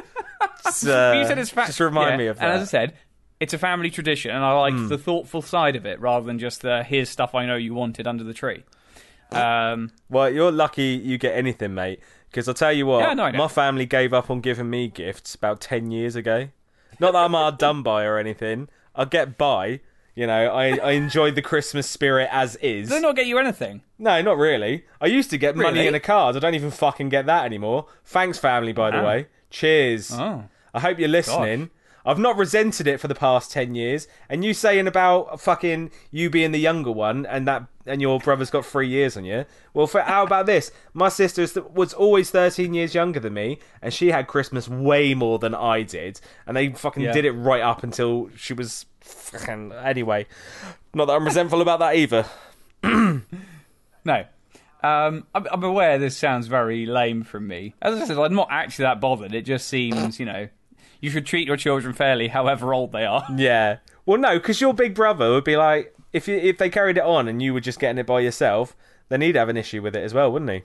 just, 0.65 0.87
uh, 0.87 1.15
you 1.19 1.27
said 1.27 1.39
it's 1.39 1.51
fa- 1.51 1.67
just 1.67 1.81
remind 1.81 2.11
yeah, 2.13 2.17
me 2.17 2.27
of 2.29 2.39
that. 2.39 2.45
And 2.45 2.53
as 2.55 2.63
I 2.63 2.65
said, 2.71 2.95
it's 3.39 3.53
a 3.53 3.59
family 3.59 3.91
tradition, 3.91 4.31
and 4.31 4.45
I 4.45 4.53
like 4.59 4.75
Hmm. 4.75 4.89
the 4.89 4.99
thoughtful 4.99 5.43
side 5.43 5.77
of 5.77 5.85
it 5.85 6.01
rather 6.01 6.25
than 6.25 6.39
just 6.39 6.63
the 6.63 6.83
here's 6.83 7.11
stuff 7.11 7.35
I 7.35 7.45
know 7.47 7.57
you 7.57 7.75
wanted 7.75 8.07
under 8.07 8.25
the 8.25 8.35
tree. 8.35 8.65
Um, 9.33 9.91
well, 10.09 10.31
you're 10.31 10.53
lucky 10.53 11.01
you 11.03 11.19
get 11.19 11.37
anything, 11.37 11.75
mate. 11.75 12.01
Because 12.31 12.49
I'll 12.49 12.55
tell 12.55 12.73
you 12.73 12.87
what, 12.87 13.01
Yeah, 13.01 13.15
no, 13.15 13.33
my 13.33 13.49
family 13.49 13.87
gave 13.87 14.13
up 14.13 14.31
on 14.31 14.41
giving 14.41 14.69
me 14.69 14.89
gifts 14.89 15.35
about 15.35 15.61
ten 15.61 15.91
years 15.91 16.17
ago. 16.17 16.49
Not 17.01 17.13
that 17.13 17.25
I'm 17.25 17.33
hard 17.33 17.59
done 17.59 17.83
by 17.83 18.05
or 18.05 18.19
anything. 18.19 18.69
I 18.95 19.05
get 19.05 19.37
by. 19.39 19.81
You 20.15 20.27
know, 20.27 20.47
I, 20.51 20.79
I 20.79 20.91
enjoy 20.93 21.31
the 21.33 21.43
Christmas 21.43 21.87
spirit 21.87 22.31
as 22.33 22.57
is. 22.57 22.89
does 22.89 22.99
it 22.99 23.03
not 23.03 23.17
get 23.17 23.27
you 23.27 23.37
anything? 23.39 23.83
No, 23.99 24.23
not 24.23 24.39
really. 24.39 24.85
I 24.99 25.07
used 25.07 25.29
to 25.31 25.37
get 25.39 25.57
money 25.57 25.87
in 25.87 25.95
a 25.95 26.01
card. 26.01 26.37
I 26.37 26.39
don't 26.39 26.55
even 26.55 26.71
fucking 26.71 27.11
get 27.11 27.27
that 27.27 27.45
anymore. 27.45 27.87
Thanks, 28.07 28.39
family, 28.39 28.73
by 28.73 28.91
the 28.91 28.97
Wow. 28.99 29.07
way. 29.07 29.27
Cheers. 29.51 30.11
Oh. 30.13 30.45
I 30.73 30.81
hope 30.81 30.99
you're 30.99 31.09
listening. 31.09 31.69
I've 32.07 32.19
not 32.19 32.37
resented 32.39 32.87
it 32.87 33.01
for 33.01 33.09
the 33.09 33.15
past 33.15 33.51
ten 33.51 33.75
years. 33.75 34.07
And 34.29 34.45
you 34.45 34.55
saying 34.55 34.87
about 34.87 35.41
fucking 35.41 35.91
you 36.11 36.31
being 36.31 36.53
the 36.53 36.59
younger 36.61 36.93
one 36.93 37.27
and 37.27 37.47
that 37.49 37.65
and 37.89 38.01
your 38.01 38.19
brother's 38.19 38.51
got 38.51 38.65
three 38.65 38.89
years 38.89 39.17
on 39.17 39.25
you. 39.25 39.45
Well, 39.75 39.87
for, 39.87 40.01
how 40.01 40.25
about 40.25 40.47
this? 40.47 40.73
My 40.95 41.09
sister 41.09 41.47
was 41.75 41.93
always 41.93 42.31
thirteen 42.31 42.73
years 42.75 42.95
younger 42.95 43.21
than 43.21 43.35
me, 43.35 43.59
and 43.83 43.93
she 43.93 44.11
had 44.13 44.27
Christmas 44.29 44.69
way 44.69 45.15
more 45.15 45.39
than 45.39 45.55
I 45.55 45.83
did. 45.83 46.21
And 46.47 46.57
they 46.57 46.69
fucking 46.71 47.03
Yeah. 47.03 47.13
did 47.13 47.25
it 47.25 47.33
right 47.33 47.63
up 47.63 47.83
until 47.83 48.31
she 48.37 48.55
was 48.55 48.87
fucking 49.01 49.73
anyway. 49.73 50.27
Not 50.95 51.07
that 51.07 51.15
I'm 51.15 51.25
resentful 51.25 51.61
about 51.61 51.81
that 51.81 51.97
either. 51.97 52.25
No. 54.05 54.25
Um, 54.83 55.27
I'm, 55.35 55.47
I'm 55.51 55.65
aware 55.65 55.99
this 55.99 56.17
sounds 56.17 56.47
very 56.47 56.87
lame 56.87 57.25
from 57.25 57.49
me. 57.49 57.75
As 57.83 58.01
I 58.01 58.05
said, 58.07 58.19
I'm 58.19 58.35
not 58.35 58.49
actually 58.51 58.85
that 58.85 59.01
bothered. 59.01 59.35
It 59.35 59.43
just 59.43 59.67
seems, 59.67 60.21
you 60.21 60.27
know, 60.27 60.49
you 61.01 61.11
should 61.11 61.27
treat 61.27 61.47
your 61.47 61.57
children 61.57 61.95
fairly, 61.95 62.29
however 62.29 62.75
old 62.75 62.93
they 62.93 63.05
are. 63.05 63.25
Yeah. 63.37 63.79
Well, 64.05 64.21
no, 64.21 64.39
because 64.39 64.61
your 64.61 64.73
big 64.73 64.95
brother 64.95 65.33
would 65.33 65.45
be 65.45 65.57
like, 65.57 65.93
if 66.13 66.29
you, 66.29 66.37
if 66.37 66.59
they 66.59 66.71
carried 66.71 66.97
it 66.97 67.03
on 67.03 67.27
and 67.27 67.43
you 67.43 67.53
were 67.53 67.61
just 67.61 67.81
getting 67.81 67.99
it 67.99 68.07
by 68.07 68.21
yourself, 68.21 68.77
then 69.09 69.21
he'd 69.21 69.35
have 69.35 69.49
an 69.49 69.57
issue 69.57 69.83
with 69.83 69.97
it 69.97 70.05
as 70.05 70.15
well, 70.15 70.31
wouldn't 70.31 70.51
he? 70.51 70.63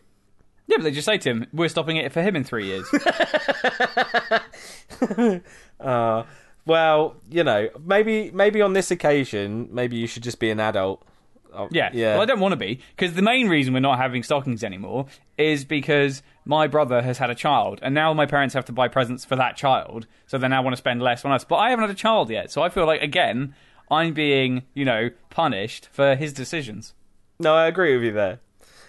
Yeah, 0.68 0.78
but 0.78 0.84
they 0.84 0.92
just 0.92 1.06
say 1.06 1.18
to 1.18 1.30
him, 1.30 1.48
"We're 1.52 1.68
stopping 1.68 1.98
it 1.98 2.14
for 2.14 2.22
him 2.22 2.36
in 2.36 2.44
three 2.44 2.68
years." 2.68 2.86
Uh, 5.80 6.24
well, 6.68 7.16
you 7.32 7.44
know, 7.44 7.68
maybe 7.84 8.30
maybe 8.32 8.62
on 8.62 8.74
this 8.74 8.92
occasion, 8.92 9.68
maybe 9.72 9.98
you 9.98 10.06
should 10.06 10.22
just 10.22 10.40
be 10.40 10.52
an 10.52 10.60
adult. 10.60 11.04
Oh, 11.54 11.68
Yeah. 11.72 11.90
yeah. 11.94 12.14
Well, 12.14 12.22
I 12.22 12.26
don't 12.26 12.40
want 12.40 12.54
to 12.54 12.58
be 12.58 12.80
because 12.96 13.14
the 13.14 13.22
main 13.22 13.50
reason 13.50 13.74
we're 13.74 13.80
not 13.82 13.98
having 13.98 14.24
stockings 14.24 14.64
anymore 14.64 15.06
is 15.38 15.66
because 15.66 16.24
my 16.46 16.68
brother 16.68 17.02
has 17.02 17.18
had 17.18 17.30
a 17.30 17.36
child, 17.36 17.80
and 17.82 17.94
now 17.94 18.14
my 18.14 18.26
parents 18.26 18.54
have 18.56 18.66
to 18.66 18.72
buy 18.72 18.88
presents 18.88 19.26
for 19.26 19.36
that 19.36 19.58
child, 19.58 20.08
so 20.28 20.38
they 20.38 20.48
now 20.48 20.62
want 20.62 20.74
to 20.74 20.78
spend 20.78 21.02
less 21.02 21.24
on 21.26 21.32
us. 21.32 21.44
But 21.44 21.58
I 21.58 21.70
haven't 21.70 21.84
had 21.84 21.92
a 21.92 21.96
child 22.00 22.30
yet, 22.30 22.52
so 22.52 22.62
I 22.62 22.70
feel 22.70 22.86
like 22.86 23.02
again 23.02 23.54
I'm 23.90 24.14
being, 24.14 24.64
you 24.74 24.86
know, 24.86 25.10
punished 25.30 25.90
for 25.92 26.16
his 26.16 26.32
decisions. 26.34 26.94
No, 27.40 27.54
I 27.56 27.68
agree 27.68 27.94
with 27.96 28.04
you 28.06 28.14
there. 28.14 28.40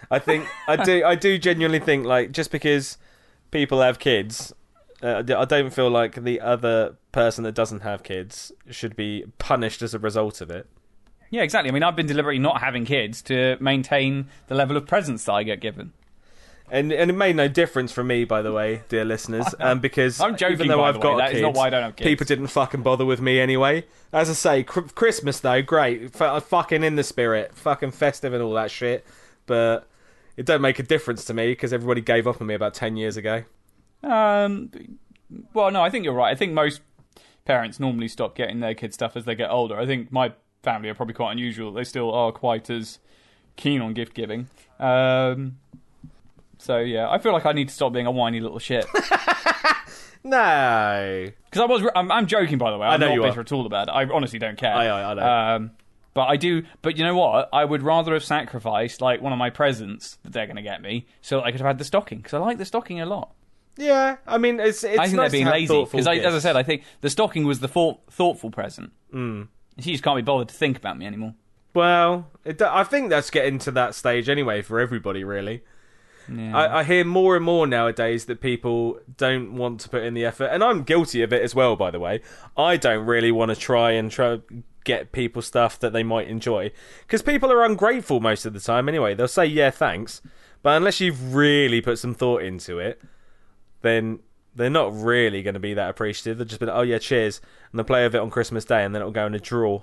I 0.09 0.19
think 0.19 0.47
I 0.67 0.77
do. 0.83 1.03
I 1.03 1.15
do 1.15 1.37
genuinely 1.37 1.79
think 1.79 2.05
like 2.05 2.31
just 2.31 2.51
because 2.51 2.97
people 3.51 3.81
have 3.81 3.99
kids, 3.99 4.53
uh, 5.01 5.23
I 5.37 5.45
don't 5.45 5.73
feel 5.73 5.89
like 5.89 6.23
the 6.23 6.39
other 6.41 6.95
person 7.11 7.43
that 7.43 7.53
doesn't 7.53 7.81
have 7.81 8.03
kids 8.03 8.51
should 8.69 8.95
be 8.95 9.25
punished 9.37 9.81
as 9.81 9.93
a 9.93 9.99
result 9.99 10.39
of 10.41 10.49
it. 10.49 10.67
Yeah, 11.33 11.41
exactly. 11.41 11.71
I 11.71 11.73
mean, 11.73 11.81
I've 11.81 11.95
been 11.95 12.05
deliberately 12.05 12.37
not 12.37 12.61
having 12.61 12.85
kids 12.85 13.23
to 13.23 13.57
maintain 13.59 14.27
the 14.49 14.53
level 14.53 14.77
of 14.77 14.85
presents 14.85 15.23
that 15.25 15.33
I 15.33 15.41
get 15.41 15.61
given. 15.61 15.91
And 16.69 16.91
and 16.93 17.09
it 17.09 17.13
made 17.15 17.35
no 17.35 17.47
difference 17.47 17.91
for 17.91 18.03
me, 18.03 18.23
by 18.23 18.43
the 18.43 18.51
way, 18.51 18.83
dear 18.87 19.03
listeners, 19.03 19.47
um, 19.59 19.79
because 19.79 20.21
I'm 20.21 20.37
joking, 20.37 20.53
even 20.53 20.67
though 20.67 20.83
I've 20.83 20.99
got 20.99 21.15
way. 21.17 21.23
a 21.23 21.25
That 21.25 21.31
is 21.31 21.37
kid, 21.37 21.41
not 21.41 21.55
why 21.55 21.67
I 21.67 21.69
don't 21.71 21.81
have 21.83 21.95
kids. 21.95 22.07
people 22.07 22.25
didn't 22.27 22.47
fucking 22.47 22.83
bother 22.83 23.03
with 23.03 23.19
me 23.19 23.39
anyway. 23.39 23.83
As 24.11 24.29
I 24.29 24.33
say, 24.33 24.63
cr- 24.63 24.81
Christmas 24.81 25.39
though, 25.39 25.63
great, 25.63 26.15
F- 26.21 26.43
fucking 26.43 26.83
in 26.83 26.97
the 26.97 27.03
spirit, 27.03 27.55
fucking 27.55 27.91
festive 27.93 28.31
and 28.31 28.43
all 28.43 28.53
that 28.53 28.69
shit. 28.69 29.03
But 29.47 29.87
it 30.37 30.45
don't 30.45 30.61
make 30.61 30.77
a 30.77 30.83
difference 30.83 31.25
to 31.25 31.33
me 31.33 31.47
because 31.47 31.73
everybody 31.73 32.01
gave 32.01 32.27
up 32.27 32.39
on 32.41 32.45
me 32.47 32.53
about 32.53 32.75
ten 32.75 32.95
years 32.95 33.17
ago. 33.17 33.43
Um, 34.03 34.69
well, 35.53 35.71
no, 35.71 35.81
I 35.81 35.89
think 35.89 36.05
you're 36.05 36.13
right. 36.13 36.31
I 36.31 36.35
think 36.35 36.53
most 36.53 36.81
parents 37.45 37.79
normally 37.79 38.07
stop 38.07 38.35
getting 38.35 38.59
their 38.59 38.75
kids 38.75 38.93
stuff 38.93 39.15
as 39.17 39.25
they 39.25 39.33
get 39.33 39.49
older. 39.49 39.79
I 39.79 39.87
think 39.87 40.11
my 40.11 40.33
family 40.63 40.89
are 40.89 40.95
probably 40.95 41.13
quite 41.13 41.31
unusual. 41.33 41.71
They 41.71 41.83
still 41.83 42.11
are 42.11 42.31
quite 42.31 42.69
as 42.69 42.97
keen 43.55 43.81
on 43.81 43.93
gift 43.93 44.13
giving. 44.15 44.47
Um, 44.79 45.57
so 46.57 46.79
yeah, 46.79 47.09
I 47.09 47.19
feel 47.19 47.31
like 47.33 47.45
I 47.45 47.51
need 47.51 47.67
to 47.67 47.73
stop 47.73 47.93
being 47.93 48.07
a 48.07 48.11
whiny 48.11 48.39
little 48.39 48.59
shit. 48.59 48.85
No, 50.25 51.27
Because 51.49 51.61
I 51.61 51.65
was, 51.65 51.83
I'm, 51.97 52.09
I'm 52.09 52.27
joking 52.27 52.57
by 52.57 52.71
the 52.71 52.77
way. 52.77 52.87
I'm 52.87 52.97
know 52.99 53.07
not 53.09 53.13
you 53.13 53.23
are. 53.25 53.27
bitter 53.29 53.41
at 53.41 53.51
all 53.51 53.65
about 53.65 53.89
it. 53.89 53.91
I 53.91 54.05
honestly 54.05 54.39
don't 54.39 54.57
care. 54.57 54.73
I- 54.73 54.87
I- 54.87 55.11
I 55.11 55.13
know. 55.15 55.21
Um, 55.55 55.71
but 56.13 56.27
I 56.27 56.37
do. 56.37 56.63
But 56.81 56.95
you 56.97 57.03
know 57.03 57.15
what? 57.15 57.49
I 57.51 57.65
would 57.65 57.81
rather 57.81 58.13
have 58.13 58.23
sacrificed 58.23 59.01
like 59.01 59.19
one 59.19 59.33
of 59.33 59.39
my 59.39 59.49
presents 59.49 60.17
that 60.23 60.31
they're 60.31 60.45
going 60.45 60.55
to 60.57 60.61
get 60.61 60.81
me, 60.81 61.07
so 61.21 61.37
that 61.37 61.43
I 61.45 61.51
could 61.51 61.59
have 61.59 61.67
had 61.67 61.77
the 61.79 61.83
stocking 61.83 62.19
because 62.19 62.33
I 62.33 62.37
like 62.37 62.57
the 62.59 62.65
stocking 62.65 63.01
a 63.01 63.05
lot. 63.05 63.33
Yeah, 63.77 64.17
I 64.27 64.37
mean, 64.37 64.59
it's 64.61 64.83
it's 64.83 64.97
I 64.99 65.07
think 65.07 65.17
nice 65.17 65.31
they're 65.31 65.39
being 65.39 65.47
lazy 65.47 65.83
because, 65.83 66.07
as 66.07 66.35
I 66.35 66.39
said, 66.39 66.55
I 66.55 66.61
think 66.63 66.83
the 67.01 67.09
stocking 67.09 67.45
was 67.45 67.59
the 67.61 67.67
thought, 67.67 67.99
thoughtful 68.11 68.51
present. 68.51 68.93
Mm. 69.13 69.47
She 69.79 69.91
just 69.91 70.03
can't 70.03 70.15
be 70.15 70.21
bothered 70.21 70.49
to 70.49 70.55
think 70.55 70.77
about 70.77 70.97
me 70.97 71.05
anymore. 71.05 71.35
Well, 71.73 72.29
it, 72.45 72.61
I 72.61 72.83
think 72.83 73.09
that's 73.09 73.29
getting 73.29 73.57
to 73.59 73.71
that 73.71 73.95
stage 73.95 74.29
anyway 74.29 74.61
for 74.61 74.79
everybody, 74.79 75.23
really. 75.23 75.63
Yeah. 76.31 76.55
I, 76.55 76.79
I 76.79 76.83
hear 76.83 77.03
more 77.03 77.35
and 77.35 77.43
more 77.43 77.67
nowadays 77.67 78.25
that 78.25 78.39
people 78.39 78.99
don't 79.17 79.55
want 79.55 79.81
to 79.81 79.89
put 79.89 80.03
in 80.03 80.13
the 80.13 80.25
effort, 80.25 80.45
and 80.45 80.63
I'm 80.63 80.83
guilty 80.83 81.21
of 81.21 81.33
it 81.33 81.41
as 81.41 81.53
well. 81.53 81.75
By 81.75 81.91
the 81.91 81.99
way, 81.99 82.21
I 82.55 82.77
don't 82.77 83.05
really 83.05 83.31
want 83.31 83.49
to 83.49 83.55
try 83.55 83.91
and 83.91 84.11
try 84.11 84.39
get 84.83 85.11
people 85.11 85.41
stuff 85.41 85.79
that 85.79 85.93
they 85.93 86.03
might 86.03 86.27
enjoy 86.27 86.69
because 87.01 87.21
people 87.21 87.51
are 87.51 87.63
ungrateful 87.63 88.19
most 88.19 88.45
of 88.45 88.53
the 88.53 88.59
time. 88.59 88.87
Anyway, 88.87 89.15
they'll 89.15 89.27
say 89.27 89.45
yeah, 89.45 89.69
thanks, 89.69 90.21
but 90.61 90.77
unless 90.77 91.01
you've 91.01 91.33
really 91.33 91.81
put 91.81 91.99
some 91.99 92.13
thought 92.13 92.41
into 92.41 92.79
it, 92.79 93.01
then 93.81 94.19
they're 94.55 94.69
not 94.69 94.93
really 94.93 95.41
going 95.41 95.53
to 95.55 95.59
be 95.59 95.73
that 95.73 95.89
appreciative. 95.89 96.37
They'll 96.37 96.47
just 96.47 96.59
be 96.59 96.65
like, 96.67 96.75
oh 96.75 96.81
yeah, 96.81 96.99
cheers, 96.99 97.41
and 97.71 97.79
they'll 97.79 97.85
play 97.85 98.03
with 98.03 98.15
it 98.15 98.21
on 98.21 98.29
Christmas 98.29 98.65
Day, 98.65 98.83
and 98.83 98.93
then 98.93 99.01
it'll 99.01 99.11
go 99.11 99.25
in 99.25 99.33
a 99.33 99.39
draw, 99.39 99.81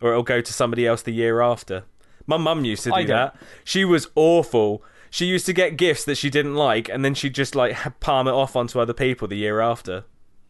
or 0.00 0.10
it'll 0.10 0.22
go 0.22 0.40
to 0.40 0.52
somebody 0.52 0.86
else 0.86 1.02
the 1.02 1.12
year 1.12 1.40
after. 1.40 1.84
My 2.26 2.36
mum 2.36 2.64
used 2.64 2.84
to 2.84 2.90
do 2.90 3.06
that. 3.08 3.36
She 3.64 3.84
was 3.84 4.08
awful. 4.14 4.82
She 5.10 5.26
used 5.26 5.46
to 5.46 5.52
get 5.52 5.76
gifts 5.76 6.04
that 6.06 6.16
she 6.16 6.30
didn't 6.30 6.54
like, 6.54 6.88
and 6.88 7.04
then 7.04 7.14
she'd 7.14 7.34
just 7.34 7.54
like 7.54 7.76
palm 8.00 8.26
it 8.26 8.32
off 8.32 8.56
onto 8.56 8.80
other 8.80 8.94
people 8.94 9.28
the 9.28 9.36
year 9.36 9.60
after. 9.60 10.04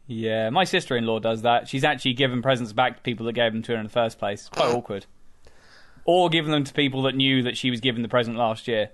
yeah, 0.06 0.50
my 0.50 0.64
sister-in-law 0.64 1.18
does 1.20 1.42
that. 1.42 1.68
She's 1.68 1.84
actually 1.84 2.12
given 2.14 2.42
presents 2.42 2.72
back 2.72 2.96
to 2.96 3.02
people 3.02 3.26
that 3.26 3.32
gave 3.32 3.52
them 3.52 3.62
to 3.62 3.72
her 3.72 3.78
in 3.78 3.84
the 3.84 3.90
first 3.90 4.18
place. 4.18 4.40
It's 4.42 4.48
quite 4.50 4.74
awkward. 4.74 5.06
Or 6.04 6.28
given 6.28 6.50
them 6.52 6.64
to 6.64 6.72
people 6.74 7.02
that 7.02 7.14
knew 7.14 7.42
that 7.42 7.56
she 7.56 7.70
was 7.70 7.80
given 7.80 8.02
the 8.02 8.08
present 8.08 8.36
last 8.36 8.68
year. 8.68 8.90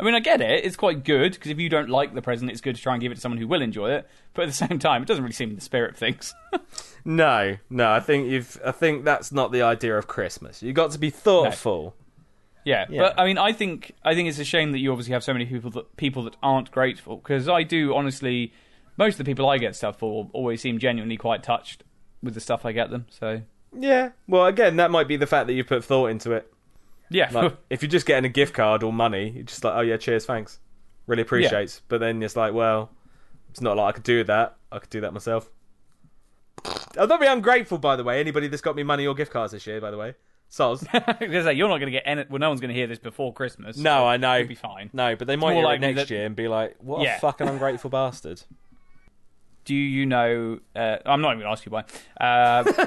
I 0.00 0.02
mean, 0.04 0.14
I 0.14 0.20
get 0.20 0.40
it. 0.40 0.64
It's 0.64 0.76
quite 0.76 1.04
good 1.04 1.32
because 1.32 1.50
if 1.50 1.58
you 1.58 1.68
don't 1.68 1.88
like 1.90 2.14
the 2.14 2.22
present, 2.22 2.50
it's 2.50 2.60
good 2.60 2.74
to 2.76 2.82
try 2.82 2.94
and 2.94 3.02
give 3.02 3.12
it 3.12 3.16
to 3.16 3.20
someone 3.20 3.38
who 3.38 3.46
will 3.46 3.62
enjoy 3.62 3.90
it. 3.92 4.08
But 4.34 4.42
at 4.42 4.46
the 4.48 4.52
same 4.66 4.78
time, 4.78 5.02
it 5.02 5.06
doesn't 5.06 5.22
really 5.22 5.32
seem 5.34 5.50
in 5.50 5.54
the 5.56 5.60
spirit 5.62 5.92
of 5.92 5.96
things. 5.98 6.34
No, 7.02 7.56
no, 7.70 7.90
I 7.90 8.00
think 8.00 8.28
you've. 8.28 8.60
I 8.62 8.72
think 8.72 9.06
that's 9.06 9.32
not 9.32 9.52
the 9.52 9.62
idea 9.62 9.96
of 9.96 10.06
Christmas. 10.06 10.62
You 10.62 10.74
got 10.74 10.90
to 10.90 10.98
be 10.98 11.08
thoughtful. 11.08 11.94
Yeah, 12.62 12.84
Yeah. 12.90 13.00
but 13.00 13.18
I 13.18 13.24
mean, 13.24 13.38
I 13.38 13.52
think 13.54 13.92
I 14.04 14.14
think 14.14 14.28
it's 14.28 14.38
a 14.38 14.44
shame 14.44 14.72
that 14.72 14.80
you 14.80 14.90
obviously 14.92 15.14
have 15.14 15.24
so 15.24 15.32
many 15.32 15.46
people 15.46 15.70
that 15.70 15.96
people 15.96 16.24
that 16.24 16.36
aren't 16.42 16.70
grateful. 16.70 17.16
Because 17.16 17.48
I 17.48 17.62
do 17.62 17.94
honestly, 17.94 18.52
most 18.98 19.14
of 19.14 19.18
the 19.18 19.24
people 19.24 19.48
I 19.48 19.56
get 19.56 19.74
stuff 19.76 19.98
for 19.98 20.28
always 20.34 20.60
seem 20.60 20.78
genuinely 20.78 21.16
quite 21.16 21.42
touched 21.42 21.84
with 22.22 22.34
the 22.34 22.40
stuff 22.40 22.66
I 22.66 22.72
get 22.72 22.90
them. 22.90 23.06
So 23.08 23.40
Yeah. 23.74 24.10
Well, 24.28 24.44
again, 24.44 24.76
that 24.76 24.90
might 24.90 25.08
be 25.08 25.16
the 25.16 25.26
fact 25.26 25.46
that 25.46 25.54
you 25.54 25.64
put 25.64 25.82
thought 25.82 26.08
into 26.08 26.32
it. 26.32 26.52
Yeah, 27.10 27.28
Like, 27.32 27.56
if 27.70 27.82
you're 27.82 27.90
just 27.90 28.06
getting 28.06 28.24
a 28.24 28.32
gift 28.32 28.54
card 28.54 28.82
or 28.82 28.92
money, 28.92 29.30
you're 29.30 29.42
just 29.44 29.62
like, 29.64 29.74
oh 29.74 29.80
yeah, 29.80 29.96
cheers, 29.98 30.24
thanks, 30.24 30.58
really 31.06 31.22
appreciates. 31.22 31.82
But 31.88 31.98
then 32.00 32.22
it's 32.22 32.36
like, 32.36 32.54
well, 32.54 32.90
it's 33.50 33.60
not 33.60 33.76
like 33.76 33.88
I 33.88 33.92
could 33.92 34.04
do 34.04 34.24
that. 34.24 34.56
I 34.72 34.78
could 34.78 34.90
do 34.90 35.00
that 35.02 35.12
myself. 35.12 35.50
I'll 36.98 37.06
not 37.06 37.20
be 37.20 37.26
ungrateful, 37.26 37.78
by 37.78 37.96
the 37.96 38.04
way. 38.04 38.20
Anybody 38.20 38.48
that's 38.48 38.62
got 38.62 38.76
me 38.76 38.82
money 38.82 39.06
or 39.06 39.14
gift 39.14 39.32
cards 39.32 39.52
this 39.52 39.66
year, 39.66 39.80
by 39.80 39.90
the 39.90 39.96
way, 39.96 40.14
soz. 40.50 40.86
I 40.92 40.98
was 41.08 41.16
gonna 41.20 41.42
say, 41.44 41.52
you're 41.54 41.68
not 41.68 41.78
going 41.78 41.86
to 41.86 41.98
get 41.98 42.02
any. 42.04 42.24
Well, 42.28 42.38
no 42.38 42.48
one's 42.48 42.60
going 42.60 42.68
to 42.68 42.74
hear 42.74 42.86
this 42.86 42.98
before 42.98 43.32
Christmas. 43.32 43.76
No, 43.76 43.90
so 44.00 44.06
I 44.06 44.16
know. 44.18 44.36
You'll 44.36 44.48
be 44.48 44.54
fine. 44.54 44.90
No, 44.92 45.16
but 45.16 45.26
they 45.26 45.36
might 45.36 45.54
hear 45.54 45.64
it 45.72 45.80
next 45.80 45.96
that- 45.96 46.10
year 46.10 46.26
and 46.26 46.36
be 46.36 46.48
like, 46.48 46.76
what 46.80 47.02
Yeah. 47.02 47.16
a 47.16 47.20
fucking 47.20 47.48
ungrateful 47.54 47.90
bastard. 47.90 48.42
Do 49.64 49.74
you 49.74 50.06
know? 50.06 50.58
Uh, 50.76 50.96
I'm 51.06 51.20
not 51.22 51.28
even 51.34 51.40
going 51.40 51.46
to 51.46 51.48
ask 51.50 51.64
you 51.66 51.72
why. 51.72 51.84
Uh, 52.20 52.86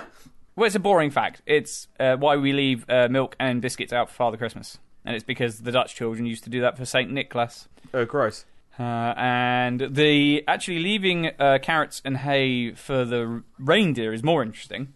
well, 0.55 0.67
it's 0.67 0.75
a 0.75 0.79
boring 0.79 1.11
fact. 1.11 1.41
It's 1.45 1.87
uh, 1.99 2.15
why 2.17 2.37
we 2.37 2.53
leave 2.53 2.85
uh, 2.89 3.07
milk 3.09 3.35
and 3.39 3.61
biscuits 3.61 3.93
out 3.93 4.09
for 4.09 4.15
Father 4.15 4.37
Christmas, 4.37 4.79
and 5.05 5.15
it's 5.15 5.25
because 5.25 5.59
the 5.59 5.71
Dutch 5.71 5.95
children 5.95 6.25
used 6.25 6.43
to 6.43 6.49
do 6.49 6.61
that 6.61 6.77
for 6.77 6.85
Saint 6.85 7.11
Nicholas. 7.11 7.67
Oh, 7.93 8.05
gross. 8.05 8.45
Uh, 8.79 9.13
and 9.17 9.87
the 9.91 10.43
actually 10.47 10.79
leaving 10.79 11.29
uh, 11.39 11.59
carrots 11.61 12.01
and 12.03 12.17
hay 12.17 12.71
for 12.71 13.05
the 13.05 13.43
reindeer 13.59 14.13
is 14.13 14.23
more 14.23 14.41
interesting 14.41 14.93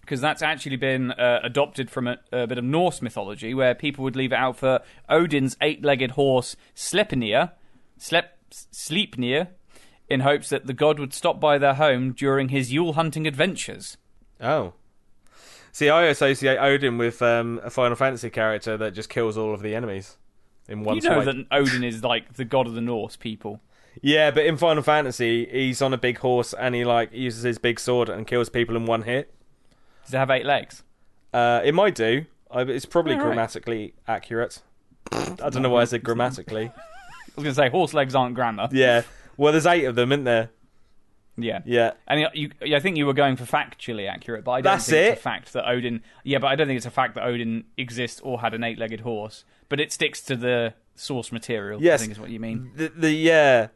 because 0.00 0.20
that's 0.20 0.42
actually 0.42 0.76
been 0.76 1.12
uh, 1.12 1.38
adopted 1.44 1.88
from 1.88 2.08
a, 2.08 2.18
a 2.32 2.46
bit 2.46 2.58
of 2.58 2.64
Norse 2.64 3.00
mythology 3.00 3.54
where 3.54 3.74
people 3.74 4.02
would 4.02 4.16
leave 4.16 4.32
it 4.32 4.36
out 4.36 4.56
for 4.56 4.80
Odin's 5.08 5.56
eight-legged 5.60 6.12
horse 6.12 6.56
Sleipnir, 6.74 7.52
Slep, 7.96 8.36
Sleipnir, 8.50 9.48
in 10.08 10.20
hopes 10.20 10.48
that 10.48 10.66
the 10.66 10.74
god 10.74 10.98
would 10.98 11.14
stop 11.14 11.40
by 11.40 11.56
their 11.56 11.74
home 11.74 12.12
during 12.12 12.48
his 12.48 12.72
Yule 12.72 12.94
hunting 12.94 13.26
adventures. 13.26 13.96
Oh. 14.40 14.74
See, 15.72 15.88
I 15.88 16.04
associate 16.04 16.58
Odin 16.58 16.98
with 16.98 17.22
um, 17.22 17.60
a 17.64 17.70
Final 17.70 17.96
Fantasy 17.96 18.28
character 18.28 18.76
that 18.76 18.92
just 18.92 19.08
kills 19.08 19.38
all 19.38 19.54
of 19.54 19.62
the 19.62 19.74
enemies 19.74 20.18
in 20.68 20.84
one 20.84 20.96
you 20.96 21.02
know 21.02 21.22
swipe. 21.22 21.34
that 21.34 21.46
Odin 21.50 21.82
is 21.82 22.04
like 22.04 22.34
the 22.34 22.44
god 22.44 22.66
of 22.66 22.74
the 22.74 22.82
Norse 22.82 23.16
people. 23.16 23.60
Yeah, 24.00 24.30
but 24.30 24.44
in 24.44 24.56
Final 24.58 24.82
Fantasy, 24.82 25.46
he's 25.46 25.82
on 25.82 25.92
a 25.92 25.98
big 25.98 26.18
horse 26.18 26.52
and 26.52 26.74
he 26.74 26.84
like 26.84 27.12
uses 27.12 27.42
his 27.42 27.58
big 27.58 27.80
sword 27.80 28.08
and 28.08 28.26
kills 28.26 28.48
people 28.48 28.76
in 28.76 28.84
one 28.84 29.02
hit. 29.02 29.34
Does 30.04 30.14
it 30.14 30.18
have 30.18 30.30
eight 30.30 30.46
legs? 30.46 30.82
Uh, 31.32 31.62
it 31.64 31.74
might 31.74 31.94
do. 31.94 32.26
I, 32.50 32.62
it's 32.62 32.84
probably 32.84 33.14
right. 33.14 33.22
grammatically 33.22 33.94
accurate. 34.06 34.60
I 35.10 35.48
don't 35.50 35.62
know 35.62 35.70
why 35.70 35.82
I 35.82 35.84
said 35.84 36.02
grammatically. 36.02 36.66
I 36.76 37.34
was 37.36 37.44
going 37.44 37.54
to 37.54 37.54
say 37.54 37.70
horse 37.70 37.94
legs 37.94 38.14
aren't 38.14 38.34
grammar. 38.34 38.68
Yeah. 38.72 39.02
Well, 39.38 39.52
there's 39.52 39.66
eight 39.66 39.84
of 39.84 39.94
them, 39.94 40.12
isn't 40.12 40.24
there? 40.24 40.50
Yeah. 41.36 41.60
Yeah. 41.64 41.92
And 42.06 42.20
you, 42.34 42.50
you, 42.62 42.76
I 42.76 42.80
think 42.80 42.96
you 42.96 43.06
were 43.06 43.14
going 43.14 43.36
for 43.36 43.44
factually 43.44 44.08
accurate, 44.08 44.44
but 44.44 44.52
I 44.52 44.60
don't 44.60 44.72
That's 44.74 44.86
think 44.86 44.96
it. 45.06 45.10
it's 45.12 45.20
a 45.20 45.22
fact 45.22 45.52
that 45.54 45.68
Odin. 45.68 46.02
Yeah, 46.24 46.38
but 46.38 46.48
I 46.48 46.56
don't 46.56 46.66
think 46.66 46.76
it's 46.76 46.86
a 46.86 46.90
fact 46.90 47.14
that 47.14 47.24
Odin 47.24 47.64
exists 47.76 48.20
or 48.22 48.40
had 48.40 48.54
an 48.54 48.62
eight-legged 48.64 49.00
horse. 49.00 49.44
But 49.68 49.80
it 49.80 49.92
sticks 49.92 50.20
to 50.22 50.36
the 50.36 50.74
source 50.94 51.32
material. 51.32 51.82
Yes. 51.82 52.00
I 52.00 52.02
think 52.02 52.12
is 52.12 52.20
what 52.20 52.30
you 52.30 52.40
mean. 52.40 52.72
The, 52.76 52.88
the 52.94 53.12
yeah, 53.12 53.68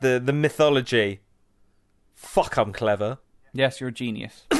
the 0.00 0.20
the 0.24 0.32
mythology. 0.32 1.20
Fuck, 2.14 2.56
I'm 2.56 2.72
clever. 2.72 3.18
Yes, 3.52 3.80
you're 3.80 3.88
a 3.88 3.92
genius. 3.92 4.44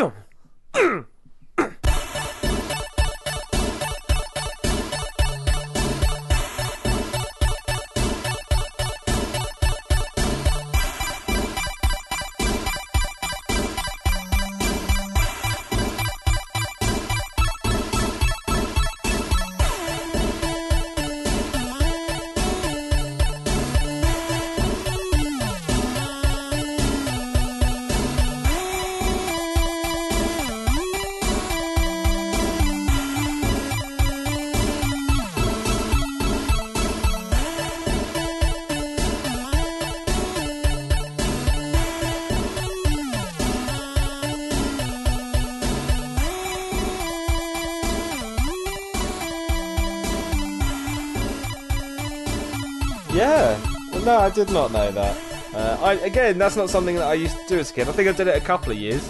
did 54.45 54.53
not 54.55 54.73
know 54.73 54.91
that. 54.91 55.17
Uh, 55.55 55.77
I 55.83 55.93
again, 55.95 56.39
that's 56.39 56.57
not 56.57 56.71
something 56.71 56.97
that 56.97 57.09
I 57.09 57.15
used 57.15 57.37
to 57.37 57.45
do 57.49 57.59
as 57.59 57.71
a 57.71 57.75
kid. 57.75 57.89
I 57.89 57.93
think 57.93 58.09
I 58.09 58.13
did 58.13 58.27
it 58.29 58.37
a 58.37 58.45
couple 58.45 58.73
of 58.73 58.79
years 58.79 59.07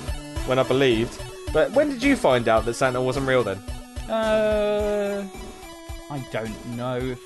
when 0.47 0.59
I 0.59 0.63
believed. 0.63 1.21
But 1.53 1.71
when 1.73 1.89
did 1.91 2.03
you 2.03 2.17
find 2.17 2.49
out 2.49 2.65
that 2.65 2.75
Santa 2.75 3.01
wasn't 3.01 3.27
real 3.29 3.43
then? 3.45 3.59
Uh, 4.09 5.25
I 6.11 6.19
don't 6.33 6.67
know. 6.77 7.17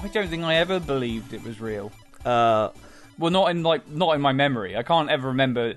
I 0.00 0.08
don't 0.08 0.28
think 0.28 0.44
I 0.44 0.56
ever 0.56 0.78
believed 0.78 1.32
it 1.32 1.42
was 1.42 1.60
real. 1.60 1.90
Uh, 2.24 2.70
Well, 3.18 3.32
not 3.32 3.50
in 3.50 3.62
like 3.64 3.88
not 3.88 4.14
in 4.14 4.20
my 4.20 4.32
memory. 4.32 4.76
I 4.76 4.82
can't 4.84 5.10
ever 5.10 5.28
remember 5.28 5.74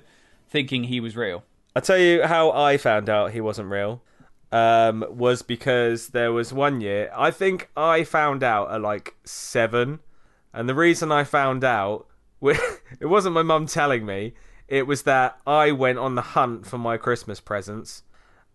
thinking 0.48 0.84
he 0.84 1.00
was 1.00 1.16
real. 1.16 1.42
I'll 1.74 1.82
tell 1.82 1.98
you 1.98 2.22
how 2.24 2.52
I 2.52 2.76
found 2.76 3.08
out 3.08 3.32
he 3.32 3.40
wasn't 3.40 3.68
real. 3.70 4.00
Um, 4.52 5.04
was 5.08 5.42
because 5.42 6.08
there 6.08 6.30
was 6.30 6.52
one 6.52 6.80
year. 6.82 7.10
I 7.16 7.30
think 7.30 7.68
I 7.76 8.04
found 8.04 8.42
out 8.42 8.70
at 8.70 8.80
like 8.82 9.14
seven, 9.24 10.00
and 10.52 10.68
the 10.68 10.74
reason 10.74 11.10
I 11.10 11.24
found 11.24 11.64
out 11.64 12.06
it 12.42 13.06
wasn't 13.06 13.34
my 13.34 13.42
mum 13.42 13.66
telling 13.66 14.04
me. 14.04 14.34
It 14.68 14.86
was 14.86 15.02
that 15.02 15.38
I 15.46 15.72
went 15.72 15.98
on 15.98 16.14
the 16.14 16.22
hunt 16.22 16.66
for 16.66 16.78
my 16.78 16.96
Christmas 16.96 17.40
presents, 17.40 18.02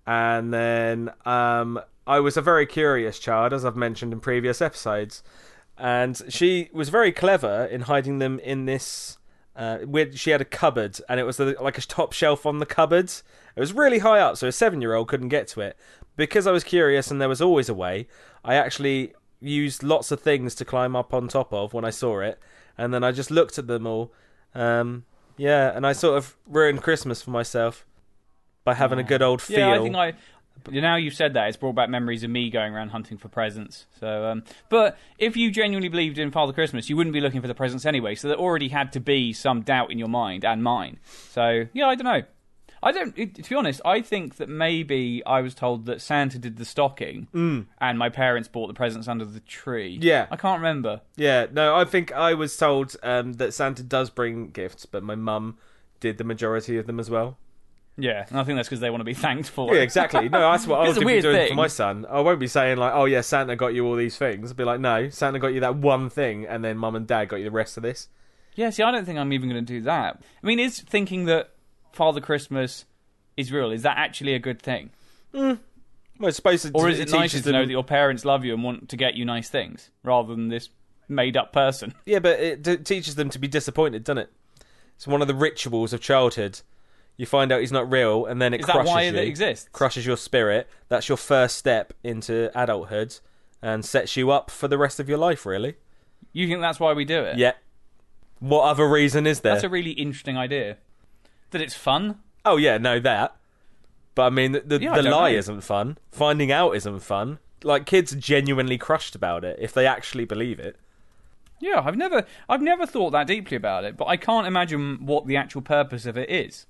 and 0.06 0.54
then 0.54 1.12
um, 1.26 1.80
I 2.08 2.20
was 2.20 2.38
a 2.38 2.42
very 2.42 2.66
curious 2.66 3.20
child, 3.20 3.54
as 3.54 3.64
I've 3.64 3.76
mentioned 3.76 4.14
in 4.14 4.20
previous 4.20 4.62
episodes, 4.62 5.22
and 5.78 6.20
she 6.30 6.70
was 6.74 6.90
very 6.90 7.12
clever 7.12 7.66
in 7.66 7.82
hiding 7.82 8.20
them 8.20 8.40
in 8.40 8.66
this. 8.66 9.18
Uh, 9.56 9.80
she 10.14 10.32
had 10.32 10.42
a 10.42 10.46
cupboard, 10.46 11.00
and 11.08 11.20
it 11.20 11.24
was 11.24 11.38
the, 11.38 11.56
like 11.62 11.78
a 11.78 11.82
top 11.82 12.14
shelf 12.14 12.46
on 12.46 12.60
the 12.60 12.66
cupboard. 12.66 13.12
It 13.56 13.60
was 13.60 13.74
really 13.74 14.00
high 14.00 14.20
up, 14.20 14.38
so 14.38 14.48
a 14.48 14.52
seven-year-old 14.52 15.08
couldn't 15.08 15.30
get 15.30 15.48
to 15.50 15.62
it. 15.62 15.78
Because 16.16 16.48
I 16.48 16.52
was 16.52 16.64
curious, 16.64 17.12
and 17.12 17.22
there 17.22 17.30
was 17.30 17.42
always 17.42 17.70
a 17.70 17.74
way. 17.74 18.08
I 18.44 18.56
actually 18.56 19.14
used 19.40 19.84
lots 19.84 20.12
of 20.12 20.22
things 20.22 20.56
to 20.56 20.66
climb 20.66 20.96
up 20.96 21.14
on 21.14 21.28
top 21.28 21.54
of 21.54 21.74
when 21.74 21.86
I 21.86 21.90
saw 21.90 22.20
it, 22.20 22.40
and 22.78 22.94
then 22.94 23.04
I 23.04 23.12
just 23.12 23.32
looked 23.32 23.58
at 23.58 23.68
them 23.68 23.86
all. 23.86 24.12
Um, 24.56 25.06
yeah, 25.38 25.76
and 25.76 25.86
I 25.86 25.94
sort 25.94 26.18
of 26.18 26.36
ruined 26.48 26.82
Christmas 26.82 27.22
for 27.22 27.32
myself 27.32 27.86
by 28.64 28.74
having 28.74 29.00
a 29.00 29.04
good 29.04 29.22
old 29.22 29.42
feel. 29.42 29.60
Yeah, 29.60 29.74
I 29.74 29.80
think 29.80 29.96
I. 29.96 30.14
Now 30.72 30.96
you've 30.96 31.14
said 31.14 31.36
that, 31.36 31.48
it's 31.48 31.56
brought 31.56 31.76
back 31.76 31.88
memories 31.88 32.24
of 32.24 32.32
me 32.32 32.50
going 32.50 32.74
around 32.74 32.90
hunting 32.90 33.20
for 33.20 33.30
presents. 33.30 33.86
So, 34.00 34.26
um, 34.26 34.44
but 34.70 34.98
if 35.20 35.38
you 35.38 35.52
genuinely 35.52 35.88
believed 35.88 36.18
in 36.18 36.32
Father 36.32 36.52
Christmas, 36.52 36.90
you 36.90 36.98
wouldn't 36.98 37.14
be 37.14 37.22
looking 37.22 37.42
for 37.42 37.48
the 37.48 37.54
presents 37.54 37.86
anyway. 37.86 38.16
So 38.16 38.28
there 38.28 38.38
already 38.38 38.70
had 38.70 38.92
to 38.94 39.00
be 39.00 39.34
some 39.34 39.62
doubt 39.62 39.92
in 39.92 40.00
your 40.00 40.08
mind 40.08 40.44
and 40.44 40.64
mine. 40.64 40.98
So 41.30 41.68
yeah, 41.74 41.88
I 41.88 41.96
don't 41.96 42.06
know. 42.06 42.24
I 42.82 42.92
don't. 42.92 43.16
To 43.16 43.50
be 43.50 43.56
honest, 43.56 43.82
I 43.84 44.02
think 44.02 44.36
that 44.38 44.50
maybe 44.50 45.24
I 45.26 45.42
was 45.42 45.56
told 45.56 45.86
that 45.88 46.02
Santa 46.02 46.38
did 46.38 46.58
the 46.58 46.66
stocking, 46.66 47.28
and 47.34 48.00
my 48.00 48.10
parents 48.10 48.48
bought 48.48 48.68
the 48.68 48.74
presents 48.74 49.08
under 49.08 49.26
the 49.26 49.40
tree. 49.40 49.98
Mm. 49.98 50.04
Yeah. 50.04 50.28
I 50.30 50.36
can't 50.36 50.60
remember. 50.60 51.02
Yeah, 51.16 51.48
no, 51.52 51.76
I 51.76 51.86
think 51.86 52.12
I 52.12 52.34
was 52.34 52.56
told 52.56 52.96
um, 53.04 53.34
that 53.34 53.54
Santa 53.54 53.84
does 53.84 54.10
bring 54.10 54.50
gifts, 54.50 54.86
but 54.86 55.04
my 55.04 55.16
mum 55.16 55.58
did 56.00 56.18
the 56.18 56.24
majority 56.24 56.78
of 56.78 56.86
them 56.86 57.00
as 57.00 57.10
well. 57.10 57.38
Yeah, 58.00 58.26
and 58.30 58.40
I 58.40 58.44
think 58.44 58.58
that's 58.58 58.68
because 58.68 58.80
they 58.80 58.92
want 58.92 59.02
to 59.02 59.06
be 59.06 59.16
thanked 59.16 59.50
for 59.50 59.74
Yeah, 59.74 59.82
exactly. 59.82 60.30
No, 60.30 60.40
that's 60.52 60.68
what 60.68 60.80
I 60.86 60.88
was 60.88 60.98
a 60.98 61.02
going 61.02 61.16
to 61.16 61.18
be 61.18 61.22
doing 61.22 61.36
thing. 61.36 61.50
for 61.50 61.56
my 61.56 61.68
son. 61.68 62.06
I 62.08 62.22
won't 62.22 62.40
be 62.40 62.48
saying 62.48 62.78
like, 62.78 62.94
"Oh 62.94 63.06
yeah, 63.06 63.22
Santa 63.22 63.56
got 63.56 63.74
you 63.74 63.88
all 63.88 63.96
these 63.96 64.18
things." 64.18 64.52
I'll 64.52 64.56
be 64.56 64.64
like, 64.64 64.80
"No, 64.80 65.10
Santa 65.10 65.40
got 65.40 65.48
you 65.48 65.62
that 65.62 65.78
one 65.78 66.12
thing, 66.12 66.46
and 66.46 66.64
then 66.64 66.78
mum 66.78 66.96
and 66.96 67.08
dad 67.08 67.30
got 67.30 67.38
you 67.38 67.46
the 67.46 67.52
rest 67.52 67.76
of 67.76 67.82
this." 67.82 68.08
Yeah, 68.54 68.70
see, 68.70 68.84
I 68.84 68.92
don't 68.92 69.06
think 69.06 69.18
I'm 69.18 69.34
even 69.34 69.50
going 69.50 69.66
to 69.66 69.74
do 69.74 69.82
that. 69.82 70.22
I 70.44 70.46
mean, 70.46 70.60
is 70.60 70.80
thinking 70.80 71.26
that 71.26 71.50
Father 71.98 72.22
Christmas 72.22 72.86
is 73.36 73.52
real 73.52 73.72
is 73.72 73.82
that 73.82 73.98
actually 73.98 74.34
a 74.34 74.40
good 74.40 74.62
thing, 74.62 74.92
mm. 75.34 75.60
Well, 76.20 76.30
I 76.30 76.32
suppose 76.32 76.66
it, 76.66 76.72
or 76.74 76.90
is 76.90 77.00
it, 77.00 77.12
nicer 77.12 77.42
to 77.42 77.52
know 77.52 77.64
that 77.66 77.72
your 77.72 77.84
parents 77.84 78.26
love 78.26 78.44
you 78.44 78.54
and 78.54 78.64
want 78.64 78.90
to 78.90 78.98
get 78.98 79.14
you 79.14 79.24
nice 79.26 79.50
things 79.50 79.92
rather 80.04 80.34
than 80.34 80.48
this 80.48 80.70
made-up 81.08 81.52
person? 81.54 81.94
Yeah, 82.06 82.20
but 82.20 82.40
it 82.40 82.64
d- 82.64 82.78
teaches 82.78 83.16
them 83.16 83.30
to 83.30 83.40
be 83.40 83.48
disappointed, 83.48 84.04
doesn't 84.04 84.20
it? 84.20 84.34
It's 84.96 85.06
one 85.06 85.22
of 85.22 85.28
the 85.28 85.36
rituals 85.36 85.94
of 85.94 86.02
childhood. 86.02 86.62
You 87.18 87.28
find 87.28 87.52
out 87.52 87.62
he's 87.62 87.72
not 87.72 87.92
real, 87.92 88.26
and 88.26 88.42
then 88.42 88.54
it 88.54 88.62
Is 88.62 88.66
that 88.68 88.74
crushes 88.74 88.90
why 88.90 89.02
you. 89.04 89.10
it 89.10 89.28
exists? 89.28 89.70
crushes 89.72 90.06
your 90.08 90.18
spirit. 90.18 90.68
That's 90.90 91.08
your 91.08 91.18
first 91.18 91.56
step 91.58 91.94
into 92.04 92.50
adulthood, 92.60 93.20
and 93.62 93.86
sets 93.86 94.18
you 94.18 94.32
up 94.32 94.50
for 94.50 94.68
the 94.68 94.78
rest 94.78 95.00
of 95.00 95.08
your 95.08 95.18
life. 95.20 95.46
Really? 95.46 95.76
You 96.34 96.48
think 96.48 96.62
that's 96.62 96.80
why 96.80 96.94
we 96.94 97.06
do 97.06 97.22
it? 97.24 97.38
Yeah. 97.38 97.54
What 98.40 98.64
other 98.64 98.88
reason 98.88 99.28
is 99.28 99.42
there? 99.42 99.54
That's 99.54 99.64
a 99.64 99.70
really 99.70 99.92
interesting 99.92 100.38
idea. 100.38 100.78
That 101.52 101.62
it's 101.62 101.76
fun. 101.76 102.20
Oh 102.46 102.58
yeah, 102.58 102.78
no 102.78 103.00
that. 103.00 103.36
But 104.16 104.24
I 104.24 104.30
mean, 104.30 104.52
the 104.54 104.60
the, 104.62 104.82
Yeah, 104.82 104.94
I 104.94 104.98
the 104.98 105.04
don't 105.04 105.12
lie 105.12 105.32
know. 105.32 105.38
isn't 105.38 105.62
fun. 105.62 105.98
Finding 106.12 106.52
out 106.52 106.72
isn't 106.76 107.00
fun. 107.00 107.40
Like 107.64 107.86
kids 107.86 108.14
are 108.14 108.20
genuinely 108.20 108.78
crushed 108.78 109.16
about 109.16 109.44
it 109.44 109.58
if 109.60 109.74
they 109.74 109.86
actually 109.88 110.26
believe 110.26 110.60
it. 110.60 110.76
Yeah, 111.60 111.82
I've 111.84 111.98
never, 111.98 112.24
I've 112.48 112.62
never 112.62 112.86
thought 112.86 113.10
that 113.12 113.26
deeply 113.26 113.58
about 113.58 113.84
it, 113.84 113.98
but 113.98 114.06
I 114.06 114.16
can't 114.16 114.46
imagine 114.46 115.06
what 115.08 115.26
the 115.26 115.36
actual 115.38 115.62
purpose 115.64 116.06
of 116.06 116.16
it 116.16 116.30
is. 116.30 116.68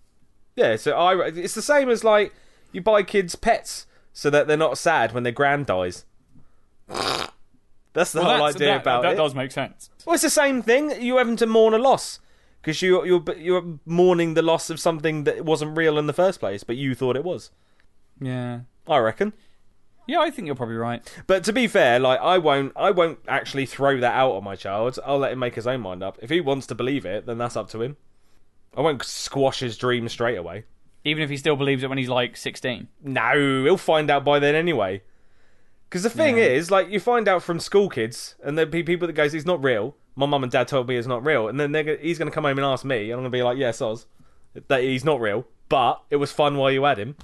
Yeah, 0.56 0.78
so 0.78 0.94
I 0.98 1.28
it's 1.28 1.54
the 1.56 1.62
same 1.62 1.90
as 1.90 2.04
like 2.06 2.34
you 2.72 2.82
buy 2.82 3.04
kids 3.04 3.36
pets 3.36 3.86
so 4.14 4.30
that 4.30 4.48
they're 4.48 4.56
not 4.58 4.78
sad 4.78 5.12
when 5.14 5.24
their 5.24 5.34
grand 5.34 5.66
dies. 5.66 6.06
That's 7.94 8.12
the 8.12 8.24
whole 8.24 8.34
that's- 8.34 8.56
idea 8.56 8.68
that, 8.68 8.82
about 8.82 9.02
that 9.04 9.14
it. 9.14 9.18
does 9.18 9.34
make 9.34 9.52
sense. 9.52 9.90
Well, 10.06 10.14
it's 10.14 10.24
the 10.24 10.30
same 10.30 10.62
thing. 10.62 10.94
You're 11.02 11.18
having 11.18 11.36
to 11.38 11.48
mourn 11.48 11.74
a 11.74 11.78
loss 11.80 12.20
because 12.68 12.82
you 12.82 13.06
you're 13.06 13.24
you're 13.38 13.80
mourning 13.86 14.34
the 14.34 14.42
loss 14.42 14.70
of 14.70 14.78
something 14.78 15.24
that 15.24 15.46
wasn't 15.46 15.78
real 15.78 15.98
in 15.98 16.06
the 16.06 16.12
first 16.14 16.42
place, 16.42 16.66
but 16.66 16.76
you 16.76 16.94
thought 16.94 17.16
it 17.16 17.24
was. 17.24 17.50
Yeah, 18.20 18.62
I 18.88 18.98
reckon. 18.98 19.32
yeah, 20.06 20.20
I 20.20 20.30
think 20.30 20.48
you're 20.48 20.56
probably 20.56 20.76
right. 20.76 21.02
But 21.28 21.46
to 21.46 21.54
be 21.54 21.66
fair, 21.68 21.98
like 21.98 22.20
I 22.20 22.38
won't, 22.40 22.74
I 22.76 22.92
won't 22.92 23.20
actually 23.28 23.66
throw 23.66 24.00
that 24.02 24.14
out 24.14 24.34
on 24.34 24.44
my 24.44 24.58
child. 24.58 25.00
I'll 25.06 25.18
let 25.20 25.32
him 25.32 25.40
make 25.40 25.56
his 25.56 25.66
own 25.68 25.80
mind 25.80 26.04
up. 26.04 26.18
If 26.22 26.30
he 26.30 26.42
wants 26.42 26.68
to 26.68 26.76
believe 26.76 27.06
it, 27.06 27.26
then 27.26 27.38
that's 27.38 27.56
up 27.56 27.70
to 27.70 27.82
him. 27.82 27.96
I 28.76 28.82
won't 28.82 29.02
squash 29.04 29.60
his 29.62 29.78
dreams 29.78 30.12
straight 30.12 30.38
away. 30.38 30.66
Even 31.06 31.24
if 31.24 31.30
he 31.30 31.38
still 31.38 31.56
believes 31.56 31.84
it 31.84 31.90
when 31.90 31.98
he's 31.98 32.10
like 32.10 32.36
16. 32.36 32.90
No, 33.02 33.64
he'll 33.64 33.78
find 33.78 34.10
out 34.12 34.26
by 34.26 34.40
then 34.40 34.56
anyway. 34.56 35.02
Because 35.90 36.04
the 36.04 36.10
thing 36.10 36.38
Yeah. 36.38 36.44
is, 36.44 36.70
like, 36.70 36.90
you 36.90 37.00
find 37.00 37.30
out 37.30 37.42
from 37.44 37.62
school 37.62 37.88
kids, 37.88 38.36
and 38.44 38.58
there'll 38.58 38.70
be 38.70 38.84
people 38.84 39.08
that 39.08 39.14
goes, 39.14 39.32
"He's 39.32 39.46
not 39.46 39.64
real." 39.64 39.96
My 40.18 40.26
mum 40.26 40.44
and 40.44 40.52
dad 40.52 40.68
told 40.68 40.88
me 40.88 40.98
it's 40.98 41.08
not 41.08 41.24
real, 41.24 41.48
and 41.48 41.60
then 41.60 41.72
they're, 41.72 41.96
he's 41.98 42.18
going 42.18 42.30
to 42.30 42.34
come 42.34 42.44
home 42.44 42.58
and 42.58 42.66
ask 42.66 42.84
me, 42.84 43.04
and 43.04 43.14
I'm 43.14 43.20
going 43.20 43.32
to 43.32 43.38
be 43.38 43.44
like, 43.44 43.58
"Yes, 43.58 43.82
Oz, 43.82 44.08
that 44.68 44.82
he's 44.82 45.06
not 45.06 45.22
real, 45.22 45.46
but 45.70 46.02
it 46.10 46.16
was 46.18 46.32
fun 46.32 46.58
while 46.58 46.72
you 46.72 46.84
had 46.84 46.98
him." 46.98 47.16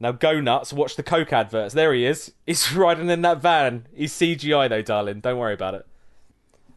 Now 0.00 0.12
go 0.12 0.40
nuts, 0.40 0.72
watch 0.72 0.96
the 0.96 1.02
Coke 1.02 1.32
adverts. 1.32 1.74
There 1.74 1.92
he 1.92 2.04
is. 2.04 2.32
He's 2.46 2.72
riding 2.72 3.10
in 3.10 3.22
that 3.22 3.42
van. 3.42 3.86
He's 3.92 4.12
CGI 4.12 4.68
though, 4.68 4.82
darling. 4.82 5.20
Don't 5.20 5.38
worry 5.38 5.54
about 5.54 5.74
it. 5.74 5.86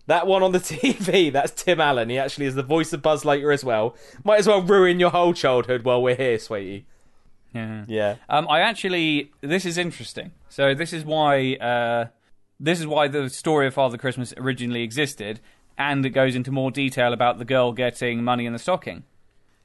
That 0.08 0.26
one 0.26 0.42
on 0.44 0.52
the 0.52 0.60
TV, 0.60 1.32
that's 1.32 1.52
Tim 1.52 1.80
Allen. 1.80 2.10
He 2.10 2.18
actually 2.18 2.48
is 2.48 2.56
the 2.56 2.64
voice 2.64 2.92
of 2.94 3.02
Buzz 3.02 3.24
Lightyear 3.24 3.54
as 3.54 3.64
well. 3.64 3.96
Might 4.24 4.40
as 4.40 4.48
well 4.48 4.62
ruin 4.62 5.00
your 5.00 5.12
whole 5.12 5.34
childhood 5.34 5.84
while 5.84 6.02
we're 6.02 6.16
here, 6.16 6.40
sweetie. 6.40 6.86
Yeah. 7.54 7.86
Yeah. 7.88 8.16
Um, 8.28 8.48
I 8.50 8.62
actually, 8.62 9.32
this 9.42 9.66
is 9.66 9.78
interesting. 9.78 10.32
So 10.50 10.74
this 10.74 10.92
is 10.92 11.06
why, 11.06 11.56
uh, 11.56 12.08
this 12.64 12.80
is 12.80 12.86
why 12.88 13.08
the 13.08 13.30
story 13.30 13.68
of 13.68 13.74
Father 13.74 13.98
Christmas 13.98 14.34
originally 14.38 14.84
existed, 14.84 15.40
and 15.78 16.06
it 16.06 16.12
goes 16.12 16.36
into 16.36 16.52
more 16.52 16.72
detail 16.72 17.12
about 17.12 17.40
the 17.40 17.46
girl 17.46 17.72
getting 17.74 18.24
money 18.24 18.46
in 18.46 18.54
the 18.54 18.60
stocking. 18.60 19.04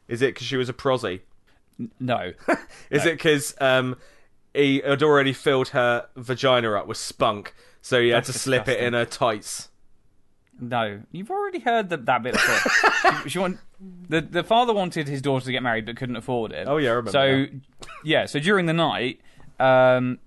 Is 0.08 0.22
it 0.22 0.34
because 0.34 0.46
she 0.46 0.56
was 0.56 0.68
a 0.68 0.72
prosy? 0.72 1.20
No, 2.00 2.32
Is 2.90 3.04
it 3.04 3.18
because 3.18 3.54
um, 3.60 3.96
he 4.54 4.80
had 4.84 5.02
already 5.02 5.34
filled 5.34 5.68
her 5.68 6.06
vagina 6.16 6.72
up 6.72 6.86
with 6.86 6.96
spunk, 6.96 7.54
so 7.82 8.00
he 8.00 8.08
had 8.08 8.18
That's 8.24 8.32
to 8.32 8.38
slip 8.38 8.66
it 8.68 8.80
in 8.80 8.94
her 8.94 9.04
tights? 9.04 9.68
no, 10.58 11.02
you've 11.12 11.30
already 11.30 11.58
heard 11.58 11.90
that, 11.90 12.06
that 12.06 12.22
bit 12.22 12.32
before. 12.32 13.12
she, 13.24 13.28
she 13.28 13.38
want, 13.38 13.58
the 14.08 14.22
the 14.22 14.42
father 14.42 14.72
wanted 14.72 15.06
his 15.06 15.20
daughter 15.20 15.44
to 15.44 15.52
get 15.52 15.62
married, 15.62 15.84
but 15.84 15.96
couldn't 15.98 16.16
afford 16.16 16.52
it. 16.52 16.66
Oh, 16.66 16.78
yeah, 16.78 16.88
I 16.90 16.92
remember 16.94 17.10
So, 17.10 17.36
now. 17.44 17.46
yeah, 18.02 18.24
so 18.24 18.38
during 18.38 18.64
the 18.64 18.72
night, 18.72 19.20
um, 19.60 20.18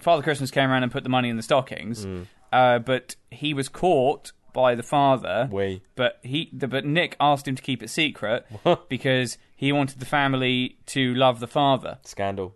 Father 0.00 0.22
Christmas 0.22 0.50
came 0.50 0.70
around 0.70 0.82
and 0.82 0.92
put 0.92 1.02
the 1.02 1.08
money 1.10 1.28
in 1.28 1.36
the 1.36 1.42
stockings, 1.42 2.04
Hmm. 2.04 2.22
uh, 2.52 2.78
but 2.78 3.16
he 3.30 3.54
was 3.54 3.68
caught 3.68 4.32
by 4.52 4.74
the 4.74 4.82
father. 4.82 5.48
We. 5.50 5.82
but 5.96 6.18
he 6.22 6.50
the, 6.52 6.68
but 6.68 6.84
Nick 6.84 7.16
asked 7.18 7.48
him 7.48 7.56
to 7.56 7.62
keep 7.62 7.82
it 7.82 7.88
secret 7.88 8.46
because 8.88 9.38
he 9.56 9.72
wanted 9.72 9.98
the 10.00 10.06
family 10.06 10.76
to 10.86 11.14
love 11.14 11.40
the 11.40 11.46
father. 11.46 11.98
Scandal. 12.04 12.54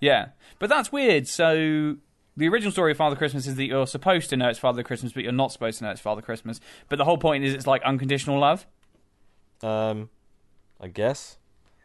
Yeah, 0.00 0.28
but 0.58 0.68
that's 0.68 0.90
weird. 0.92 1.28
So 1.28 1.96
the 2.36 2.48
original 2.48 2.70
story 2.72 2.92
of 2.92 2.96
Father 2.98 3.16
Christmas 3.16 3.46
is 3.48 3.56
that 3.56 3.64
you're 3.66 3.86
supposed 3.86 4.30
to 4.30 4.36
know 4.36 4.48
it's 4.48 4.58
Father 4.58 4.82
Christmas, 4.84 5.12
but 5.12 5.22
you're 5.24 5.32
not 5.32 5.50
supposed 5.52 5.78
to 5.78 5.84
know 5.84 5.90
it's 5.90 6.00
Father 6.00 6.22
Christmas. 6.22 6.60
But 6.88 6.96
the 6.98 7.04
whole 7.04 7.18
point 7.18 7.42
is 7.44 7.52
it's 7.54 7.66
like 7.66 7.82
unconditional 7.82 8.38
love. 8.38 8.66
Um, 9.62 10.10
I 10.80 10.86
guess. 10.88 11.37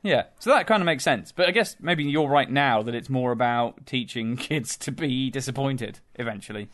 Yeah, 0.03 0.25
so 0.37 0.49
that 0.49 0.67
kind 0.67 0.81
of 0.81 0.85
makes 0.85 1.03
sense. 1.03 1.31
But 1.31 1.47
I 1.47 1.51
guess 1.51 1.77
maybe 1.79 2.03
you're 2.03 2.27
right 2.27 2.51
now 2.51 2.83
that 2.83 2.93
it's 2.93 3.09
more 3.09 3.31
about 3.31 3.85
teaching 3.85 4.35
kids 4.37 4.75
to 4.77 4.91
be 4.91 5.29
disappointed 5.29 5.99
eventually. 6.15 6.67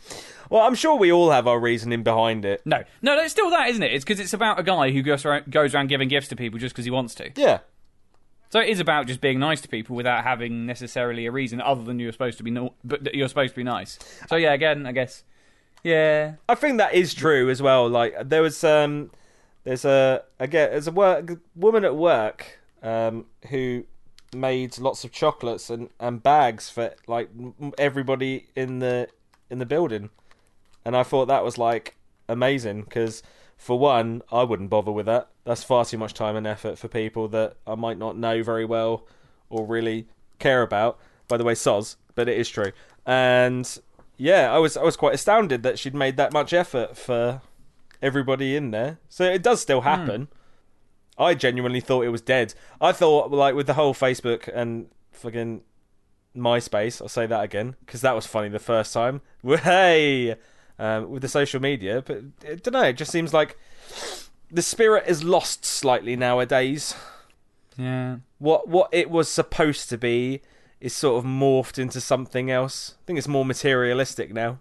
Well, 0.50 0.64
I'm 0.64 0.74
sure 0.74 0.98
we 0.98 1.12
all 1.12 1.30
have 1.30 1.48
our 1.48 1.60
reasoning 1.60 2.02
behind 2.02 2.44
it. 2.44 2.62
No, 2.66 2.84
no, 3.04 3.16
no 3.16 3.22
it's 3.22 3.32
still 3.32 3.52
that, 3.52 3.70
isn't 3.70 3.84
it? 3.84 3.94
It's 3.94 4.04
because 4.04 4.20
it's 4.20 4.34
about 4.34 4.60
a 4.60 4.64
guy 4.64 4.90
who 4.90 5.04
goes 5.04 5.26
around, 5.26 5.52
goes 5.52 5.76
around 5.76 5.88
giving 5.88 6.10
gifts 6.10 6.28
to 6.30 6.36
people 6.36 6.58
just 6.58 6.74
because 6.74 6.86
he 6.86 6.92
wants 6.92 7.14
to. 7.16 7.30
Yeah. 7.36 7.60
So 8.50 8.60
it 8.60 8.70
is 8.70 8.80
about 8.80 9.06
just 9.06 9.22
being 9.22 9.38
nice 9.38 9.62
to 9.62 9.68
people 9.68 9.96
without 9.96 10.24
having 10.24 10.66
necessarily 10.66 11.28
a 11.28 11.32
reason 11.32 11.62
other 11.62 11.84
than 11.84 12.00
you're 12.00 12.12
supposed 12.12 12.40
to 12.40 12.44
be 12.44 12.50
no, 12.50 12.74
but 12.84 13.14
you're 13.14 13.28
supposed 13.28 13.54
to 13.54 13.58
be 13.58 13.64
nice. 13.64 14.00
So 14.28 14.38
yeah, 14.38 14.54
again, 14.54 14.88
I 14.88 14.92
guess, 14.92 15.24
yeah, 15.84 16.34
I 16.48 16.56
think 16.56 16.80
that 16.80 16.96
is 16.96 17.14
true 17.14 17.52
as 17.52 17.62
well. 17.62 17.88
Like 17.88 18.28
there 18.28 18.42
was 18.42 18.64
um, 18.64 19.12
there's 19.66 19.86
a 19.86 20.24
again 20.40 20.72
there's 20.72 20.88
a 20.88 20.92
work 20.92 21.40
woman 21.56 21.86
at 21.86 21.96
work 21.96 22.59
um 22.82 23.26
who 23.50 23.86
made 24.34 24.78
lots 24.78 25.04
of 25.04 25.12
chocolates 25.12 25.70
and 25.70 25.90
and 26.00 26.22
bags 26.22 26.70
for 26.70 26.94
like 27.08 27.30
everybody 27.78 28.48
in 28.56 28.80
the 28.80 29.08
in 29.50 29.60
the 29.60 29.66
building, 29.66 30.10
and 30.86 30.96
I 30.96 31.04
thought 31.04 31.28
that 31.28 31.44
was 31.44 31.58
like 31.58 31.96
amazing 32.28 32.84
because 32.84 33.24
for 33.58 33.78
one 33.78 34.22
I 34.32 34.44
wouldn't 34.44 34.70
bother 34.70 34.92
with 34.92 35.08
that. 35.08 35.30
That's 35.44 35.64
far 35.64 35.84
too 35.86 35.98
much 35.98 36.14
time 36.14 36.36
and 36.36 36.48
effort 36.48 36.78
for 36.78 36.88
people 36.88 37.28
that 37.30 37.58
I 37.66 37.76
might 37.76 37.98
not 37.98 38.18
know 38.18 38.44
very 38.44 38.66
well 38.66 39.06
or 39.50 39.66
really 39.66 40.08
care 40.38 40.62
about. 40.62 41.00
By 41.28 41.38
the 41.38 41.44
way, 41.44 41.54
soz, 41.54 41.96
but 42.16 42.30
it 42.30 42.38
is 42.38 42.50
true. 42.50 42.72
And 43.06 43.80
yeah, 44.18 44.54
I 44.54 44.60
was 44.60 44.78
I 44.78 44.84
was 44.84 44.96
quite 44.96 45.16
astounded 45.16 45.64
that 45.64 45.80
she'd 45.80 45.96
made 45.96 46.18
that 46.18 46.34
much 46.34 46.54
effort 46.54 46.98
for 46.98 47.42
everybody 48.02 48.56
in 48.56 48.72
there. 48.72 49.00
So 49.10 49.24
it 49.26 49.42
does 49.44 49.62
still 49.62 49.82
happen. 49.82 50.28
I 51.20 51.34
genuinely 51.36 51.82
thought 51.82 52.06
it 52.06 52.10
was 52.10 52.22
dead. 52.22 52.54
I 52.80 52.92
thought 52.94 53.30
like 53.32 53.54
with 53.54 53.68
the 53.68 53.74
whole 53.74 53.94
Facebook 53.94 54.48
and 54.54 54.88
fucking 55.12 55.62
MySpace. 56.36 57.02
I'll 57.02 57.10
say 57.10 57.26
that 57.26 57.44
again 57.44 57.76
because 57.86 58.02
that 58.02 58.16
was 58.16 58.26
funny 58.26 58.50
the 58.50 58.60
first 58.60 58.94
time. 58.94 59.22
Hey, 59.44 60.36
um, 60.78 61.10
with 61.10 61.22
the 61.22 61.28
social 61.28 61.62
media, 61.62 62.02
but 62.06 62.22
I 62.48 62.56
don't 62.56 62.74
know. 62.74 62.84
It 62.84 62.94
just 62.94 63.12
seems 63.12 63.34
like 63.34 63.58
the 64.50 64.62
spirit 64.62 65.04
is 65.08 65.24
lost 65.24 65.66
slightly 65.66 66.16
nowadays. 66.16 66.96
yeah. 67.78 68.18
What 68.38 68.68
what 68.70 68.90
it 68.94 69.10
was 69.10 69.28
supposed 69.28 69.90
to 69.90 69.98
be 69.98 70.42
is 70.80 70.94
sort 70.94 71.18
of 71.18 71.30
morphed 71.30 71.78
into 71.78 72.00
something 72.00 72.50
else. 72.50 72.96
I 72.98 73.02
think 73.06 73.20
it's 73.20 73.28
more 73.28 73.44
materialistic 73.46 74.34
now. 74.34 74.60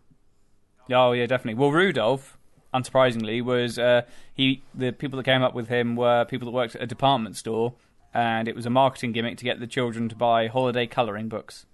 Oh 0.90 1.12
yeah, 1.12 1.26
definitely. 1.26 1.60
Well, 1.60 1.70
Rudolph, 1.70 2.37
unsurprisingly, 2.74 3.42
was 3.42 3.78
uh, 3.78 4.02
he. 4.34 4.62
The 4.74 4.92
people 4.92 5.16
that 5.16 5.24
came 5.24 5.42
up 5.42 5.54
with 5.54 5.68
him 5.68 5.96
were 5.96 6.24
people 6.24 6.46
that 6.46 6.52
worked 6.52 6.74
at 6.74 6.82
a 6.82 6.86
department 6.86 7.36
store, 7.36 7.74
and 8.14 8.48
it 8.48 8.54
was 8.54 8.66
a 8.66 8.70
marketing 8.70 9.12
gimmick 9.12 9.38
to 9.38 9.44
get 9.44 9.60
the 9.60 9.66
children 9.66 10.08
to 10.08 10.16
buy 10.16 10.46
holiday 10.48 10.86
colouring 10.86 11.28
books. 11.28 11.66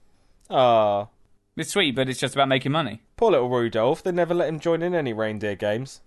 Ah, 0.50 1.08
It's 1.56 1.70
sweet, 1.70 1.94
but 1.94 2.08
it's 2.08 2.20
just 2.20 2.34
about 2.34 2.48
making 2.48 2.72
money. 2.72 3.00
poor 3.16 3.30
little 3.32 3.48
Rudolph. 3.48 4.02
They 4.02 4.12
never 4.12 4.34
let 4.34 4.48
him 4.48 4.60
join 4.60 4.82
in 4.82 4.94
any 4.94 5.12
reindeer 5.12 5.54
games. 5.56 6.00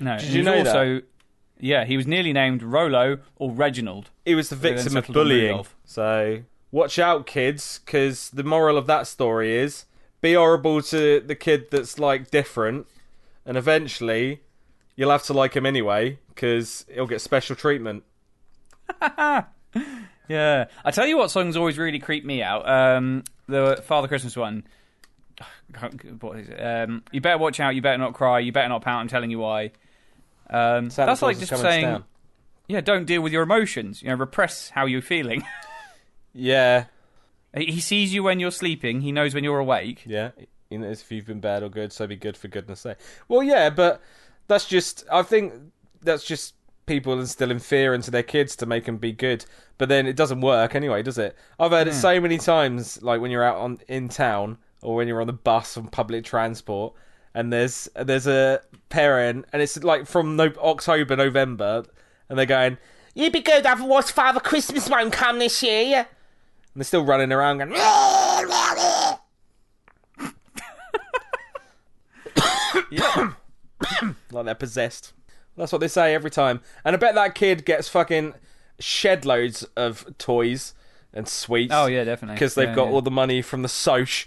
No, 0.00 0.18
Did 0.18 0.30
you 0.30 0.42
know 0.42 0.62
that? 0.64 0.66
also, 0.76 1.02
Yeah, 1.60 1.84
he 1.84 1.96
was 1.96 2.06
nearly 2.06 2.32
named 2.32 2.62
Rolo 2.62 3.18
or 3.36 3.52
Reginald. 3.52 4.10
He 4.24 4.34
was 4.34 4.48
the 4.48 4.56
victim 4.56 4.96
of 4.96 5.06
bullying. 5.06 5.64
So 5.84 6.42
watch 6.72 6.98
out, 6.98 7.26
kids, 7.26 7.80
because 7.84 8.30
the 8.30 8.42
moral 8.42 8.76
of 8.76 8.86
that 8.88 9.06
story 9.06 9.54
is 9.56 9.84
be 10.20 10.34
horrible 10.34 10.82
to 10.82 11.20
the 11.20 11.34
kid 11.36 11.70
that's 11.70 11.98
like 11.98 12.30
different, 12.30 12.86
and 13.46 13.56
eventually 13.56 14.40
you'll 14.96 15.10
have 15.10 15.24
to 15.24 15.32
like 15.32 15.54
him 15.54 15.66
anyway 15.66 16.18
because 16.28 16.84
he'll 16.92 17.06
get 17.06 17.20
special 17.20 17.56
treatment. 17.56 18.04
Yeah, 20.28 20.66
I 20.84 20.90
tell 20.90 21.06
you 21.06 21.18
what, 21.18 21.30
songs 21.30 21.54
always 21.56 21.76
really 21.76 21.98
creep 21.98 22.24
me 22.24 22.42
out. 22.42 22.66
Um, 22.68 23.24
the 23.46 23.82
Father 23.84 24.08
Christmas 24.08 24.36
one. 24.36 24.64
What 26.20 26.38
is 26.38 26.48
it? 26.48 26.58
Um, 26.60 27.02
you 27.12 27.20
better 27.20 27.36
watch 27.38 27.58
out. 27.60 27.74
You 27.74 27.82
better 27.82 27.98
not 27.98 28.14
cry. 28.14 28.38
You 28.38 28.52
better 28.52 28.68
not 28.68 28.82
pout. 28.82 29.00
I'm 29.00 29.08
telling 29.08 29.30
you 29.30 29.40
why. 29.40 29.72
Um, 30.48 30.88
that's 30.88 30.94
Claus 30.94 31.22
like 31.22 31.38
just 31.38 31.54
saying, 31.60 31.84
town. 31.84 32.04
yeah, 32.68 32.80
don't 32.80 33.04
deal 33.06 33.20
with 33.20 33.32
your 33.32 33.42
emotions. 33.42 34.00
You 34.00 34.08
know, 34.10 34.14
repress 34.14 34.70
how 34.70 34.86
you're 34.86 35.02
feeling. 35.02 35.44
Yeah, 36.36 36.86
he 37.56 37.66
he 37.66 37.80
sees 37.80 38.12
you 38.12 38.24
when 38.24 38.40
you're 38.40 38.50
sleeping. 38.50 39.02
He 39.02 39.12
knows 39.12 39.34
when 39.34 39.44
you're 39.44 39.60
awake. 39.60 40.02
yeah. 40.04 40.30
If 40.82 41.10
you've 41.12 41.26
been 41.26 41.40
bad 41.40 41.62
or 41.62 41.68
good, 41.68 41.92
so 41.92 42.06
be 42.06 42.16
good 42.16 42.36
for 42.36 42.48
goodness 42.48 42.80
sake. 42.80 42.98
Well, 43.28 43.42
yeah, 43.42 43.70
but 43.70 44.02
that's 44.48 44.66
just. 44.66 45.04
I 45.12 45.22
think 45.22 45.54
that's 46.02 46.24
just 46.24 46.54
people 46.86 47.18
instilling 47.18 47.58
fear 47.58 47.94
into 47.94 48.10
their 48.10 48.22
kids 48.22 48.56
to 48.56 48.66
make 48.66 48.84
them 48.84 48.96
be 48.96 49.12
good. 49.12 49.44
But 49.78 49.88
then 49.88 50.06
it 50.06 50.16
doesn't 50.16 50.40
work 50.40 50.74
anyway, 50.74 51.02
does 51.02 51.18
it? 51.18 51.36
I've 51.58 51.70
heard 51.70 51.88
it 51.88 51.94
mm. 51.94 52.00
so 52.00 52.20
many 52.20 52.38
times, 52.38 53.02
like 53.02 53.20
when 53.20 53.30
you're 53.30 53.44
out 53.44 53.56
on 53.56 53.78
in 53.88 54.08
town 54.08 54.58
or 54.82 54.94
when 54.94 55.08
you're 55.08 55.20
on 55.20 55.26
the 55.26 55.32
bus 55.32 55.76
on 55.76 55.88
public 55.88 56.24
transport, 56.24 56.94
and 57.34 57.52
there's 57.52 57.88
there's 57.96 58.26
a 58.26 58.60
parent, 58.88 59.46
and 59.52 59.60
it's 59.60 59.82
like 59.82 60.06
from 60.06 60.36
no, 60.36 60.52
October, 60.58 61.16
November, 61.16 61.84
and 62.28 62.38
they're 62.38 62.46
going, 62.46 62.78
"You 63.14 63.30
be 63.30 63.40
good, 63.40 63.66
otherwise 63.66 64.10
Father 64.10 64.40
Christmas 64.40 64.88
won't 64.88 65.12
come 65.12 65.38
this 65.38 65.62
year." 65.62 65.98
And 65.98 66.80
they're 66.80 66.84
still 66.84 67.04
running 67.04 67.32
around 67.32 67.58
going. 67.58 67.72
like 74.30 74.44
they're 74.44 74.54
possessed. 74.54 75.12
That's 75.56 75.70
what 75.72 75.80
they 75.80 75.88
say 75.88 76.14
every 76.14 76.30
time. 76.30 76.60
And 76.84 76.94
I 76.94 76.98
bet 76.98 77.14
that 77.14 77.34
kid 77.34 77.64
gets 77.64 77.88
fucking 77.88 78.34
shed 78.80 79.24
loads 79.24 79.62
of 79.76 80.06
toys 80.18 80.74
and 81.12 81.28
sweets. 81.28 81.72
Oh 81.74 81.86
yeah, 81.86 82.04
definitely. 82.04 82.34
Because 82.36 82.54
they've 82.54 82.68
Yeah, 82.68 82.74
got 82.74 82.86
yeah. 82.88 82.92
all 82.92 83.02
the 83.02 83.10
money 83.10 83.40
from 83.42 83.62
the 83.62 83.68
Soch. 83.68 84.26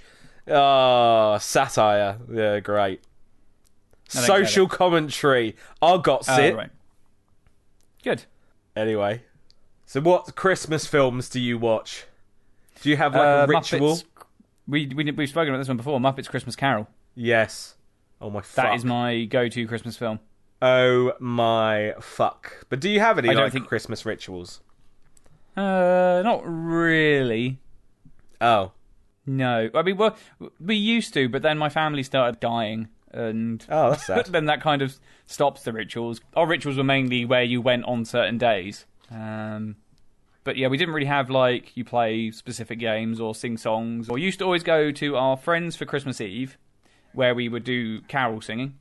Ah, 0.49 1.37
satire. 1.39 2.17
Yeah, 2.31 2.59
great. 2.61 3.01
I 4.15 4.25
don't 4.25 4.39
get 4.41 4.47
Social 4.47 4.67
commentary. 4.69 5.55
I 5.81 5.97
got 5.97 6.23
Oh, 6.29 6.41
it. 6.41 6.55
right. 6.55 6.69
Good. 8.03 8.23
Anyway. 8.75 9.23
So 9.85 9.99
what 10.01 10.35
Christmas 10.35 10.85
films 10.85 11.27
do 11.29 11.39
you 11.41 11.57
watch? 11.57 12.05
Do 12.81 12.89
you 12.89 12.95
have 12.97 13.13
like 13.13 13.21
Uh, 13.21 13.45
a 13.45 13.47
ritual? 13.47 13.95
Muppets- 13.97 14.03
We 14.67 14.87
we 14.87 15.11
we've 15.11 15.29
spoken 15.29 15.49
about 15.53 15.59
this 15.59 15.67
one 15.67 15.77
before. 15.77 15.99
Muppets 15.99 16.29
Christmas 16.29 16.55
Carol. 16.55 16.87
Yes. 17.15 17.75
Oh 18.21 18.29
my 18.29 18.39
That 18.41 18.45
fuck. 18.47 18.75
is 18.75 18.83
my 18.85 19.25
go-to 19.25 19.67
Christmas 19.67 19.95
film. 19.97 20.19
Oh 20.61 21.13
my 21.19 21.93
fuck. 22.01 22.65
But 22.69 22.79
do 22.79 22.89
you 22.89 22.99
have 22.99 23.17
any 23.19 23.29
I 23.29 23.33
like 23.33 23.51
think- 23.53 23.67
Christmas 23.67 24.05
rituals? 24.05 24.61
Uh, 25.55 26.21
not 26.23 26.41
really. 26.45 27.59
Oh. 28.41 28.71
No, 29.25 29.69
I 29.73 29.81
mean, 29.81 29.97
well, 29.97 30.15
we 30.59 30.75
used 30.75 31.13
to, 31.15 31.27
but 31.27 31.41
then 31.41 31.57
my 31.57 31.67
family 31.67 32.01
started 32.01 32.39
dying, 32.39 32.87
and 33.11 33.65
Oh, 33.69 33.89
that's 33.89 34.05
sad. 34.07 34.27
then 34.27 34.45
that 34.45 34.61
kind 34.61 34.81
of 34.81 34.95
stops 35.25 35.63
the 35.63 35.73
rituals. 35.73 36.21
Our 36.35 36.47
rituals 36.47 36.77
were 36.77 36.83
mainly 36.85 37.25
where 37.25 37.43
you 37.43 37.59
went 37.61 37.83
on 37.85 38.05
certain 38.05 38.37
days. 38.37 38.85
Um, 39.11 39.75
but 40.45 40.55
yeah, 40.55 40.67
we 40.69 40.77
didn't 40.77 40.93
really 40.93 41.07
have 41.07 41.29
like 41.29 41.75
you 41.75 41.83
play 41.83 42.31
specific 42.31 42.79
games 42.79 43.19
or 43.19 43.35
sing 43.35 43.57
songs. 43.57 44.07
Or 44.07 44.17
used 44.17 44.39
to 44.39 44.45
always 44.45 44.63
go 44.63 44.91
to 44.91 45.17
our 45.17 45.35
friends 45.35 45.75
for 45.75 45.83
Christmas 45.85 46.21
Eve, 46.21 46.57
where 47.17 47.33
we 47.33 47.49
would 47.49 47.63
do 47.63 47.99
carol 48.01 48.39
singing, 48.41 48.75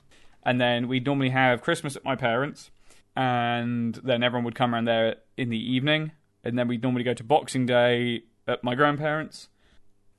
and 0.45 0.61
then 0.61 0.89
we'd 0.89 1.07
normally 1.07 1.31
have 1.31 1.63
Christmas 1.63 1.97
at 1.97 2.05
my 2.05 2.15
parents, 2.15 2.71
and 3.17 3.95
then 4.05 4.23
everyone 4.23 4.45
would 4.45 4.55
come 4.55 4.75
around 4.75 4.85
there 4.85 5.17
in 5.39 5.49
the 5.49 5.59
evening, 5.59 6.13
and 6.45 6.59
then 6.59 6.69
we'd 6.69 6.83
normally 6.83 7.03
go 7.03 7.15
to 7.15 7.25
Boxing 7.25 7.65
Day 7.65 8.25
at 8.47 8.63
my 8.63 8.75
grandparents, 8.75 9.49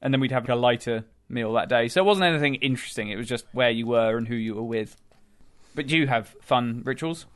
and 0.02 0.12
then 0.12 0.20
we'd 0.20 0.32
have 0.32 0.50
a 0.50 0.56
lighter 0.56 1.06
meal 1.30 1.54
that 1.54 1.70
day. 1.70 1.88
So 1.88 2.02
it 2.02 2.06
wasn't 2.06 2.26
anything 2.26 2.56
interesting. 2.56 3.10
It 3.10 3.18
was 3.18 3.28
just 3.28 3.46
where 3.52 3.70
you 3.70 3.86
were 3.86 4.18
and 4.18 4.28
who 4.28 4.36
you 4.36 4.56
were 4.56 4.64
with. 4.64 4.98
But 5.76 5.86
do 5.86 5.96
you 5.96 6.08
have 6.08 6.36
fun 6.42 6.82
rituals? 6.86 7.28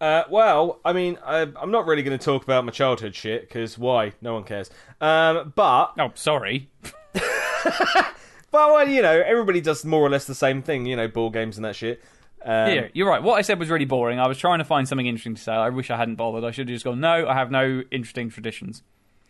Uh, 0.00 0.22
well, 0.30 0.80
I 0.84 0.92
mean, 0.92 1.18
I, 1.24 1.40
I'm 1.60 1.72
not 1.72 1.86
really 1.86 2.04
going 2.04 2.16
to 2.16 2.24
talk 2.24 2.44
about 2.44 2.64
my 2.64 2.70
childhood 2.70 3.16
shit 3.16 3.42
because 3.42 3.76
why? 3.76 4.12
No 4.22 4.34
one 4.34 4.44
cares. 4.44 4.70
Um, 5.00 5.52
but 5.56 5.92
Oh, 5.98 6.12
sorry. 6.14 6.70
well, 8.52 8.74
well, 8.74 8.88
you 8.88 9.02
know, 9.02 9.22
everybody 9.24 9.60
does 9.60 9.84
more 9.84 10.00
or 10.02 10.10
less 10.10 10.24
the 10.24 10.34
same 10.34 10.62
thing. 10.62 10.86
You 10.86 10.96
know, 10.96 11.08
ball 11.08 11.30
games 11.30 11.56
and 11.56 11.64
that 11.64 11.76
shit. 11.76 12.02
Um, 12.42 12.70
Here, 12.70 12.90
you're 12.94 13.08
right. 13.08 13.22
What 13.22 13.34
I 13.34 13.42
said 13.42 13.58
was 13.58 13.68
really 13.68 13.84
boring. 13.84 14.18
I 14.18 14.26
was 14.26 14.38
trying 14.38 14.58
to 14.60 14.64
find 14.64 14.88
something 14.88 15.06
interesting 15.06 15.34
to 15.34 15.42
say. 15.42 15.52
I 15.52 15.68
wish 15.68 15.90
I 15.90 15.96
hadn't 15.96 16.14
bothered. 16.14 16.42
I 16.42 16.50
should 16.50 16.68
have 16.68 16.74
just 16.74 16.84
gone, 16.84 16.98
no, 16.98 17.28
I 17.28 17.34
have 17.34 17.50
no 17.50 17.82
interesting 17.90 18.30
traditions. 18.30 18.82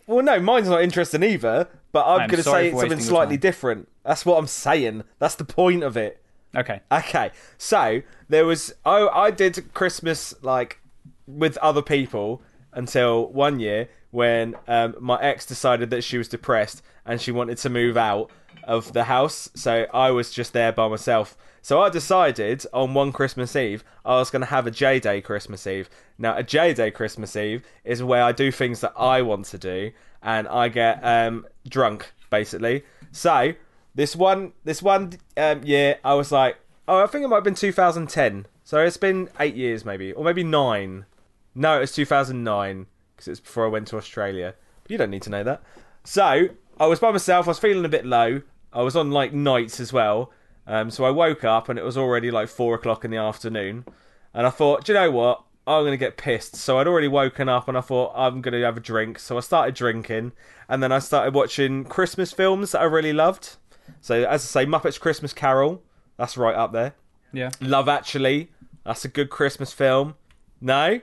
Well, 0.07 0.25
no, 0.25 0.41
mine's 0.41 0.69
not 0.69 0.83
interesting 0.83 1.23
either. 1.23 1.69
But 1.93 2.07
I'm 2.07 2.29
going 2.29 2.43
to 2.43 2.49
say 2.49 2.71
something 2.73 3.01
slightly 3.01 3.37
different. 3.37 3.89
That's 4.05 4.25
what 4.25 4.39
I'm 4.39 4.47
saying. 4.47 5.05
That's 5.19 5.35
the 5.35 5.45
point 5.45 5.83
of 5.83 5.97
it. 5.97 6.23
Okay. 6.57 6.81
Okay, 6.91 7.31
so 7.59 8.03
there 8.29 8.45
was 8.45 8.75
oh 8.85 9.09
I 9.11 9.31
did 9.31 9.73
Christmas 9.73 10.35
like 10.43 10.81
with 11.29 11.57
other 11.59 11.83
people 11.83 12.43
until 12.73 13.29
one 13.29 13.61
year 13.61 13.89
when 14.11 14.57
um, 14.67 14.97
my 14.99 15.21
ex 15.21 15.47
decided 15.47 15.91
that 15.91 16.03
she 16.03 16.19
was 16.19 16.27
depressed 16.27 16.83
and 17.07 17.21
she 17.21 17.31
wanted 17.31 17.59
to 17.59 17.71
move 17.71 17.97
out 17.97 18.31
of 18.65 18.93
the 18.93 19.05
house, 19.05 19.51
so 19.55 19.87
I 19.93 20.11
was 20.11 20.31
just 20.31 20.53
there 20.53 20.73
by 20.73 20.89
myself. 20.89 21.37
So 21.63 21.83
I 21.83 21.91
decided 21.91 22.65
on 22.73 22.95
one 22.95 23.13
Christmas 23.13 23.55
Eve 23.55 23.85
I 24.05 24.17
was 24.17 24.31
going 24.31 24.41
to 24.41 24.47
have 24.47 24.67
a 24.67 24.71
J 24.71 24.99
Day 24.99 25.21
Christmas 25.21 25.67
Eve. 25.67 25.91
Now 26.19 26.37
a 26.37 26.43
J 26.43 26.73
Day 26.73 26.91
Christmas 26.91 27.37
Eve 27.37 27.63
is 27.85 28.03
where 28.03 28.23
I 28.23 28.33
do 28.33 28.51
things 28.51 28.81
that 28.81 28.95
I 28.97 29.23
want 29.23 29.47
to 29.47 29.59
do 29.59 29.93
and 30.23 30.49
I 30.49 30.69
get 30.69 31.01
um, 31.03 31.47
drunk 31.69 32.13
basically. 32.31 32.85
So 33.13 33.53
this 33.95 34.17
one, 34.17 34.53
this 34.65 34.83
one 34.83 35.13
um, 35.37 35.63
year, 35.65 35.99
I 36.05 36.15
was 36.15 36.33
like, 36.33 36.57
oh, 36.89 37.03
I 37.03 37.07
think 37.07 37.25
it 37.25 37.29
might 37.29 37.37
have 37.37 37.45
been 37.45 37.55
2010. 37.55 38.47
So 38.65 38.79
it's 38.79 38.97
been 38.97 39.29
eight 39.39 39.57
years, 39.57 39.85
maybe, 39.85 40.13
or 40.13 40.25
maybe 40.25 40.45
nine. 40.45 41.07
No, 41.55 41.77
it 41.77 41.81
was 41.81 41.93
2009 41.93 42.87
because 43.15 43.29
it's 43.29 43.41
before 43.41 43.67
I 43.67 43.69
went 43.69 43.89
to 43.89 43.97
Australia. 43.97 44.55
But 44.83 44.93
you 44.93 44.99
don't 44.99 45.11
need 45.11 45.23
to 45.23 45.31
know 45.31 45.43
that. 45.43 45.63
So 46.05 46.49
I 46.81 46.87
was 46.87 46.99
by 46.99 47.13
myself. 47.13 47.47
I 47.47 47.51
was 47.51 47.59
feeling 47.59 47.85
a 47.85 47.91
bit 47.91 48.07
low. 48.07 48.41
I 48.73 48.83
was 48.83 48.97
on 48.97 49.11
like 49.11 49.35
nights 49.35 49.79
as 49.79 49.93
well. 49.93 50.33
Um, 50.67 50.91
so 50.91 51.05
I 51.05 51.11
woke 51.11 51.45
up 51.45 51.69
and 51.69 51.79
it 51.79 51.85
was 51.85 51.99
already 51.99 52.31
like 52.31 52.49
four 52.49 52.75
o'clock 52.75 53.05
in 53.05 53.11
the 53.11 53.19
afternoon. 53.19 53.85
And 54.33 54.47
I 54.47 54.51
thought, 54.51 54.85
do 54.85 54.93
you 54.93 54.99
know 54.99 55.11
what? 55.11 55.45
I'm 55.67 55.83
going 55.83 55.93
to 55.93 55.99
get 55.99 56.17
pissed. 56.17 56.57
So 56.57 56.79
I'd 56.79 56.87
already 56.89 57.07
woken 57.07 57.49
up 57.51 57.69
and 57.69 57.77
I 57.77 57.83
thought, 57.83 58.13
I'm 58.17 58.41
going 58.41 58.55
to 58.55 58.63
have 58.63 58.79
a 58.79 58.81
drink. 58.81 59.19
So 59.19 59.37
I 59.37 59.41
started 59.41 59.75
drinking. 59.75 60.33
And 60.69 60.83
then 60.83 60.91
I 60.91 61.01
started 61.01 61.35
watching 61.35 61.85
Christmas 61.85 62.33
films 62.33 62.73
that 62.73 62.81
I 62.81 62.85
really 62.85 63.13
loved. 63.13 63.57
So, 64.01 64.25
as 64.25 64.43
I 64.45 64.65
say, 64.65 64.67
Muppets 64.67 64.99
Christmas 64.99 65.33
Carol. 65.33 65.83
That's 66.17 66.39
right 66.39 66.55
up 66.55 66.73
there. 66.73 66.95
Yeah. 67.33 67.51
Love 67.61 67.89
Actually. 67.89 68.51
That's 68.85 69.05
a 69.05 69.09
good 69.09 69.29
Christmas 69.29 69.73
film. 69.73 70.15
No? 70.61 71.01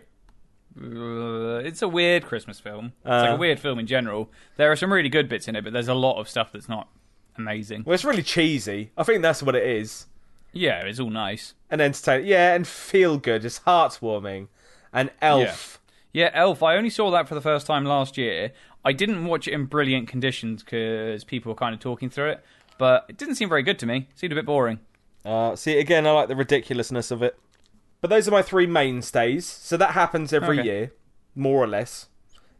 Uh, 0.81 1.57
it's 1.65 1.81
a 1.81 1.87
weird 1.87 2.25
Christmas 2.25 2.59
film. 2.59 2.93
It's 3.01 3.09
Uh. 3.09 3.21
like 3.21 3.29
a 3.31 3.35
weird 3.37 3.59
film 3.59 3.79
in 3.79 3.87
general. 3.87 4.29
There 4.57 4.71
are 4.71 4.75
some 4.75 4.91
really 4.93 5.09
good 5.09 5.27
bits 5.29 5.47
in 5.47 5.55
it, 5.55 5.63
but 5.63 5.73
there's 5.73 5.87
a 5.87 5.93
lot 5.93 6.19
of 6.19 6.29
stuff 6.29 6.51
that's 6.51 6.69
not 6.69 6.87
amazing. 7.37 7.83
Well, 7.85 7.93
it's 7.95 8.05
really 8.05 8.23
cheesy. 8.23 8.91
I 8.97 9.03
think 9.03 9.21
that's 9.21 9.41
what 9.43 9.55
it 9.55 9.63
is. 9.65 10.05
Yeah, 10.53 10.81
it's 10.85 10.99
all 10.99 11.09
nice. 11.09 11.53
And 11.69 11.81
entertaining. 11.81 12.27
Yeah, 12.27 12.53
and 12.53 12.65
feel 12.67 13.17
good. 13.17 13.43
It's 13.45 13.59
heartwarming. 13.61 14.47
And 14.93 15.11
Elf. 15.21 15.79
Yeah, 16.13 16.31
Elf. 16.33 16.63
I 16.63 16.75
only 16.77 16.89
saw 16.89 17.11
that 17.11 17.27
for 17.27 17.35
the 17.35 17.41
first 17.41 17.67
time 17.67 17.85
last 17.85 18.17
year. 18.17 18.53
I 18.85 18.93
didn't 18.93 19.25
watch 19.25 19.47
it 19.47 19.53
in 19.53 19.65
brilliant 19.65 20.07
conditions 20.07 20.63
because 20.63 21.23
people 21.25 21.51
were 21.51 21.57
kind 21.57 21.73
of 21.75 21.79
talking 21.81 22.09
through 22.09 22.29
it, 22.29 22.45
but 22.77 23.05
it 23.09 23.17
didn't 23.17 23.35
seem 23.35 23.49
very 23.49 23.61
good 23.63 23.77
to 23.79 23.85
me. 23.85 24.07
It 24.11 24.17
seemed 24.17 24.31
a 24.31 24.35
bit 24.35 24.45
boring. 24.45 24.79
Uh, 25.25 25.55
see, 25.57 25.77
again, 25.77 26.07
I 26.07 26.11
like 26.11 26.29
the 26.29 26.35
ridiculousness 26.37 27.11
of 27.11 27.21
it. 27.21 27.37
But 28.01 28.09
those 28.09 28.27
are 28.27 28.31
my 28.31 28.41
three 28.41 28.67
mainstays. 28.67 29.45
So 29.45 29.77
that 29.77 29.91
happens 29.91 30.31
every 30.33 30.59
Okay. 30.59 30.67
year, 30.67 30.93
more 31.35 31.63
or 31.63 31.67
less. 31.67 32.07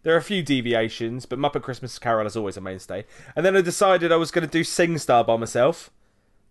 There 0.03 0.13
are 0.13 0.17
a 0.17 0.23
few 0.23 0.41
deviations, 0.41 1.25
but 1.25 1.37
Muppet 1.39 1.63
Christmas 1.63 1.99
Carol 1.99 2.25
is 2.27 2.37
always 2.37 2.55
a 2.57 2.61
mainstay. 2.61 3.05
And 3.35 3.45
then 3.45 3.55
I 3.57 3.61
decided 3.61 4.11
I 4.11 4.15
was 4.15 4.31
going 4.31 4.47
to 4.47 4.51
do 4.51 4.63
SingStar 4.63 5.25
by 5.27 5.35
myself. 5.35 5.91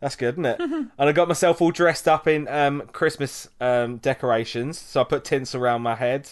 That's 0.01 0.14
good, 0.16 0.34
isn't 0.34 0.45
it? 0.45 0.61
and 0.61 0.91
I 0.99 1.12
got 1.12 1.26
myself 1.28 1.62
all 1.62 1.70
dressed 1.70 2.07
up 2.07 2.26
in 2.28 2.47
um, 2.49 2.82
Christmas 2.93 3.49
um, 3.61 3.97
decorations. 3.97 4.78
So 4.78 5.01
I 5.01 5.05
put 5.05 5.24
tinsel 5.24 5.62
around 5.62 5.82
my 5.82 5.95
head, 5.95 6.28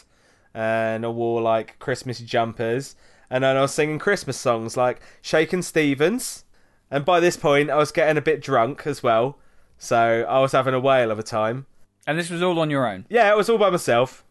and 0.53 1.05
I 1.05 1.09
wore 1.09 1.41
like 1.41 1.79
Christmas 1.79 2.19
jumpers, 2.21 2.95
and 3.31 3.43
then 3.43 3.57
I 3.57 3.63
was 3.63 3.73
singing 3.73 3.99
Christmas 3.99 4.37
songs 4.37 4.77
like 4.77 5.01
Shakin' 5.23 5.63
Stevens. 5.63 6.45
And 6.91 7.07
by 7.07 7.21
this 7.21 7.39
point, 7.39 7.71
I 7.71 7.77
was 7.77 7.91
getting 7.91 8.19
a 8.19 8.23
bit 8.23 8.43
drunk 8.43 8.87
as 8.87 9.03
well, 9.03 9.39
so 9.79 10.27
I 10.29 10.41
was 10.41 10.53
having 10.53 10.75
a 10.75 10.81
whale 10.81 11.11
of 11.11 11.19
a 11.19 11.23
time. 11.25 11.65
And 12.07 12.19
this 12.19 12.31
was 12.31 12.43
all 12.43 12.59
on 12.59 12.71
your 12.71 12.87
own. 12.87 13.07
Yeah, 13.09 13.31
it 13.31 13.37
was 13.37 13.49
all 13.49 13.59
by 13.59 13.71
myself. 13.71 14.25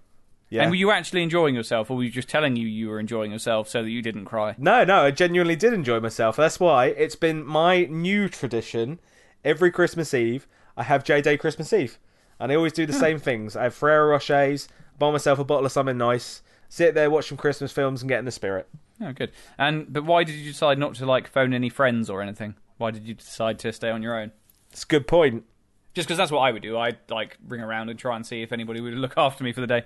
Yeah. 0.49 0.61
And 0.61 0.71
were 0.71 0.75
you 0.75 0.91
actually 0.91 1.23
enjoying 1.23 1.55
yourself, 1.55 1.89
or 1.89 1.97
were 1.97 2.03
you 2.03 2.11
just 2.11 2.29
telling 2.29 2.55
you 2.55 2.67
you 2.67 2.89
were 2.89 2.99
enjoying 2.99 3.31
yourself 3.31 3.67
so 3.67 3.81
that 3.81 3.89
you 3.89 4.03
didn't 4.03 4.25
cry? 4.25 4.53
No, 4.59 4.83
no, 4.83 5.05
I 5.05 5.11
genuinely 5.11 5.55
did 5.55 5.73
enjoy 5.73 5.99
myself. 5.99 6.35
That's 6.35 6.59
why 6.59 6.87
it's 6.87 7.15
been 7.15 7.43
my 7.43 7.85
new 7.85 8.29
tradition. 8.29 8.99
Every 9.43 9.71
Christmas 9.71 10.13
Eve, 10.13 10.47
I 10.77 10.83
have 10.83 11.03
J 11.03 11.21
Day 11.21 11.37
Christmas 11.37 11.73
Eve. 11.73 11.97
And 12.39 12.51
I 12.51 12.55
always 12.55 12.73
do 12.73 12.85
the 12.85 12.93
hmm. 12.93 12.99
same 12.99 13.19
things. 13.19 13.55
I 13.55 13.63
have 13.63 13.73
Ferrero 13.73 14.15
Rochers, 14.15 14.67
buy 14.99 15.11
myself 15.11 15.39
a 15.39 15.43
bottle 15.43 15.65
of 15.65 15.71
something 15.71 15.97
nice, 15.97 16.43
sit 16.69 16.93
there, 16.93 17.09
watch 17.09 17.29
some 17.29 17.37
Christmas 17.37 17.71
films, 17.71 18.01
and 18.01 18.09
get 18.09 18.19
in 18.19 18.25
the 18.25 18.31
spirit. 18.31 18.67
Oh, 19.01 19.11
good. 19.11 19.31
And 19.57 19.91
but 19.91 20.05
why 20.05 20.23
did 20.23 20.35
you 20.35 20.51
decide 20.51 20.77
not 20.77 20.93
to 20.95 21.05
like 21.05 21.27
phone 21.27 21.53
any 21.53 21.69
friends 21.69 22.09
or 22.09 22.21
anything? 22.21 22.55
Why 22.77 22.91
did 22.91 23.07
you 23.07 23.15
decide 23.15 23.59
to 23.59 23.73
stay 23.73 23.89
on 23.89 24.03
your 24.03 24.19
own? 24.19 24.31
It's 24.71 24.83
a 24.83 24.87
good 24.87 25.07
point. 25.07 25.45
Just 25.93 26.07
because 26.07 26.17
that's 26.17 26.31
what 26.31 26.39
I 26.39 26.51
would 26.51 26.61
do. 26.63 26.77
I'd 26.77 26.97
like 27.09 27.37
ring 27.47 27.61
around 27.61 27.89
and 27.89 27.99
try 27.99 28.15
and 28.15 28.25
see 28.25 28.41
if 28.41 28.51
anybody 28.51 28.81
would 28.81 28.93
look 28.95 29.13
after 29.17 29.43
me 29.43 29.51
for 29.53 29.61
the 29.61 29.67
day. 29.67 29.83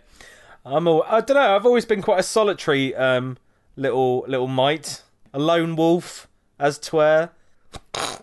I'm 0.66 0.88
a, 0.88 0.99
I 1.01 1.22
don't 1.22 1.36
know. 1.36 1.55
I've 1.55 1.66
always 1.66 1.86
been 1.86 2.01
quite 2.01 2.20
a 2.20 2.24
solitary 2.24 2.95
um, 2.95 3.38
little 3.76 4.26
little 4.28 4.47
mite, 4.47 5.03
a 5.34 5.39
lone 5.39 5.76
wolf, 5.76 6.28
as 6.60 6.78
twere. 6.80 7.30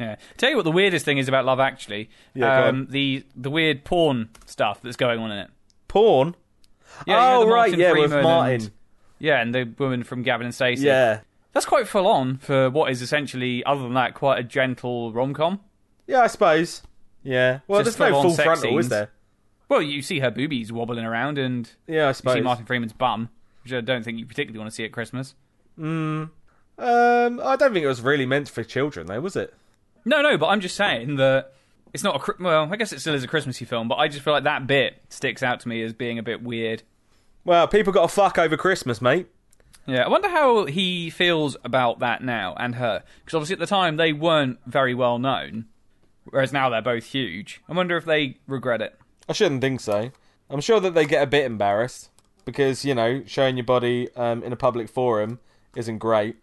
Yeah. 0.00 0.16
Tell 0.38 0.50
you 0.50 0.56
what, 0.56 0.64
the 0.64 0.72
weirdest 0.72 1.04
thing 1.04 1.18
is 1.18 1.28
about 1.28 1.44
Love 1.44 1.60
Actually. 1.60 2.08
Yeah, 2.34 2.66
um, 2.66 2.86
the 2.90 3.24
the 3.36 3.50
weird 3.50 3.84
porn 3.84 4.30
stuff 4.46 4.80
that's 4.82 4.96
going 4.96 5.18
on 5.20 5.30
in 5.30 5.38
it. 5.38 5.50
Porn. 5.88 6.34
Yeah, 7.06 7.14
you 7.38 7.44
know, 7.44 7.48
oh 7.50 7.52
right, 7.54 7.76
yeah, 7.76 7.92
with 7.92 8.10
Freeman 8.10 8.22
Martin. 8.22 8.54
and- 8.62 8.70
yeah, 9.18 9.40
and 9.40 9.54
the 9.54 9.64
woman 9.78 10.02
from 10.02 10.22
Gavin 10.22 10.44
and 10.46 10.54
Stacey. 10.54 10.86
Yeah, 10.86 11.20
That's 11.52 11.64
quite 11.66 11.86
full 11.88 12.06
on 12.06 12.38
for 12.38 12.68
what 12.68 12.90
is 12.90 13.00
essentially, 13.00 13.64
other 13.64 13.82
than 13.82 13.94
that, 13.94 14.12
quite 14.14 14.38
a 14.38 14.42
gentle 14.42 15.12
rom 15.12 15.32
com. 15.34 15.60
yeah, 16.06 16.20
I 16.20 16.26
suppose. 16.26 16.82
Yeah. 17.24 17.60
Well, 17.66 17.82
Just 17.82 17.98
there's 17.98 18.10
no 18.10 18.14
full-on 18.16 18.22
full 18.26 18.34
sex 18.36 18.44
frontal, 18.60 18.78
is 18.78 18.84
scenes. 18.84 18.90
there? 18.90 19.10
Well, 19.68 19.82
you 19.82 20.02
see 20.02 20.18
her 20.20 20.30
boobies 20.30 20.70
wobbling 20.70 21.04
around, 21.04 21.38
and 21.38 21.68
Yeah, 21.88 22.08
I 22.08 22.12
suppose. 22.12 22.34
you 22.36 22.40
see 22.40 22.44
Martin 22.44 22.66
Freeman's 22.66 22.92
bum, 22.92 23.30
which 23.64 23.72
I 23.72 23.80
don't 23.80 24.04
think 24.04 24.18
you 24.18 24.26
particularly 24.26 24.58
want 24.58 24.70
to 24.70 24.74
see 24.74 24.84
at 24.84 24.92
Christmas. 24.92 25.34
Um, 25.78 26.30
I 26.78 27.56
don't 27.56 27.72
think 27.72 27.84
it 27.84 27.88
was 27.88 28.00
really 28.02 28.26
meant 28.26 28.48
for 28.48 28.62
children, 28.64 29.06
though, 29.06 29.20
was 29.20 29.36
it? 29.36 29.54
No, 30.04 30.20
no, 30.22 30.36
but 30.36 30.48
I'm 30.48 30.60
just 30.60 30.76
saying 30.76 31.16
that 31.16 31.52
it's 31.92 32.02
not 32.02 32.16
a. 32.16 32.18
Chri- 32.18 32.40
Well, 32.40 32.68
I 32.70 32.76
guess 32.76 32.92
it 32.92 33.00
still 33.00 33.14
is 33.14 33.24
a 33.24 33.28
Christmassy 33.28 33.64
film, 33.64 33.88
but 33.88 33.94
I 33.96 34.08
just 34.08 34.22
feel 34.24 34.32
like 34.34 34.44
that 34.44 34.66
bit 34.66 35.00
sticks 35.08 35.42
out 35.42 35.60
to 35.60 35.68
me 35.68 35.82
as 35.82 35.92
being 35.92 36.18
a 36.18 36.22
bit 36.22 36.42
weird. 36.42 36.82
Well, 37.44 37.68
people 37.68 37.92
got 37.92 38.02
to 38.02 38.14
fuck 38.14 38.38
over 38.38 38.56
Christmas, 38.56 39.00
mate. 39.00 39.28
Yeah, 39.86 40.04
I 40.04 40.08
wonder 40.08 40.28
how 40.28 40.64
he 40.64 41.10
feels 41.10 41.56
about 41.62 41.98
that 42.00 42.22
now 42.22 42.54
and 42.58 42.74
her. 42.76 43.02
Because 43.24 43.34
obviously 43.36 43.54
at 43.54 43.58
the 43.60 43.66
time 43.66 43.96
they 43.96 44.12
weren't 44.14 44.58
very 44.66 44.94
well 44.94 45.18
known, 45.18 45.66
whereas 46.30 46.52
now 46.52 46.68
they're 46.68 46.82
both 46.82 47.04
huge. 47.04 47.62
I 47.68 47.72
wonder 47.74 47.96
if 47.96 48.04
they 48.04 48.38
regret 48.46 48.80
it. 48.82 48.98
I 49.28 49.32
shouldn't 49.32 49.60
think 49.60 49.80
so. 49.80 50.10
I'm 50.50 50.60
sure 50.60 50.80
that 50.80 50.94
they 50.94 51.06
get 51.06 51.22
a 51.22 51.26
bit 51.26 51.44
embarrassed 51.46 52.10
because 52.44 52.84
you 52.84 52.94
know 52.94 53.22
showing 53.26 53.56
your 53.56 53.64
body 53.64 54.08
um, 54.16 54.42
in 54.42 54.52
a 54.52 54.56
public 54.56 54.88
forum 54.88 55.38
isn't 55.76 55.98
great. 55.98 56.36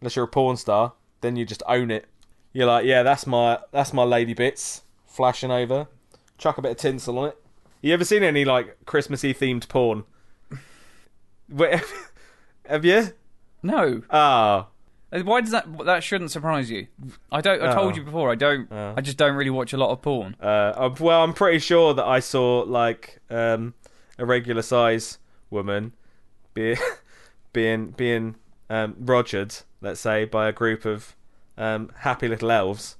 Unless 0.00 0.16
you're 0.16 0.26
a 0.26 0.28
porn 0.28 0.56
star, 0.56 0.92
then 1.22 1.36
you 1.36 1.44
just 1.44 1.62
own 1.66 1.90
it. 1.90 2.06
You're 2.52 2.66
like, 2.66 2.84
yeah, 2.84 3.02
that's 3.02 3.26
my 3.26 3.58
that's 3.72 3.92
my 3.92 4.04
lady 4.04 4.34
bits 4.34 4.82
flashing 5.06 5.50
over. 5.50 5.88
Chuck 6.36 6.58
a 6.58 6.62
bit 6.62 6.72
of 6.72 6.76
tinsel 6.76 7.18
on 7.18 7.28
it. 7.30 7.38
You 7.80 7.94
ever 7.94 8.04
seen 8.04 8.22
any 8.22 8.44
like 8.44 8.76
Christmassy 8.86 9.32
themed 9.34 9.68
porn? 9.68 10.04
Wait, 11.48 11.80
have 12.68 12.84
you? 12.84 13.08
No, 13.62 14.02
Ah, 14.10 14.68
why 15.10 15.40
does 15.40 15.50
that? 15.52 15.66
That 15.86 16.02
shouldn't 16.04 16.30
surprise 16.30 16.70
you. 16.70 16.86
I 17.32 17.40
don't. 17.40 17.62
I 17.62 17.72
told 17.74 17.92
Oh. 17.94 17.96
you 17.96 18.02
before. 18.04 18.30
I 18.30 18.34
don't. 18.34 18.70
I 18.72 19.00
just 19.00 19.16
don't 19.16 19.34
really 19.36 19.50
watch 19.50 19.72
a 19.72 19.76
lot 19.76 19.90
of 19.90 20.02
porn. 20.02 20.36
Uh, 20.42 20.46
uh, 20.46 20.94
well, 21.00 21.22
I'm 21.24 21.32
pretty 21.34 21.58
sure 21.60 21.94
that 21.94 22.04
I 22.04 22.20
saw 22.20 22.60
like 22.66 23.20
um, 23.30 23.74
a 24.18 24.26
regular 24.26 24.62
size 24.62 25.18
woman 25.50 25.92
be, 26.54 26.76
being 27.52 27.90
being 27.92 28.36
um, 28.68 28.94
rogered, 29.00 29.62
let's 29.80 30.00
say, 30.00 30.24
by 30.26 30.48
a 30.48 30.52
group 30.52 30.84
of 30.84 31.16
um, 31.56 31.90
happy 32.00 32.28
little 32.28 32.50
elves 32.50 32.96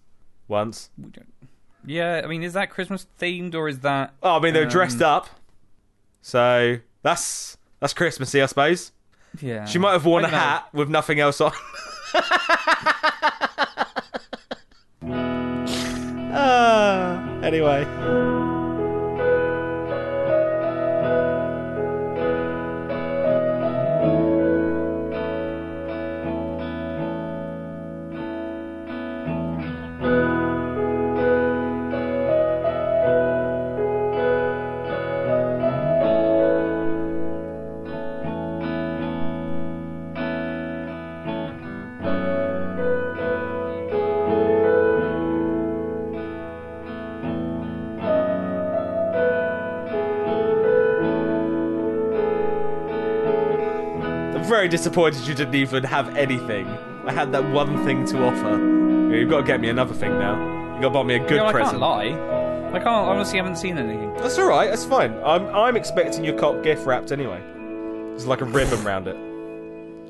once. 0.48 0.90
Yeah, 1.84 2.22
I 2.24 2.26
mean, 2.26 2.42
is 2.42 2.54
that 2.54 2.70
Christmas 2.70 3.06
themed 3.20 3.54
or 3.54 3.68
is 3.68 3.80
that? 3.80 4.14
Oh, 4.22 4.36
I 4.36 4.40
mean, 4.40 4.52
they 4.54 4.60
were 4.60 4.66
Um, 4.66 4.70
dressed 4.72 5.00
up, 5.02 5.28
so 6.22 6.78
that's 7.02 7.56
that's 7.80 7.92
Christmassy, 7.94 8.42
I 8.42 8.46
suppose. 8.46 8.92
Yeah, 9.40 9.66
She 9.66 9.78
might 9.78 9.92
have 9.92 10.04
worn 10.06 10.24
I 10.24 10.28
a 10.28 10.30
don't 10.30 10.38
know. 10.40 10.44
hat 10.46 10.68
with 10.72 10.88
nothing 10.88 11.20
else 11.20 11.40
on. 11.40 11.52
Ah, 16.40 17.40
anyway. 17.42 17.84
Very 54.58 54.68
disappointed 54.68 55.24
you 55.24 55.34
didn't 55.36 55.54
even 55.54 55.84
have 55.84 56.16
anything. 56.16 56.66
I 57.06 57.12
had 57.12 57.30
that 57.30 57.44
one 57.52 57.84
thing 57.84 58.04
to 58.06 58.24
offer. 58.26 58.56
You've 59.14 59.30
got 59.30 59.42
to 59.42 59.46
get 59.46 59.60
me 59.60 59.68
another 59.68 59.94
thing 59.94 60.18
now. 60.18 60.34
You've 60.72 60.82
got 60.82 60.88
to 60.88 60.94
buy 60.94 61.02
me 61.04 61.14
a 61.14 61.20
good 61.20 61.36
No, 61.36 61.46
I 61.46 61.52
present. 61.52 61.70
can't 61.78 61.80
lie. 61.80 62.06
I 62.70 62.72
can't. 62.72 62.86
I 62.88 62.90
honestly 63.14 63.38
haven't 63.38 63.54
seen 63.54 63.78
anything. 63.78 64.12
That's 64.14 64.36
all 64.36 64.48
right. 64.48 64.68
That's 64.68 64.84
fine. 64.84 65.14
I'm 65.24 65.46
I'm 65.54 65.76
expecting 65.76 66.24
your 66.24 66.36
cock 66.36 66.64
gift 66.64 66.84
wrapped 66.86 67.12
anyway. 67.12 67.40
There's 68.10 68.26
like 68.26 68.40
a 68.40 68.46
ribbon 68.46 68.82
round 68.82 69.06
it. 69.06 69.14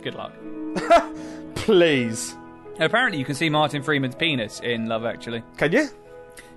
Good 0.03 0.15
luck. 0.15 0.33
Please, 1.57 2.35
Apparently, 2.81 3.19
you 3.19 3.27
can 3.27 3.35
see 3.35 3.51
Martin 3.51 3.83
Freeman's 3.83 4.15
penis 4.15 4.61
in 4.61 4.87
Love 4.87 5.05
Actually. 5.05 5.43
can 5.59 5.73
you? 5.73 5.89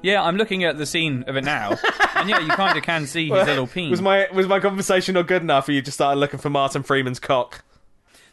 Yeah, 0.02 0.24
I'm 0.24 0.38
looking 0.38 0.64
at 0.64 0.78
the 0.78 0.86
scene 0.86 1.26
of 1.28 1.36
it 1.36 1.44
now, 1.44 1.76
and 2.16 2.30
yeah, 2.30 2.40
you 2.40 2.48
kind 2.52 2.78
of 2.78 2.84
can 2.86 3.06
see 3.06 3.28
his 3.28 3.46
little 3.48 3.68
penis. 3.68 3.92
Was 3.92 4.02
my 4.02 4.28
was 4.34 4.48
my 4.48 4.62
conversation 4.62 5.16
not 5.16 5.28
good 5.28 5.42
enough? 5.42 5.68
Or 5.68 5.74
you 5.74 5.82
just 5.82 5.98
started 5.98 6.22
looking 6.22 6.40
for 6.40 6.50
Martin 6.50 6.84
Freeman's 6.84 7.20
cock? 7.20 7.66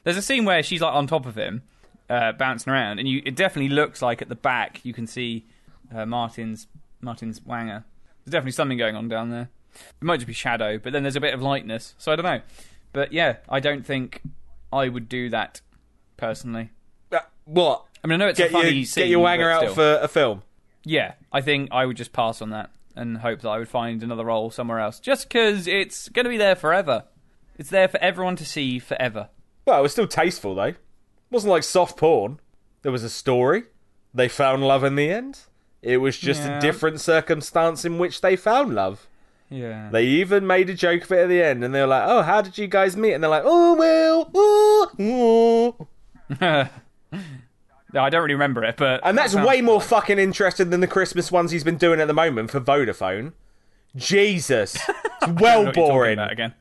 There's 0.05 0.17
a 0.17 0.23
scene 0.23 0.45
where 0.45 0.63
she's 0.63 0.81
like 0.81 0.95
on 0.95 1.07
top 1.07 1.27
of 1.27 1.37
him, 1.37 1.63
uh, 2.09 2.33
bouncing 2.33 2.73
around, 2.73 2.99
and 2.99 3.09
you, 3.09 3.23
it 3.25 3.37
definitely 3.37 3.75
looks 3.75 4.01
like 4.03 4.23
at 4.23 4.29
the 4.29 4.35
back 4.35 4.81
you 4.85 4.93
can 4.93 5.07
see 5.07 5.47
uh, 5.95 6.07
Martin's 6.07 6.67
Martin's 7.01 7.41
wanger. 7.41 7.85
There's 8.25 8.33
definitely 8.33 8.53
something 8.53 8.79
going 8.79 8.97
on 8.97 9.09
down 9.09 9.31
there. 9.31 9.49
It 9.75 10.05
might 10.05 10.17
just 10.17 10.27
be 10.27 10.33
shadow, 10.33 10.79
but 10.79 10.93
then 10.93 11.03
there's 11.03 11.17
a 11.17 11.21
bit 11.21 11.35
of 11.35 11.43
lightness, 11.43 11.95
so 11.99 12.13
I 12.13 12.17
don't 12.17 12.25
know. 12.25 12.41
But 12.93 13.13
yeah, 13.13 13.37
I 13.49 13.61
don't 13.61 13.87
think 13.87 14.23
I 14.73 14.89
would 14.89 15.09
do 15.09 15.31
that 15.31 15.61
personally. 16.17 16.71
Uh, 17.13 17.19
what? 17.45 17.85
I 18.03 18.07
mean, 18.07 18.21
I 18.21 18.25
know 18.25 18.29
it's 18.29 18.39
Get 18.39 18.51
a 18.51 18.53
funny 18.53 18.71
your 18.71 18.85
scene. 18.87 19.03
get 19.03 19.11
your 19.11 19.25
wanger 19.25 19.53
out 19.53 19.75
for 19.75 19.99
a 20.01 20.09
film. 20.09 20.43
Yeah, 20.85 21.15
I 21.33 21.41
think 21.41 21.71
I 21.73 21.85
would 21.85 21.97
just 21.97 22.13
pass 22.13 22.41
on 22.41 22.51
that 22.51 22.71
and 22.97 23.19
hope 23.19 23.41
that 23.43 23.49
I 23.49 23.59
would 23.59 23.69
find 23.69 24.03
another 24.03 24.25
role 24.25 24.51
somewhere 24.51 24.81
else. 24.81 25.01
Just 25.01 25.29
because 25.29 25.67
it's 25.67 26.09
going 26.09 26.25
to 26.25 26.31
be 26.31 26.37
there 26.37 26.57
forever. 26.57 27.05
It's 27.57 27.71
there 27.71 27.89
for 27.89 27.99
everyone 28.01 28.37
to 28.37 28.45
see 28.45 28.79
forever. 28.79 29.29
Well, 29.69 29.79
it 29.81 29.83
was 29.83 29.93
still 29.93 30.07
tasteful 30.07 30.55
though. 30.55 30.63
It 30.65 30.77
wasn't 31.31 31.51
like 31.51 31.63
soft 31.63 31.99
porn. 31.99 32.41
There 32.83 32.91
was 32.93 33.05
a 33.05 33.11
story. 33.11 33.65
They 34.15 34.29
found 34.29 34.67
love 34.67 34.83
in 34.83 34.97
the 34.97 35.11
end. 35.11 35.41
It 35.83 35.99
was 35.99 36.17
just 36.17 36.43
Yeah. 36.43 36.57
a 36.57 36.61
different 36.61 37.01
circumstance 37.03 37.85
in 37.85 37.99
which 37.99 38.23
they 38.23 38.35
found 38.35 38.75
love. 38.75 39.07
Yeah. 39.51 39.91
They 39.93 40.05
even 40.05 40.47
made 40.47 40.71
a 40.71 40.75
joke 40.75 41.05
of 41.05 41.13
it 41.13 41.19
at 41.19 41.29
the 41.29 41.43
end, 41.43 41.63
and 41.65 41.75
they 41.75 41.81
were 41.81 41.87
like, 41.87 42.05
"Oh, 42.07 42.23
how 42.23 42.41
did 42.41 42.57
you 42.57 42.67
guys 42.67 42.97
meet?" 42.97 43.13
And 43.13 43.23
they're 43.23 43.31
like, 43.31 43.45
"Oh 43.45 43.75
well, 43.75 44.31
ooh, 44.35 45.03
ooh." 45.03 45.87
No, 46.41 46.69
I 48.03 48.11
don't 48.11 48.23
really 48.23 48.35
remember 48.35 48.65
it, 48.65 48.77
but 48.79 49.01
and 49.05 49.17
that's 49.17 49.35
that 49.35 49.47
way 49.47 49.61
more 49.61 49.81
fucking 49.81 50.19
interesting 50.19 50.71
than 50.71 50.81
the 50.81 50.87
Christmas 50.87 51.31
ones 51.31 51.51
he's 51.51 51.65
been 51.65 51.77
doing 51.79 52.01
at 52.01 52.07
the 52.09 52.15
moment 52.15 52.51
for 52.51 52.61
Vodafone. 52.61 53.33
Jesus, 53.97 54.77
it's 54.89 54.89
I 54.89 55.27
don't 55.27 55.35
know 55.37 55.43
well 55.43 55.65
what 55.65 55.77
you're 55.77 55.87
talking 55.87 55.93
boring. 55.95 56.19
again. 56.19 56.55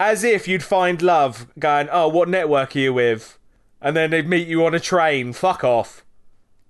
As 0.00 0.24
if 0.24 0.48
you'd 0.48 0.62
find 0.62 1.00
love 1.00 1.46
going, 1.58 1.88
"Oh, 1.90 2.08
what 2.08 2.28
network 2.28 2.74
are 2.74 2.78
you 2.78 2.92
with?" 2.92 3.38
And 3.80 3.96
then 3.96 4.10
they'd 4.10 4.28
meet 4.28 4.48
you 4.48 4.64
on 4.64 4.74
a 4.74 4.80
train. 4.80 5.32
Fuck 5.32 5.62
off. 5.62 6.04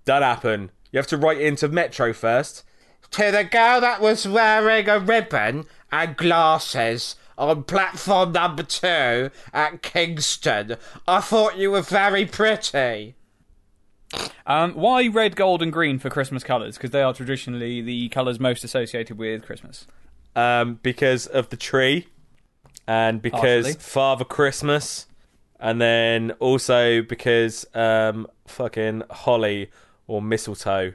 Don't 0.05 0.23
happen. 0.23 0.71
You 0.93 0.99
have 0.99 1.07
to 1.09 1.17
write 1.17 1.41
into 1.41 1.69
Metro 1.69 2.13
first. 2.13 2.65
To 3.13 3.31
the 3.31 3.45
girl 3.45 3.81
that 3.81 4.01
was 4.01 4.27
wearing 4.27 4.89
a 4.89 4.99
ribbon 4.99 5.67
and 5.91 6.17
glasses 6.17 7.17
on 7.39 7.65
platform 7.65 8.33
number 8.33 8.63
two 8.63 9.31
at 9.53 9.83
Kingston, 9.83 10.77
I 11.07 11.21
thought 11.21 11.57
you 11.57 11.71
were 11.71 11.83
very 11.83 12.27
pretty. 12.27 13.15
Um, 14.47 14.75
why 14.75 15.07
red, 15.09 15.37
gold, 15.37 15.63
and 15.63 15.73
green 15.73 15.99
for 15.99 16.11
Christmas 16.11 16.45
colours? 16.45 16.77
Because 16.77 16.91
they 16.91 17.03
are 17.03 17.15
traditionally 17.15 17.81
the 17.81 18.09
colours 18.11 18.39
most 18.39 18.65
associated 18.65 19.19
with 19.19 19.45
Christmas. 19.45 19.87
Um, 20.37 20.81
because 20.83 21.27
of 21.27 21.49
the 21.49 21.57
tree, 21.57 22.09
and 22.87 23.23
because 23.23 23.65
Partially. 23.65 23.81
Father 23.81 24.25
Christmas, 24.25 25.07
and 25.59 25.81
then 25.81 26.33
also 26.33 27.03
because 27.03 27.67
um, 27.75 28.27
fucking 28.47 29.03
holly 29.11 29.71
or 30.07 30.21
mistletoe. 30.21 30.93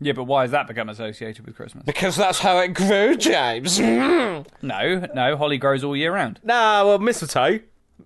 Yeah, 0.00 0.12
but 0.14 0.24
why 0.24 0.42
has 0.42 0.50
that 0.50 0.66
become 0.66 0.88
associated 0.88 1.46
with 1.46 1.54
Christmas? 1.54 1.84
Because 1.84 2.16
that's 2.16 2.40
how 2.40 2.58
it 2.58 2.74
grew, 2.74 3.16
James. 3.16 3.78
No, 3.78 4.44
no, 4.62 5.36
holly 5.36 5.58
grows 5.58 5.84
all 5.84 5.96
year 5.96 6.12
round. 6.12 6.40
Nah, 6.42 6.84
well, 6.84 6.98
mistletoe. 6.98 7.60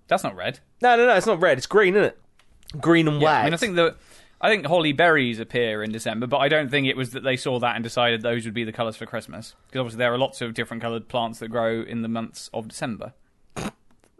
That's 0.07 0.23
not 0.23 0.35
red. 0.35 0.59
No, 0.81 0.95
no, 0.95 1.07
no, 1.07 1.15
it's 1.15 1.25
not 1.25 1.41
red. 1.41 1.57
It's 1.57 1.65
green, 1.67 1.95
isn't 1.95 2.09
it? 2.09 2.19
Green 2.79 3.07
and 3.07 3.19
Yeah, 3.19 3.27
white. 3.27 3.39
I 3.39 3.43
mean, 3.45 3.53
I 3.53 3.57
think 3.57 3.75
that 3.77 3.97
I 4.39 4.49
think 4.49 4.65
holly 4.67 4.93
berries 4.93 5.39
appear 5.39 5.81
in 5.81 5.91
December, 5.91 6.27
but 6.27 6.37
I 6.37 6.47
don't 6.47 6.69
think 6.69 6.85
it 6.85 6.95
was 6.95 7.11
that 7.11 7.23
they 7.23 7.35
saw 7.35 7.59
that 7.59 7.75
and 7.75 7.83
decided 7.83 8.21
those 8.21 8.45
would 8.45 8.53
be 8.53 8.63
the 8.63 8.71
colours 8.71 8.95
for 8.95 9.07
Christmas. 9.07 9.55
Because 9.67 9.79
obviously 9.79 9.97
there 9.99 10.13
are 10.13 10.17
lots 10.17 10.41
of 10.41 10.53
different 10.53 10.83
coloured 10.83 11.07
plants 11.07 11.39
that 11.39 11.47
grow 11.47 11.81
in 11.81 12.03
the 12.03 12.07
months 12.07 12.49
of 12.53 12.67
December. 12.67 13.13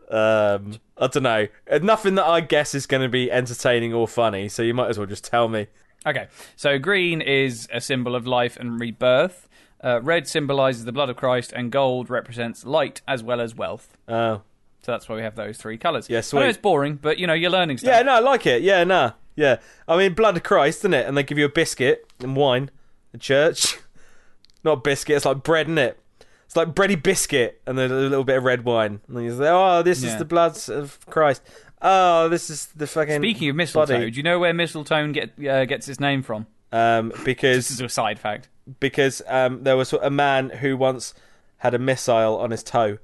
Um, 0.10 0.80
I 0.98 1.08
don't 1.08 1.24
know. 1.24 1.48
Nothing 1.82 2.16
that 2.16 2.26
I 2.26 2.42
guess 2.42 2.74
is 2.74 2.86
going 2.86 3.04
to 3.04 3.10
be 3.10 3.32
entertaining 3.32 3.94
or 3.94 4.08
funny, 4.08 4.50
so 4.50 4.64
you 4.64 4.74
might 4.74 4.90
as 4.90 4.98
well 4.98 5.08
just 5.08 5.26
tell 5.26 5.48
me. 5.48 5.68
Okay, 6.06 6.28
so 6.56 6.80
green 6.80 7.22
is 7.22 7.68
a 7.74 7.82
symbol 7.82 8.16
of 8.16 8.26
life 8.26 8.58
and 8.58 8.80
rebirth. 8.80 9.50
Uh, 9.84 10.00
red 10.02 10.28
symbolises 10.28 10.86
the 10.86 10.92
blood 10.92 11.10
of 11.10 11.18
Christ, 11.18 11.54
and 11.56 11.72
gold 11.72 12.10
represents 12.10 12.66
light 12.66 13.02
as 13.08 13.24
well 13.24 13.42
as 13.42 13.54
wealth. 13.56 13.98
Oh. 14.08 14.42
So 14.82 14.92
that's 14.94 15.10
why 15.10 15.16
we 15.18 15.22
have 15.22 15.36
those 15.36 15.58
three 15.58 15.78
colours. 15.78 16.10
Yeah, 16.10 16.22
I 16.34 16.40
know 16.40 16.46
it's 16.46 16.58
boring, 16.58 16.96
but 16.96 17.18
you 17.18 17.28
know 17.28 17.34
you're 17.34 17.52
learning 17.52 17.78
stuff. 17.78 17.90
Yeah, 17.90 18.02
no, 18.04 18.14
I 18.14 18.20
like 18.20 18.46
it. 18.46 18.62
Yeah, 18.62 18.86
nah. 18.86 19.12
Yeah. 19.36 19.58
I 19.88 19.98
mean, 19.98 20.14
blood 20.14 20.38
of 20.38 20.44
Christ, 20.44 20.80
isn't 20.80 20.94
it? 20.94 21.08
And 21.08 21.18
they 21.18 21.24
give 21.24 21.38
you 21.38 21.46
a 21.46 21.50
biscuit 21.50 22.06
and 22.20 22.36
wine 22.36 22.72
at 23.14 23.20
church. 23.20 23.78
Not 24.64 24.84
biscuit, 24.84 25.18
it's 25.18 25.26
like 25.26 25.44
bread, 25.44 25.68
isn't 25.68 25.78
it? 25.78 26.00
It's 26.48 26.56
like 26.56 26.70
bready 26.70 27.02
biscuit 27.02 27.62
and 27.68 27.78
then 27.78 27.92
a 27.92 27.94
little 27.96 28.24
bit 28.24 28.38
of 28.38 28.44
red 28.44 28.64
wine. 28.66 29.02
And 29.08 29.16
then 29.18 29.24
you 29.26 29.38
say, 29.38 29.50
oh, 29.50 29.84
this 29.84 30.00
is 30.00 30.06
Yeah. 30.14 30.18
the 30.18 30.26
blood 30.26 30.58
of 30.70 30.98
Christ. 31.08 31.42
Oh, 31.82 32.28
this 32.30 32.50
is 32.50 32.68
the 32.68 32.88
fucking. 32.88 33.22
Speaking 33.22 33.50
of 33.50 33.56
mistletoe, 33.56 33.94
body. 33.94 34.10
do 34.12 34.18
you 34.18 34.24
know 34.24 34.40
where 34.40 34.54
mistletoe 34.54 35.12
get, 35.12 35.34
uh, 35.46 35.66
gets 35.66 35.88
its 35.88 36.00
name 36.00 36.24
from? 36.24 36.48
Um, 36.72 37.12
This 37.24 37.70
is 37.70 37.80
a 37.82 37.88
side 37.90 38.18
fact. 38.20 38.50
because 38.80 39.22
um, 39.28 39.64
there 39.64 39.78
was 39.78 39.94
a 39.94 40.10
man 40.10 40.50
who 40.50 40.76
once 40.76 41.14
had 41.58 41.74
a 41.74 41.80
missile 41.80 42.38
on 42.40 42.52
his 42.52 42.64
toe, 42.64 42.98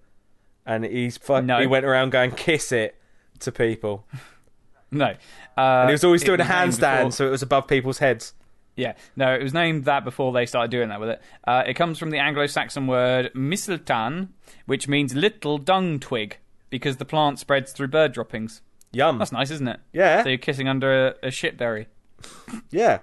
and 0.66 0.84
he's 0.86 1.18
fu- 1.18 1.42
No. 1.42 1.60
he 1.60 1.68
went 1.68 1.86
around 1.86 2.10
going 2.12 2.32
kiss 2.32 2.72
it 2.72 2.96
to 3.40 3.52
people, 3.52 4.06
No, 4.92 5.06
uh, 5.58 5.62
and 5.62 5.90
he 5.90 5.94
was 5.94 6.04
always 6.04 6.24
doing 6.24 6.40
a 6.40 6.44
handstand, 6.46 7.14
so 7.14 7.28
it 7.28 7.32
was 7.32 7.42
above 7.42 7.68
people's 7.68 7.98
heads. 8.00 8.34
Yeah, 8.76 8.94
no, 9.16 9.34
it 9.34 9.44
was 9.44 9.54
named 9.54 9.86
that 9.86 10.04
before 10.04 10.34
they 10.34 10.46
started 10.46 10.72
doing 10.72 10.90
that 10.90 11.00
with 11.00 11.10
it. 11.10 11.22
Uh, 11.46 11.64
it 11.66 11.76
comes 11.76 12.00
from 12.00 12.10
the 12.10 12.18
Anglo-Saxon 12.18 12.88
word 12.88 13.30
mistletoe, 13.36 14.28
which 14.66 14.88
means 14.88 15.14
little 15.14 15.58
dung 15.60 16.00
twig, 16.00 16.38
because 16.70 16.98
the 16.98 17.06
plant 17.06 17.38
spreads 17.40 17.72
through 17.72 17.90
bird 17.90 18.14
droppings. 18.14 18.62
Yum. 18.92 19.18
That's 19.20 19.32
nice, 19.32 19.52
isn't 19.52 19.68
it? 19.68 19.80
Yeah. 19.92 20.24
So 20.24 20.30
you're 20.30 20.38
kissing 20.38 20.68
under 20.68 21.08
a, 21.08 21.16
a 21.24 21.28
shitberry. 21.30 21.86
Yeah. 22.72 23.00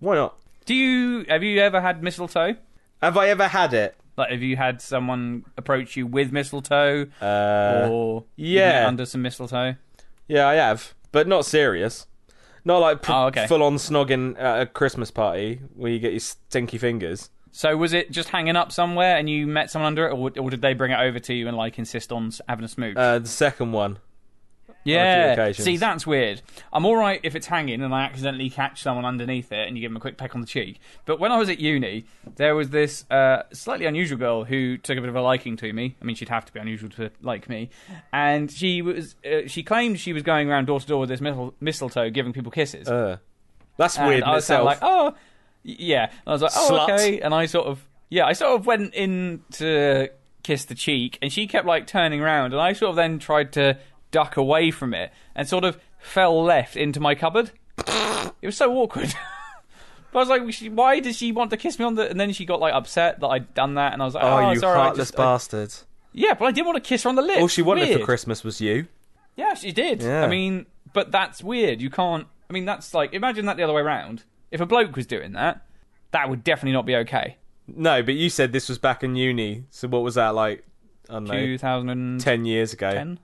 Why 0.00 0.16
not? 0.16 0.36
Do 0.66 0.74
you 0.74 1.24
have 1.28 1.42
you 1.42 1.60
ever 1.60 1.80
had 1.80 2.02
mistletoe? 2.02 2.56
Have 3.02 3.16
I 3.16 3.28
ever 3.28 3.48
had 3.48 3.74
it? 3.74 3.94
Like, 4.16 4.30
have 4.30 4.42
you 4.42 4.56
had 4.56 4.80
someone 4.80 5.44
approach 5.56 5.96
you 5.96 6.06
with 6.06 6.32
mistletoe, 6.32 7.06
Uh, 7.20 7.88
or 7.90 8.24
yeah. 8.36 8.86
under 8.86 9.04
some 9.06 9.22
mistletoe? 9.22 9.74
yeah, 10.28 10.46
I 10.48 10.54
have, 10.54 10.94
but 11.12 11.26
not 11.28 11.44
serious. 11.44 12.06
Not 12.64 12.78
like 12.78 13.02
pr- 13.02 13.12
Oh, 13.12 13.26
okay. 13.26 13.46
full 13.46 13.62
on 13.62 13.76
snogging 13.76 14.38
at 14.40 14.62
a 14.62 14.66
Christmas 14.66 15.10
party 15.10 15.60
where 15.74 15.90
you 15.90 15.98
get 15.98 16.12
your 16.12 16.20
stinky 16.20 16.78
fingers. 16.78 17.30
So 17.50 17.76
was 17.76 17.92
it 17.92 18.10
just 18.10 18.30
hanging 18.30 18.56
up 18.56 18.72
somewhere 18.72 19.16
and 19.16 19.28
you 19.30 19.46
met 19.46 19.70
someone 19.70 19.86
under 19.88 20.08
it, 20.08 20.12
or, 20.12 20.30
or 20.40 20.50
did 20.50 20.60
they 20.62 20.74
bring 20.74 20.90
it 20.90 20.98
over 20.98 21.18
to 21.20 21.34
you 21.34 21.46
and 21.46 21.56
like 21.56 21.78
insist 21.78 22.10
on 22.10 22.26
s- 22.28 22.40
having 22.48 22.64
a 22.64 22.68
smooch? 22.68 22.96
Uh, 22.96 23.18
the 23.20 23.28
second 23.28 23.72
one. 23.72 23.98
Yeah. 24.84 25.52
See, 25.52 25.76
that's 25.76 26.06
weird. 26.06 26.42
I'm 26.72 26.84
all 26.84 26.96
right 26.96 27.20
if 27.22 27.34
it's 27.34 27.46
hanging 27.46 27.82
and 27.82 27.94
I 27.94 28.02
accidentally 28.02 28.50
catch 28.50 28.82
someone 28.82 29.04
underneath 29.04 29.50
it 29.50 29.66
and 29.66 29.76
you 29.76 29.80
give 29.80 29.90
them 29.90 29.96
a 29.96 30.00
quick 30.00 30.16
peck 30.16 30.34
on 30.34 30.40
the 30.40 30.46
cheek. 30.46 30.78
But 31.06 31.18
when 31.18 31.32
I 31.32 31.38
was 31.38 31.48
at 31.48 31.58
uni, 31.58 32.04
there 32.36 32.54
was 32.54 32.70
this 32.70 33.08
uh, 33.10 33.44
slightly 33.52 33.86
unusual 33.86 34.18
girl 34.18 34.44
who 34.44 34.76
took 34.76 34.98
a 34.98 35.00
bit 35.00 35.08
of 35.08 35.16
a 35.16 35.22
liking 35.22 35.56
to 35.58 35.72
me. 35.72 35.96
I 36.00 36.04
mean, 36.04 36.16
she'd 36.16 36.28
have 36.28 36.44
to 36.44 36.52
be 36.52 36.60
unusual 36.60 36.90
to 36.90 37.10
like 37.22 37.48
me. 37.48 37.70
And 38.12 38.50
she 38.50 38.82
was 38.82 39.16
uh, 39.24 39.46
she 39.46 39.62
claimed 39.62 39.98
she 39.98 40.12
was 40.12 40.22
going 40.22 40.50
around 40.50 40.66
door 40.66 40.80
to 40.80 40.86
door 40.86 41.00
with 41.00 41.08
this 41.08 41.20
mistletoe, 41.60 42.10
giving 42.10 42.32
people 42.32 42.52
kisses. 42.52 42.88
Uh, 42.88 43.16
that's 43.76 43.98
And 43.98 44.06
weird 44.08 44.22
I 44.22 44.34
was 44.34 44.48
like, 44.48 44.78
oh, 44.82 45.14
yeah. 45.62 46.04
And 46.04 46.12
I 46.26 46.32
was 46.32 46.42
like, 46.42 46.52
oh, 46.54 46.68
Slut. 46.70 46.94
okay. 46.94 47.20
And 47.20 47.34
I 47.34 47.46
sort 47.46 47.66
of, 47.66 47.86
yeah, 48.10 48.26
I 48.26 48.34
sort 48.34 48.58
of 48.60 48.66
went 48.66 48.94
in 48.94 49.42
to 49.52 50.10
kiss 50.42 50.66
the 50.66 50.74
cheek, 50.74 51.18
and 51.22 51.32
she 51.32 51.46
kept 51.46 51.66
like 51.66 51.86
turning 51.86 52.20
around, 52.20 52.52
and 52.52 52.60
I 52.60 52.74
sort 52.74 52.90
of 52.90 52.96
then 52.96 53.18
tried 53.18 53.52
to 53.54 53.78
duck 54.14 54.36
away 54.36 54.70
from 54.70 54.94
it, 54.94 55.10
and 55.34 55.48
sort 55.48 55.64
of 55.64 55.76
fell 55.98 56.42
left 56.42 56.76
into 56.76 57.00
my 57.00 57.14
cupboard. 57.14 57.50
it 57.78 58.46
was 58.46 58.56
so 58.56 58.72
awkward. 58.78 59.12
I 60.14 60.18
was 60.18 60.28
like, 60.28 60.42
why 60.70 61.00
did 61.00 61.16
she 61.16 61.32
want 61.32 61.50
to 61.50 61.56
kiss 61.56 61.76
me 61.78 61.84
on 61.84 61.96
the? 61.96 62.08
And 62.08 62.20
then 62.20 62.32
she 62.32 62.44
got 62.46 62.60
like 62.60 62.72
upset 62.72 63.18
that 63.20 63.26
I'd 63.26 63.52
done 63.54 63.74
that, 63.74 63.92
and 63.92 64.00
I 64.00 64.04
was 64.04 64.14
like, 64.14 64.22
oh, 64.22 64.36
oh, 64.38 64.50
you 64.52 64.60
sorry, 64.60 64.78
I 64.78 64.84
heartless 64.84 65.08
just- 65.10 65.18
uh, 65.18 65.22
I- 65.22 65.26
bastard. 65.34 65.74
yeah, 66.12 66.34
but 66.34 66.44
I 66.44 66.52
didn't 66.52 66.66
want 66.66 66.76
to 66.82 66.88
kiss 66.88 67.02
her 67.02 67.08
on 67.08 67.16
the 67.16 67.22
lips. 67.22 67.40
All 67.40 67.48
she 67.48 67.62
wanted 67.62 67.88
Weird. 67.88 68.00
for 68.00 68.06
Christmas 68.06 68.44
was 68.44 68.60
you. 68.60 68.86
Yeah, 69.36 69.54
she 69.54 69.72
did. 69.72 70.00
Yeah. 70.02 70.22
I 70.24 70.28
mean, 70.28 70.66
but 70.92 71.10
that's 71.10 71.42
weird. 71.42 71.80
You 71.82 71.90
can't. 71.90 72.28
I 72.48 72.52
mean, 72.52 72.64
that's 72.64 72.94
like 72.94 73.12
imagine 73.12 73.46
that 73.46 73.56
the 73.56 73.64
other 73.64 73.72
way 73.72 73.82
around. 73.82 74.22
If 74.52 74.60
a 74.60 74.66
bloke 74.66 74.94
was 74.94 75.06
doing 75.06 75.32
that, 75.32 75.66
that 76.12 76.30
would 76.30 76.44
definitely 76.44 76.74
not 76.74 76.86
be 76.86 76.94
okay. 76.96 77.38
No, 77.66 78.00
but 78.04 78.14
you 78.14 78.30
said 78.30 78.52
this 78.52 78.68
was 78.68 78.78
back 78.78 79.02
in 79.02 79.16
uni. 79.16 79.64
So 79.70 79.88
what 79.88 80.02
was 80.04 80.14
that 80.14 80.34
like? 80.36 80.64
I 81.10 81.14
don't 81.14 81.24
know, 81.24 81.34
2010? 81.34 82.44
years 82.44 82.72
ago. 82.72 83.16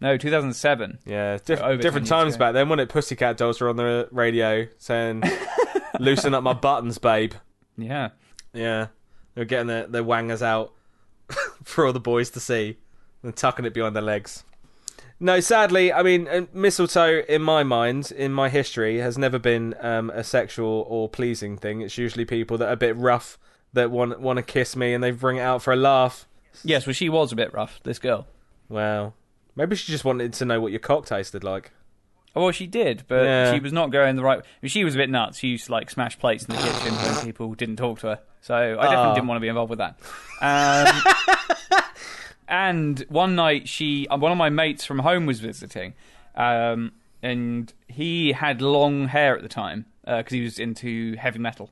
No, 0.00 0.16
2007. 0.16 0.98
Yeah, 1.06 1.38
diff- 1.44 1.58
10 1.58 1.78
different 1.80 2.06
times 2.06 2.34
ago. 2.34 2.46
back 2.46 2.52
then. 2.54 2.68
When 2.68 2.78
it 2.78 2.88
Pussycat 2.88 3.36
Dolls 3.36 3.60
were 3.60 3.68
on 3.68 3.76
the 3.76 4.08
radio 4.12 4.68
saying, 4.78 5.22
"Loosen 5.98 6.34
up 6.34 6.42
my 6.42 6.52
buttons, 6.52 6.98
babe." 6.98 7.32
Yeah. 7.76 8.10
Yeah, 8.52 8.88
they 9.34 9.42
were 9.42 9.44
getting 9.46 9.66
their, 9.66 9.86
their 9.86 10.04
wangers 10.04 10.42
out 10.42 10.72
for 11.64 11.86
all 11.86 11.92
the 11.92 12.00
boys 12.00 12.30
to 12.30 12.40
see 12.40 12.78
and 13.22 13.36
tucking 13.36 13.64
it 13.64 13.74
behind 13.74 13.94
their 13.94 14.02
legs. 14.02 14.44
No, 15.20 15.40
sadly, 15.40 15.92
I 15.92 16.02
mean, 16.04 16.28
uh, 16.28 16.46
mistletoe, 16.52 17.24
in 17.28 17.42
my 17.42 17.64
mind, 17.64 18.12
in 18.12 18.32
my 18.32 18.48
history, 18.48 18.98
has 18.98 19.18
never 19.18 19.38
been 19.38 19.74
um, 19.80 20.10
a 20.10 20.22
sexual 20.22 20.86
or 20.88 21.08
pleasing 21.08 21.56
thing. 21.56 21.80
It's 21.80 21.98
usually 21.98 22.24
people 22.24 22.56
that 22.58 22.68
are 22.68 22.72
a 22.72 22.76
bit 22.76 22.96
rough 22.96 23.36
that 23.72 23.90
want 23.90 24.20
want 24.20 24.36
to 24.38 24.42
kiss 24.44 24.76
me 24.76 24.94
and 24.94 25.02
they 25.02 25.10
bring 25.10 25.36
it 25.38 25.40
out 25.40 25.62
for 25.62 25.72
a 25.72 25.76
laugh. 25.76 26.26
Yes, 26.64 26.86
well, 26.86 26.94
she 26.94 27.08
was 27.08 27.32
a 27.32 27.36
bit 27.36 27.52
rough, 27.52 27.80
this 27.82 27.98
girl. 27.98 28.26
Well, 28.68 29.14
maybe 29.58 29.76
she 29.76 29.92
just 29.92 30.04
wanted 30.06 30.32
to 30.32 30.44
know 30.46 30.60
what 30.60 30.72
your 30.72 30.78
cock 30.80 31.04
tasted 31.04 31.44
like. 31.44 31.72
Oh, 32.36 32.42
well, 32.44 32.52
she 32.52 32.66
did, 32.66 33.02
but 33.08 33.24
Yeah. 33.24 33.52
she 33.52 33.60
was 33.60 33.72
not 33.72 33.90
going 33.90 34.16
the 34.16 34.22
right. 34.22 34.38
I 34.38 34.42
mean, 34.62 34.68
she 34.70 34.84
was 34.84 34.94
a 34.94 34.98
bit 34.98 35.10
nuts. 35.10 35.38
She 35.38 35.48
used 35.48 35.66
to 35.66 35.72
like 35.72 35.90
smash 35.90 36.18
plates 36.18 36.44
in 36.44 36.54
the 36.54 36.60
kitchen 36.62 36.94
when 36.94 37.24
people 37.26 37.52
didn't 37.54 37.76
talk 37.76 37.98
to 38.00 38.06
her. 38.08 38.20
So 38.40 38.54
I 38.54 38.68
definitely 38.84 38.96
Ah. 38.96 39.14
didn't 39.14 39.26
want 39.28 39.36
to 39.36 39.40
be 39.40 39.48
involved 39.48 39.70
with 39.70 39.80
that. 39.80 39.98
Um, 40.40 41.80
and 42.48 43.04
one 43.08 43.34
night, 43.34 43.68
she, 43.68 44.06
uh, 44.08 44.16
one 44.16 44.32
of 44.32 44.38
my 44.38 44.48
mates 44.50 44.84
from 44.84 45.00
home 45.00 45.26
was 45.26 45.40
visiting, 45.40 45.94
um, 46.36 46.92
and 47.22 47.72
he 47.88 48.32
had 48.32 48.62
long 48.62 49.08
hair 49.08 49.36
at 49.36 49.42
the 49.42 49.48
time 49.48 49.86
because 50.06 50.32
he 50.32 50.40
was 50.42 50.58
into 50.58 51.16
heavy 51.16 51.38
metal. 51.38 51.70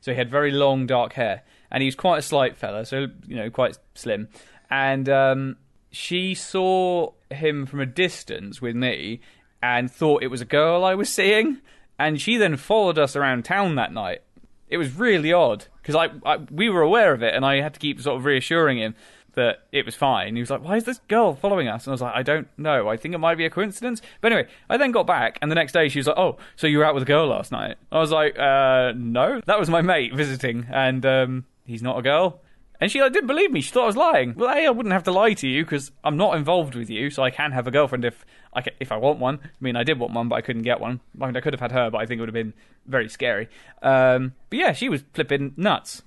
So 0.00 0.12
he 0.12 0.18
had 0.18 0.30
very 0.30 0.50
long, 0.50 0.86
dark 0.86 1.14
hair, 1.14 1.42
and 1.70 1.82
he 1.82 1.86
was 1.86 1.94
quite 1.94 2.18
a 2.18 2.22
slight 2.22 2.56
fella, 2.56 2.84
so 2.84 3.06
you 3.26 3.36
know, 3.36 3.50
quite 3.50 3.78
slim. 3.94 4.28
And 4.70 5.08
um, 5.08 5.56
she 5.90 6.34
saw 6.34 7.12
him 7.30 7.66
from 7.66 7.80
a 7.80 7.86
distance 7.86 8.60
with 8.60 8.76
me, 8.76 9.20
and 9.62 9.90
thought 9.90 10.22
it 10.22 10.28
was 10.28 10.40
a 10.40 10.46
girl 10.46 10.84
I 10.84 10.94
was 10.94 11.08
seeing. 11.08 11.58
And 11.98 12.20
she 12.20 12.36
then 12.36 12.56
followed 12.56 12.98
us 12.98 13.16
around 13.16 13.44
town 13.44 13.74
that 13.74 13.92
night. 13.92 14.22
It 14.68 14.76
was 14.76 14.94
really 14.94 15.32
odd 15.32 15.66
because 15.82 15.96
I, 15.96 16.10
I 16.24 16.36
we 16.50 16.68
were 16.68 16.82
aware 16.82 17.12
of 17.12 17.22
it, 17.22 17.34
and 17.34 17.44
I 17.44 17.60
had 17.60 17.74
to 17.74 17.80
keep 17.80 18.00
sort 18.00 18.16
of 18.16 18.24
reassuring 18.24 18.78
him 18.78 18.94
that 19.34 19.66
it 19.72 19.86
was 19.86 19.94
fine. 19.94 20.34
He 20.34 20.42
was 20.42 20.50
like, 20.50 20.62
"Why 20.62 20.76
is 20.76 20.84
this 20.84 20.98
girl 21.08 21.34
following 21.34 21.68
us?" 21.68 21.86
And 21.86 21.92
I 21.92 21.94
was 21.94 22.02
like, 22.02 22.14
"I 22.14 22.22
don't 22.22 22.48
know. 22.58 22.88
I 22.88 22.96
think 22.96 23.14
it 23.14 23.18
might 23.18 23.36
be 23.36 23.46
a 23.46 23.50
coincidence." 23.50 24.02
But 24.20 24.32
anyway, 24.32 24.48
I 24.68 24.76
then 24.76 24.92
got 24.92 25.06
back, 25.06 25.38
and 25.40 25.50
the 25.50 25.54
next 25.54 25.72
day 25.72 25.88
she 25.88 25.98
was 25.98 26.06
like, 26.06 26.18
"Oh, 26.18 26.36
so 26.54 26.66
you 26.66 26.78
were 26.78 26.84
out 26.84 26.94
with 26.94 27.02
a 27.02 27.06
girl 27.06 27.28
last 27.28 27.50
night?" 27.50 27.76
I 27.90 27.98
was 27.98 28.10
like, 28.10 28.38
"Uh, 28.38 28.92
no, 28.94 29.40
that 29.46 29.58
was 29.58 29.70
my 29.70 29.80
mate 29.80 30.14
visiting, 30.14 30.66
and 30.70 31.04
um, 31.06 31.44
he's 31.64 31.82
not 31.82 31.98
a 31.98 32.02
girl." 32.02 32.40
And 32.80 32.90
she 32.90 33.00
like, 33.00 33.12
didn't 33.12 33.26
believe 33.26 33.50
me. 33.50 33.60
She 33.60 33.72
thought 33.72 33.84
I 33.84 33.86
was 33.86 33.96
lying. 33.96 34.34
Well, 34.36 34.54
hey, 34.54 34.66
I 34.66 34.70
wouldn't 34.70 34.92
have 34.92 35.02
to 35.04 35.10
lie 35.12 35.34
to 35.34 35.48
you 35.48 35.64
because 35.64 35.90
I'm 36.04 36.16
not 36.16 36.36
involved 36.36 36.74
with 36.76 36.88
you, 36.88 37.10
so 37.10 37.22
I 37.24 37.30
can 37.30 37.50
have 37.52 37.66
a 37.66 37.70
girlfriend 37.72 38.04
if 38.04 38.24
I 38.54 38.62
ca- 38.62 38.76
if 38.78 38.92
I 38.92 38.96
want 38.96 39.18
one. 39.18 39.40
I 39.42 39.48
mean, 39.60 39.74
I 39.74 39.82
did 39.82 39.98
want 39.98 40.12
one, 40.12 40.28
but 40.28 40.36
I 40.36 40.40
couldn't 40.42 40.62
get 40.62 40.80
one. 40.80 41.00
I 41.20 41.26
mean, 41.26 41.36
I 41.36 41.40
could 41.40 41.52
have 41.54 41.60
had 41.60 41.72
her, 41.72 41.90
but 41.90 41.98
I 41.98 42.06
think 42.06 42.18
it 42.18 42.22
would 42.22 42.28
have 42.28 42.34
been 42.34 42.54
very 42.86 43.08
scary. 43.08 43.48
Um, 43.82 44.34
but 44.48 44.58
yeah, 44.58 44.72
she 44.72 44.88
was 44.88 45.02
flipping 45.12 45.54
nuts. 45.56 46.02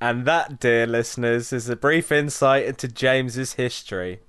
And 0.00 0.26
that, 0.26 0.60
dear 0.60 0.86
listeners, 0.86 1.52
is 1.52 1.68
a 1.70 1.76
brief 1.76 2.12
insight 2.12 2.66
into 2.66 2.86
James's 2.86 3.54
history. 3.54 4.20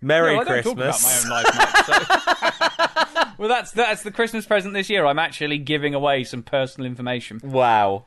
Merry 0.00 0.36
No, 0.36 0.44
Christmas. 0.44 1.00
talk 1.02 1.24
about 1.26 1.30
my 1.30 1.38
own 1.38 1.44
life. 1.44 3.14
So. 3.14 3.24
well, 3.38 3.48
that's 3.48 3.70
that's 3.70 4.02
the 4.02 4.10
Christmas 4.10 4.46
present 4.46 4.74
this 4.74 4.90
year. 4.90 5.06
I'm 5.06 5.18
actually 5.18 5.58
giving 5.58 5.94
away 5.94 6.24
some 6.24 6.42
personal 6.42 6.86
information. 6.86 7.40
Wow. 7.44 8.06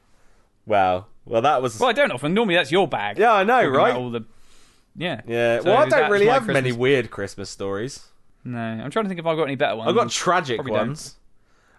Wow. 0.65 1.05
Well, 1.25 1.41
that 1.41 1.61
was. 1.61 1.79
Well, 1.79 1.89
I 1.89 1.93
don't 1.93 2.11
often. 2.11 2.33
Normally, 2.33 2.55
that's 2.55 2.71
your 2.71 2.87
bag. 2.87 3.17
yeah, 3.17 3.33
I 3.33 3.43
know, 3.43 3.55
Talking 3.61 3.69
about 3.69 3.77
right? 3.83 3.95
All 3.95 4.09
the 4.09 4.25
yeah. 4.95 5.21
Yeah. 5.27 5.59
So 5.59 5.65
well, 5.65 5.77
I 5.77 5.81
don't 5.81 5.89
that's 5.91 6.11
really 6.11 6.25
my 6.27 6.33
have 6.33 6.47
many 6.47 6.61
Christmas- 6.69 6.77
weird 6.77 7.11
Christmas 7.11 7.49
stories. 7.49 8.05
No, 8.43 8.57
I'm 8.59 8.89
trying 8.89 9.05
to 9.05 9.09
think 9.09 9.19
if 9.19 9.25
I've 9.25 9.37
got 9.37 9.43
any 9.43 9.55
better 9.55 9.75
ones. 9.75 9.89
I've 9.89 9.95
got 9.95 10.09
tragic 10.09 10.57
Probably 10.57 10.73
don't. 10.73 10.87
ones. 10.87 11.15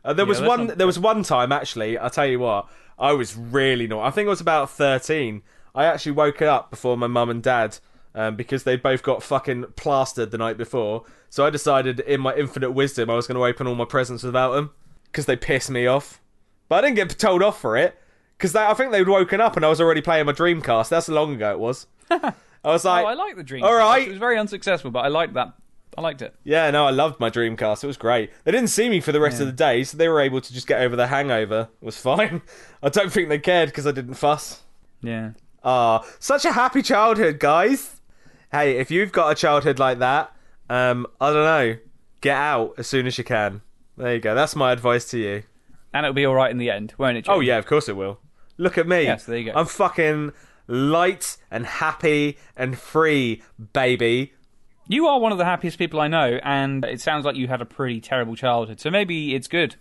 Uh, 0.05 0.13
there 0.13 0.27
was 0.27 0.41
let's 0.41 0.49
one. 0.49 0.67
not- 0.69 0.79
There 0.79 0.87
was 0.87 0.99
one 0.99 1.23
time 1.23 1.53
actually. 1.53 1.99
I'll 1.99 2.11
tell 2.11 2.27
you 2.27 2.39
what. 2.39 2.69
I 2.99 3.13
was 3.13 3.37
really 3.37 3.87
naughty. 3.87 4.07
I 4.07 4.11
think 4.11 4.27
I 4.27 4.31
was 4.31 4.41
about 4.41 4.71
thirteen. 4.71 5.43
I 5.75 5.87
actually 5.87 6.13
woke 6.13 6.43
up 6.43 6.71
before 6.71 6.97
my 6.97 7.07
mum 7.07 7.31
and 7.31 7.43
dad 7.43 7.79
um, 8.15 8.37
because 8.37 8.65
they 8.65 8.77
both 8.77 9.03
got 9.03 9.23
fucking 9.23 9.67
plastered 9.77 10.31
the 10.33 10.39
night 10.39 10.57
before. 10.59 11.05
So 11.29 11.47
I 11.47 11.51
decided, 11.51 12.01
in 12.01 12.21
my 12.21 12.35
infinite 12.35 12.73
wisdom, 12.73 13.09
I 13.09 13.15
was 13.15 13.27
going 13.29 13.37
to 13.37 13.45
open 13.45 13.67
all 13.69 13.77
my 13.77 13.85
presents 13.85 14.23
without 14.25 14.53
them 14.53 14.71
because 15.05 15.27
they 15.27 15.37
pissed 15.37 15.71
me 15.71 15.87
off. 15.87 16.21
But 16.69 16.77
I 16.85 16.89
didn't 16.89 16.97
get 16.97 17.19
told 17.19 17.43
off 17.43 17.61
for 17.61 17.77
it 17.77 17.97
because 18.41 18.57
I 18.57 18.73
think 18.73 18.91
they'd 18.91 19.07
woken 19.07 19.39
up 19.39 19.57
and 19.57 19.67
I 19.67 19.69
was 19.69 19.83
already 19.83 20.01
playing 20.01 20.25
my 20.25 20.33
Dreamcast. 20.33 20.89
That's 20.89 21.09
how 21.09 21.13
long 21.13 21.35
ago 21.35 21.51
it 21.51 21.59
was. 21.59 21.87
I 22.11 22.33
was 22.65 22.87
like, 22.87 23.05
oh, 23.05 23.09
I 23.09 23.13
like 23.13 23.37
the 23.37 23.43
dream. 23.43 23.63
all 23.65 23.75
right. 23.75 24.07
It 24.07 24.09
was 24.09 24.19
very 24.19 24.39
unsuccessful, 24.39 24.91
but 24.91 25.01
I 25.01 25.09
liked 25.09 25.35
that. 25.35 25.53
I 25.99 26.01
liked 26.01 26.23
it. 26.23 26.35
Yeah, 26.45 26.71
no, 26.71 26.87
I 26.87 26.91
loved 26.91 27.21
my 27.21 27.29
Dreamcast. 27.29 27.85
It 27.85 27.87
was 27.87 27.99
great. 27.99 28.31
They 28.45 28.53
didn't 28.53 28.69
see 28.69 28.89
me 28.89 29.01
for 29.01 29.13
the 29.13 29.21
rest 29.21 29.41
of 29.41 29.47
the 29.47 29.53
day, 29.53 29.85
so 29.85 29.97
they 29.99 30.09
were 30.09 30.21
able 30.21 30.41
to 30.41 30.55
just 30.55 30.67
get 30.67 30.81
over 30.81 30.97
the 30.97 31.09
hangover. 31.09 31.69
It 31.83 31.85
was 31.85 31.99
fine. 31.99 32.41
I 32.83 32.89
don't 32.89 33.13
think 33.13 33.29
they 33.29 33.39
cared 33.39 33.69
because 33.69 33.87
I 33.87 33.93
didn't 33.93 34.15
fuss. 34.15 34.63
Yeah. 35.03 35.33
Ah, 35.63 36.07
such 36.19 36.45
a 36.47 36.53
happy 36.53 36.81
childhood, 36.81 37.39
guys. 37.41 38.01
Hey, 38.53 38.79
if 38.79 38.91
you've 38.91 39.13
got 39.13 39.31
a 39.31 39.35
childhood 39.35 39.79
like 39.79 39.99
that, 39.99 40.33
um, 40.71 41.07
I 41.21 41.33
don't 41.33 41.45
know, 41.45 41.77
get 42.21 42.37
out 42.37 42.75
as 42.79 42.87
soon 42.87 43.07
as 43.07 43.19
you 43.19 43.25
can. 43.25 43.61
There 43.99 44.15
you 44.15 44.21
go. 44.21 44.35
That's 44.35 44.57
my 44.57 44.73
advice 44.73 45.11
to 45.11 45.19
you. 45.19 45.43
And 45.93 46.07
it'll 46.07 46.15
be 46.15 46.25
all 46.25 46.35
right 46.35 46.51
in 46.51 46.59
the 46.59 46.71
end, 46.71 46.95
won't 46.99 47.19
it? 47.19 47.25
Jim? 47.27 47.35
Oh 47.35 47.41
yeah, 47.41 47.59
of 47.59 47.67
course 47.67 47.89
it 47.89 47.97
will. 47.97 48.21
Look 48.61 48.77
at 48.77 48.87
me. 48.87 49.05
Yes, 49.05 49.25
there 49.25 49.39
you 49.39 49.51
go. 49.51 49.59
I'm 49.59 49.65
fucking 49.65 50.33
light 50.67 51.39
and 51.51 51.65
happy 51.65 52.37
and 52.55 52.79
free, 52.79 53.43
baby. 53.73 54.35
You 54.87 55.07
are 55.07 55.19
one 55.19 55.33
of 55.33 55.39
the 55.39 55.47
happiest 55.47 55.79
people 55.79 55.99
I 55.99 56.09
know, 56.09 56.39
and 56.43 56.85
it 56.85 57.01
sounds 57.01 57.25
like 57.25 57.37
you 57.37 57.49
had 57.49 57.63
a 57.63 57.65
pretty 57.65 58.03
terrible 58.03 58.37
childhood. 58.37 58.79
So 58.79 58.91
maybe 58.91 59.35
it's 59.35 59.49
good 59.49 59.77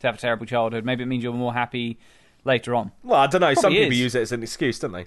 to 0.00 0.06
have 0.06 0.14
a 0.14 0.18
terrible 0.18 0.46
childhood. 0.46 0.82
Maybe 0.82 1.02
it 1.02 1.06
means 1.06 1.22
you're 1.22 1.34
more 1.34 1.52
happy 1.52 1.98
later 2.42 2.74
on. 2.74 2.92
Well, 3.04 3.20
I 3.20 3.26
don't 3.26 3.42
know. 3.42 3.52
Some 3.52 3.70
people 3.70 3.92
is. 3.92 3.98
use 3.98 4.14
it 4.14 4.22
as 4.22 4.32
an 4.32 4.42
excuse, 4.42 4.78
don't 4.78 4.92
they? 4.92 5.06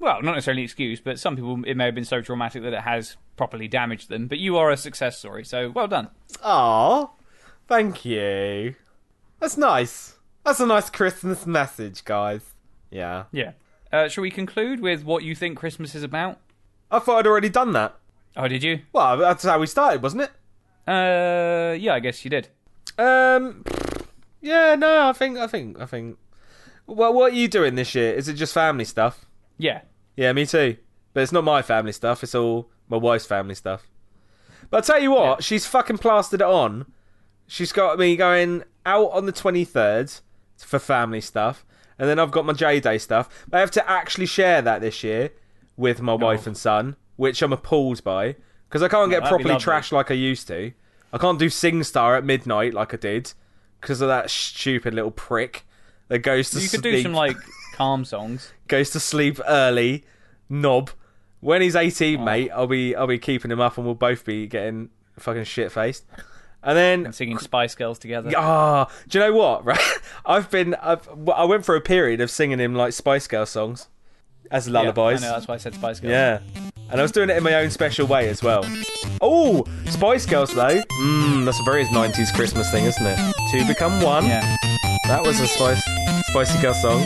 Well, 0.00 0.20
not 0.22 0.32
necessarily 0.32 0.62
an 0.62 0.64
excuse, 0.64 1.00
but 1.00 1.20
some 1.20 1.36
people 1.36 1.62
it 1.64 1.76
may 1.76 1.84
have 1.84 1.94
been 1.94 2.04
so 2.04 2.22
traumatic 2.22 2.64
that 2.64 2.72
it 2.72 2.80
has 2.80 3.16
properly 3.36 3.68
damaged 3.68 4.08
them. 4.08 4.26
But 4.26 4.38
you 4.38 4.56
are 4.56 4.72
a 4.72 4.76
success 4.76 5.16
story, 5.16 5.44
so 5.44 5.70
well 5.70 5.86
done. 5.86 6.08
Aw, 6.42 7.06
thank 7.68 8.04
you. 8.04 8.74
That's 9.38 9.56
nice. 9.56 10.16
That's 10.44 10.58
a 10.58 10.66
nice 10.66 10.90
Christmas 10.90 11.46
message, 11.46 12.04
guys. 12.04 12.53
Yeah. 12.94 13.24
Yeah. 13.32 13.52
Uh, 13.92 14.08
shall 14.08 14.22
we 14.22 14.30
conclude 14.30 14.80
with 14.80 15.04
what 15.04 15.22
you 15.24 15.34
think 15.34 15.58
Christmas 15.58 15.94
is 15.94 16.02
about? 16.02 16.38
I 16.90 16.98
thought 17.00 17.18
I'd 17.18 17.26
already 17.26 17.48
done 17.48 17.72
that. 17.72 17.96
Oh, 18.36 18.48
did 18.48 18.62
you? 18.62 18.80
Well, 18.92 19.16
that's 19.16 19.44
how 19.44 19.58
we 19.58 19.66
started, 19.66 20.02
wasn't 20.02 20.22
it? 20.22 20.30
Uh, 20.86 21.74
yeah, 21.78 21.94
I 21.94 22.00
guess 22.00 22.24
you 22.24 22.30
did. 22.30 22.48
Um, 22.98 23.64
yeah, 24.40 24.74
no, 24.76 25.08
I 25.08 25.12
think, 25.12 25.38
I 25.38 25.46
think, 25.46 25.80
I 25.80 25.86
think. 25.86 26.18
Well, 26.86 27.12
what 27.12 27.32
are 27.32 27.36
you 27.36 27.48
doing 27.48 27.74
this 27.74 27.94
year? 27.94 28.12
Is 28.12 28.28
it 28.28 28.34
just 28.34 28.52
family 28.54 28.84
stuff? 28.84 29.24
Yeah. 29.58 29.82
Yeah, 30.16 30.32
me 30.32 30.46
too. 30.46 30.76
But 31.12 31.22
it's 31.22 31.32
not 31.32 31.44
my 31.44 31.62
family 31.62 31.92
stuff. 31.92 32.22
It's 32.22 32.34
all 32.34 32.68
my 32.88 32.96
wife's 32.96 33.26
family 33.26 33.54
stuff. 33.54 33.88
But 34.70 34.78
I'll 34.78 34.82
tell 34.82 35.02
you 35.02 35.12
what, 35.12 35.24
Yeah. 35.24 35.36
she's 35.40 35.66
fucking 35.66 35.98
plastered 35.98 36.40
it 36.40 36.46
on. 36.46 36.86
She's 37.46 37.72
got 37.72 37.98
me 37.98 38.16
going 38.16 38.64
out 38.86 39.10
on 39.12 39.26
the 39.26 39.32
23rd 39.32 40.20
for 40.58 40.78
family 40.78 41.20
stuff. 41.20 41.64
And 41.98 42.08
then 42.08 42.18
I've 42.18 42.30
got 42.30 42.44
my 42.44 42.52
J 42.52 42.80
Day 42.80 42.98
stuff. 42.98 43.28
I 43.52 43.60
have 43.60 43.70
to 43.72 43.88
actually 43.90 44.26
share 44.26 44.60
that 44.62 44.80
this 44.80 45.04
year 45.04 45.30
with 45.76 46.00
my 46.00 46.14
wife 46.14 46.46
and 46.46 46.56
son, 46.56 46.96
which 47.16 47.40
I'm 47.42 47.52
appalled 47.52 48.02
by. 48.04 48.36
Because 48.68 48.82
I 48.82 48.88
can't 48.88 49.10
get 49.10 49.22
properly 49.24 49.54
trashed 49.54 49.92
like 49.92 50.10
I 50.10 50.14
used 50.14 50.48
to. 50.48 50.72
I 51.12 51.18
can't 51.18 51.38
do 51.38 51.46
SingStar 51.46 52.18
at 52.18 52.24
midnight 52.24 52.74
like 52.74 52.92
I 52.92 52.96
did. 52.96 53.32
Because 53.80 54.00
of 54.00 54.08
that 54.08 54.30
stupid 54.30 54.94
little 54.94 55.10
prick 55.12 55.64
that 56.08 56.20
goes 56.20 56.50
to 56.50 56.56
sleep. 56.58 56.72
You 56.72 56.78
could 56.78 56.82
do 56.82 57.02
some 57.02 57.12
like 57.12 57.36
calm 57.74 58.04
songs. 58.04 58.50
goes 58.68 58.90
to 58.90 59.00
sleep 59.00 59.38
early, 59.46 60.04
knob. 60.48 60.90
When 61.40 61.60
he's 61.60 61.76
eighteen, 61.76 62.20
Oh. 62.20 62.24
mate, 62.24 62.50
I'll 62.50 62.66
be 62.66 62.96
I'll 62.96 63.06
be 63.06 63.18
keeping 63.18 63.50
him 63.50 63.60
up, 63.60 63.76
and 63.76 63.84
we'll 63.84 63.94
both 63.94 64.24
be 64.24 64.46
getting 64.46 64.88
fucking 65.18 65.44
shit 65.44 65.70
faced. 65.70 66.04
And 66.66 66.76
then 66.78 67.12
singing 67.12 67.36
Spice 67.38 67.74
Girls 67.74 67.98
together. 67.98 68.32
ah, 68.36 68.88
do 69.08 69.18
you 69.18 69.24
know 69.26 69.32
what? 69.34 69.64
Right, 69.66 69.78
I've 70.24 70.50
been 70.50 70.74
I've 70.76 71.06
I 71.32 71.44
went 71.44 71.64
for 71.64 71.76
a 71.76 71.80
period 71.80 72.20
of 72.22 72.30
singing 72.30 72.58
him 72.58 72.74
like 72.74 72.92
Spice 72.94 73.26
Girl 73.26 73.44
songs 73.44 73.88
as 74.50 74.66
Yeah, 74.66 74.80
lullabies. 74.80 75.22
I 75.22 75.26
know, 75.26 75.32
that's 75.34 75.46
why 75.46 75.54
I 75.54 75.58
said 75.58 75.74
Spice 75.74 76.00
Girls. 76.00 76.10
Yeah. 76.12 76.40
And 76.90 77.00
I 77.00 77.02
was 77.02 77.12
doing 77.12 77.28
it 77.30 77.36
in 77.36 77.42
my 77.42 77.54
own 77.54 77.70
special 77.70 78.06
way 78.06 78.28
as 78.28 78.42
well. 78.42 78.64
Oh, 79.20 79.64
Spice 79.86 80.24
Girls 80.26 80.54
though. 80.54 80.80
Mmm, 80.82 81.44
that's 81.44 81.60
a 81.60 81.64
very 81.64 81.84
90s 81.84 82.32
Christmas 82.34 82.70
thing, 82.70 82.84
isn't 82.84 83.06
it? 83.06 83.18
Two 83.52 83.66
become 83.66 84.00
one. 84.02 84.24
Yeah. 84.26 84.56
That 85.08 85.22
was 85.22 85.40
a 85.40 85.46
spice, 85.46 85.82
Spicy 86.28 86.62
Girl 86.62 86.74
song. 86.74 87.04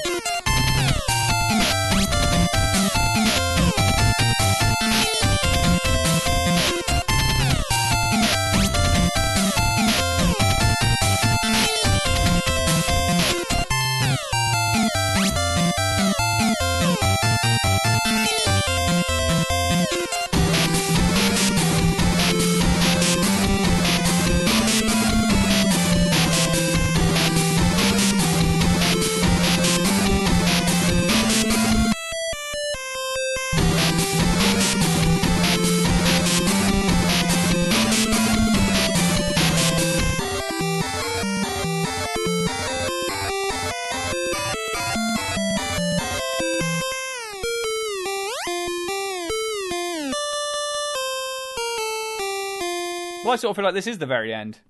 Sort 53.39 53.51
of 53.51 53.57
feel 53.57 53.65
like 53.65 53.75
this 53.75 53.87
is 53.87 53.99
the 53.99 54.07
very 54.07 54.33
end 54.35 54.61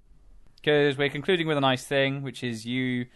because 0.57 0.97
we're 0.97 1.09
concluding 1.09 1.47
with 1.47 1.57
a 1.57 1.61
nice 1.61 1.85
thing, 1.85 2.23
which 2.23 2.43
is 2.43 2.67
you 2.67 3.07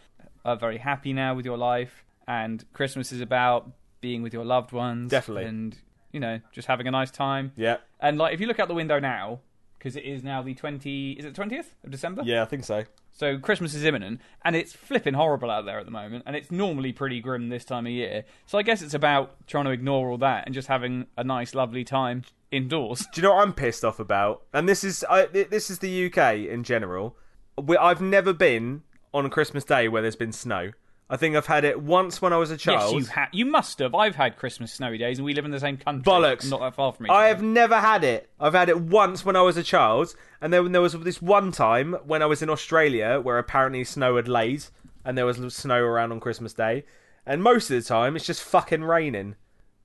are 0.45 0.57
very 0.57 0.79
happy 0.79 1.13
now 1.13 1.35
with 1.35 1.45
your 1.45 1.59
life, 1.59 2.05
and 2.27 2.65
Christmas 2.73 3.13
is 3.13 3.21
about 3.21 3.71
being 4.01 4.23
with 4.23 4.33
your 4.33 4.45
loved 4.45 4.73
ones, 4.73 5.11
Definitely. 5.11 5.45
and 5.45 5.79
you 6.13 6.21
know 6.21 6.41
just 6.53 6.69
having 6.69 6.87
a 6.87 6.91
nice 6.91 7.11
time. 7.11 7.53
Yeah. 7.57 7.79
And 8.01 8.19
like, 8.19 8.35
if 8.35 8.41
you 8.41 8.47
look 8.47 8.59
out 8.59 8.69
the 8.69 8.75
window 8.75 8.99
now, 8.99 9.41
because 9.79 9.97
it 9.97 10.05
is 10.05 10.23
now 10.23 10.43
the 10.43 10.55
twenty, 10.55 11.13
is 11.13 11.25
it 11.25 11.35
twentieth 11.35 11.75
of 11.85 11.91
December? 11.91 12.23
Yeah, 12.25 12.43
I 12.43 12.47
think 12.47 12.65
so. 12.65 12.85
So 13.15 13.39
Christmas 13.39 13.75
is 13.75 13.85
imminent, 13.85 14.21
and 14.45 14.57
it's 14.57 14.73
flipping 14.73 15.15
horrible 15.15 15.51
out 15.51 15.67
there 15.67 15.79
at 15.79 15.85
the 15.85 15.93
moment, 15.93 16.25
and 16.27 16.35
it's 16.35 16.51
normally 16.51 16.93
pretty 16.93 17.21
grim 17.21 17.49
this 17.51 17.65
time 17.65 17.87
of 17.87 17.93
year. 17.93 18.25
So 18.47 18.59
I 18.59 18.63
guess 18.63 18.83
it's 18.83 18.95
about 18.95 19.47
trying 19.47 19.67
to 19.67 19.71
ignore 19.71 20.11
all 20.11 20.19
that 20.19 20.45
and 20.47 20.55
just 20.55 20.69
having 20.69 21.07
a 21.17 21.25
nice, 21.25 21.55
lovely 21.55 21.85
time 21.85 22.25
indoors. 22.53 23.07
Do 23.13 23.21
you 23.21 23.27
know 23.27 23.35
what 23.35 23.43
I'm 23.43 23.53
pissed 23.53 23.85
off 23.85 23.99
about? 23.99 24.43
And 24.53 24.69
this 24.69 24.85
is 24.85 25.05
I, 25.11 25.27
this 25.27 25.71
is 25.71 25.81
the 25.81 26.07
UK 26.07 26.37
in 26.49 26.63
general. 26.63 27.17
We, 27.61 27.77
I've 27.77 28.01
never 28.01 28.33
been 28.33 28.83
on 29.13 29.27
a 29.27 29.31
Christmas 29.31 29.65
Day 29.65 29.89
where 29.89 30.03
there's 30.03 30.17
been 30.17 30.33
snow. 30.33 30.73
I 31.11 31.17
think 31.17 31.37
I've 31.37 31.47
had 31.47 31.65
it 31.65 31.83
once 31.83 32.23
when 32.23 32.33
I 32.33 32.39
was 32.39 32.51
a 32.51 32.57
child. 32.57 32.95
Yes, 32.95 33.03
you 33.03 33.13
ha- 33.13 33.29
you 33.33 33.45
must 33.45 33.81
have. 33.81 33.95
I've 33.95 34.15
had 34.15 34.37
Christmas 34.37 34.73
snowy 34.73 34.97
days, 34.97 35.19
and 35.19 35.27
we 35.27 35.35
live 35.35 35.45
in 35.45 35.51
the 35.51 35.61
same 35.61 35.77
country. 35.77 36.11
Bollocks. 36.11 36.49
Not 36.49 36.61
that 36.61 36.75
far 36.75 36.93
from 36.93 37.07
each 37.07 37.13
I 37.13 37.27
have 37.27 37.43
never 37.43 37.79
had 37.79 38.03
it. 38.03 38.31
I've 38.41 38.55
had 38.55 38.71
it 38.71 38.81
once 38.81 39.23
when 39.23 39.37
I 39.37 39.43
was 39.43 39.59
a 39.59 39.63
child, 39.63 40.15
and 40.41 40.53
then 40.53 40.73
there 40.73 40.81
was 40.81 40.95
this 40.95 41.21
one 41.21 41.53
time 41.53 41.95
when 42.05 42.23
I 42.23 42.27
was 42.27 42.41
in 42.41 42.49
Australia 42.49 43.21
where 43.21 43.37
apparently 43.37 43.85
snow 43.85 44.17
had 44.17 44.27
laid, 44.27 44.65
and 45.05 45.19
there 45.19 45.27
was 45.27 45.55
snow 45.55 45.83
around 45.83 46.13
on 46.13 46.21
Christmas 46.21 46.55
Day, 46.55 46.85
and 47.27 47.43
most 47.43 47.71
of 47.71 47.77
the 47.77 47.87
time 47.87 48.17
it's 48.17 48.25
just 48.25 48.43
fucking 48.43 48.85
raining. 48.85 49.35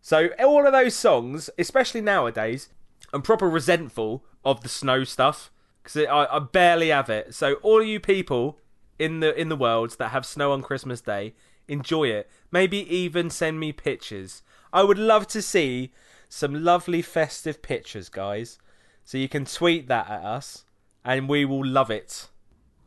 So 0.08 0.30
all 0.40 0.66
of 0.66 0.72
those 0.72 0.96
songs, 0.96 1.50
especially 1.60 2.00
nowadays, 2.00 2.70
I'm 3.12 3.22
proper 3.22 3.50
resentful 3.50 4.24
of 4.46 4.62
the 4.62 4.70
snow 4.70 5.04
stuff 5.04 5.52
because 5.84 6.06
I, 6.06 6.28
I 6.32 6.40
barely 6.40 6.88
have 6.88 7.10
it. 7.10 7.36
So 7.36 7.56
all 7.56 7.82
of 7.82 7.88
you 7.88 8.00
people 8.00 8.58
in 8.98 9.20
the 9.20 9.38
in 9.38 9.50
the 9.50 9.58
world 9.58 9.98
that 10.00 10.12
have 10.12 10.26
snow 10.26 10.54
on 10.54 10.62
Christmas 10.62 11.02
Day, 11.02 11.34
enjoy 11.68 12.06
it. 12.06 12.30
Maybe 12.54 12.78
even 12.96 13.30
send 13.30 13.60
me 13.60 13.74
pictures. 13.74 14.44
I 14.72 14.82
would 14.84 14.98
love 14.98 15.28
to 15.28 15.42
see 15.42 15.92
some 16.30 16.64
lovely 16.64 17.02
festive 17.02 17.62
pictures, 17.62 18.08
guys. 18.08 18.60
So 19.04 19.18
you 19.18 19.28
can 19.28 19.44
tweet 19.44 19.90
that 19.90 20.10
at 20.10 20.24
us, 20.24 20.64
and 21.04 21.28
we 21.28 21.44
will 21.44 21.66
love 21.66 21.92
it. 21.92 22.30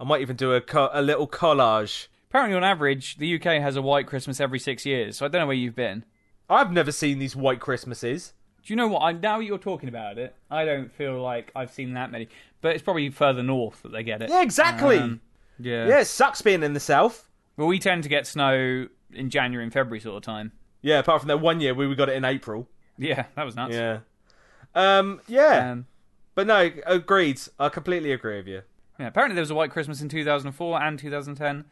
I 0.01 0.05
might 0.05 0.23
even 0.23 0.37
do 0.37 0.55
a 0.55 0.63
co- 0.63 0.89
a 0.91 1.03
little 1.03 1.29
collage. 1.29 2.07
Apparently, 2.31 2.57
on 2.57 2.65
average, 2.65 3.19
the 3.19 3.35
UK 3.35 3.61
has 3.61 3.77
a 3.77 3.83
white 3.83 4.07
Christmas 4.07 4.41
every 4.41 4.59
six 4.59 4.87
years. 4.87 5.19
So 5.19 5.27
I 5.27 5.29
don't 5.29 5.43
know 5.43 5.49
where 5.49 5.55
you've 5.55 5.77
been. 5.77 6.07
I've 6.51 6.73
never 6.73 6.93
seen 6.93 7.19
these 7.19 7.35
white 7.37 7.61
Christmases. 7.61 8.33
Do 8.65 8.73
you 8.73 8.77
know 8.77 8.89
what? 8.89 9.01
I, 9.01 9.13
now 9.13 9.39
you're 9.39 9.57
talking 9.59 9.89
about 9.89 10.19
it, 10.19 10.35
I 10.51 10.65
don't 10.67 10.93
feel 10.93 11.21
like 11.23 11.51
I've 11.57 11.71
seen 11.71 11.95
that 11.95 12.11
many. 12.11 12.29
But 12.61 12.75
it's 12.75 12.83
probably 12.83 13.09
further 13.09 13.43
north 13.43 13.81
that 13.83 13.93
they 13.93 14.03
get 14.03 14.21
it. 14.21 14.29
Yeah, 14.29 14.43
exactly. 14.43 14.99
Um, 14.99 15.21
yeah. 15.59 15.87
yeah, 15.89 16.01
it 16.01 16.07
sucks 16.07 16.43
being 16.43 16.63
in 16.63 16.75
the 16.75 16.81
south. 16.81 17.29
Well, 17.57 17.69
we 17.69 17.79
tend 17.79 18.03
to 18.03 18.09
get 18.11 18.27
snow 18.27 18.87
in 19.13 19.31
January 19.31 19.65
and 19.65 19.73
February 19.73 20.01
sort 20.01 20.17
of 20.17 20.23
time. 20.23 20.53
Yeah, 20.83 20.99
apart 20.99 21.23
from 21.23 21.29
that 21.29 21.41
one 21.41 21.61
year 21.61 21.75
where 21.75 21.89
we 21.89 21.95
got 21.95 22.09
it 22.11 22.17
in 22.17 22.25
April. 22.25 22.69
Yeah, 22.99 23.25
that 23.35 23.45
was 23.45 23.57
nuts. 23.57 23.75
Yeah. 23.75 24.01
Um. 24.75 25.21
Yeah. 25.27 25.71
Um, 25.73 25.87
but 26.35 26.47
no, 26.47 26.71
agreed. 26.87 27.41
I 27.59 27.69
completely 27.71 28.13
agree 28.13 28.37
with 28.37 28.47
you. 28.47 28.63
yeah. 28.99 29.07
Apparently, 29.09 29.35
there 29.35 29.43
was 29.43 29.51
a 29.51 29.55
white 29.55 29.71
Christmas 29.71 30.01
in 30.03 30.09
2004 30.11 30.83
and 30.83 30.99
2010, 30.99 31.65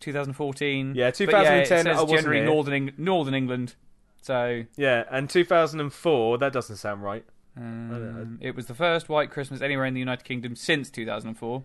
2014. 0.00 0.94
Yeah, 0.94 1.06
But 1.10 1.14
2010, 1.16 1.62
it 1.62 1.66
says 1.66 1.86
I 1.86 1.90
wasn't 2.02 2.10
generally 2.20 2.38
here. 2.38 2.46
northern 2.46 2.74
Eng- 2.74 2.92
Northern 2.98 3.34
England. 3.34 3.74
So 4.22 4.64
Yeah, 4.76 5.04
and 5.10 5.28
2004. 5.28 6.38
That 6.38 6.52
doesn't 6.52 6.76
sound 6.76 7.02
right. 7.02 7.24
um, 7.56 8.38
it 8.40 8.54
was 8.56 8.66
the 8.66 8.74
first 8.74 9.08
white 9.08 9.30
Christmas 9.30 9.60
anywhere 9.60 9.84
in 9.84 9.92
the 9.94 10.00
United 10.00 10.24
Kingdom 10.24 10.56
since 10.56 10.90
2004. 10.90 11.62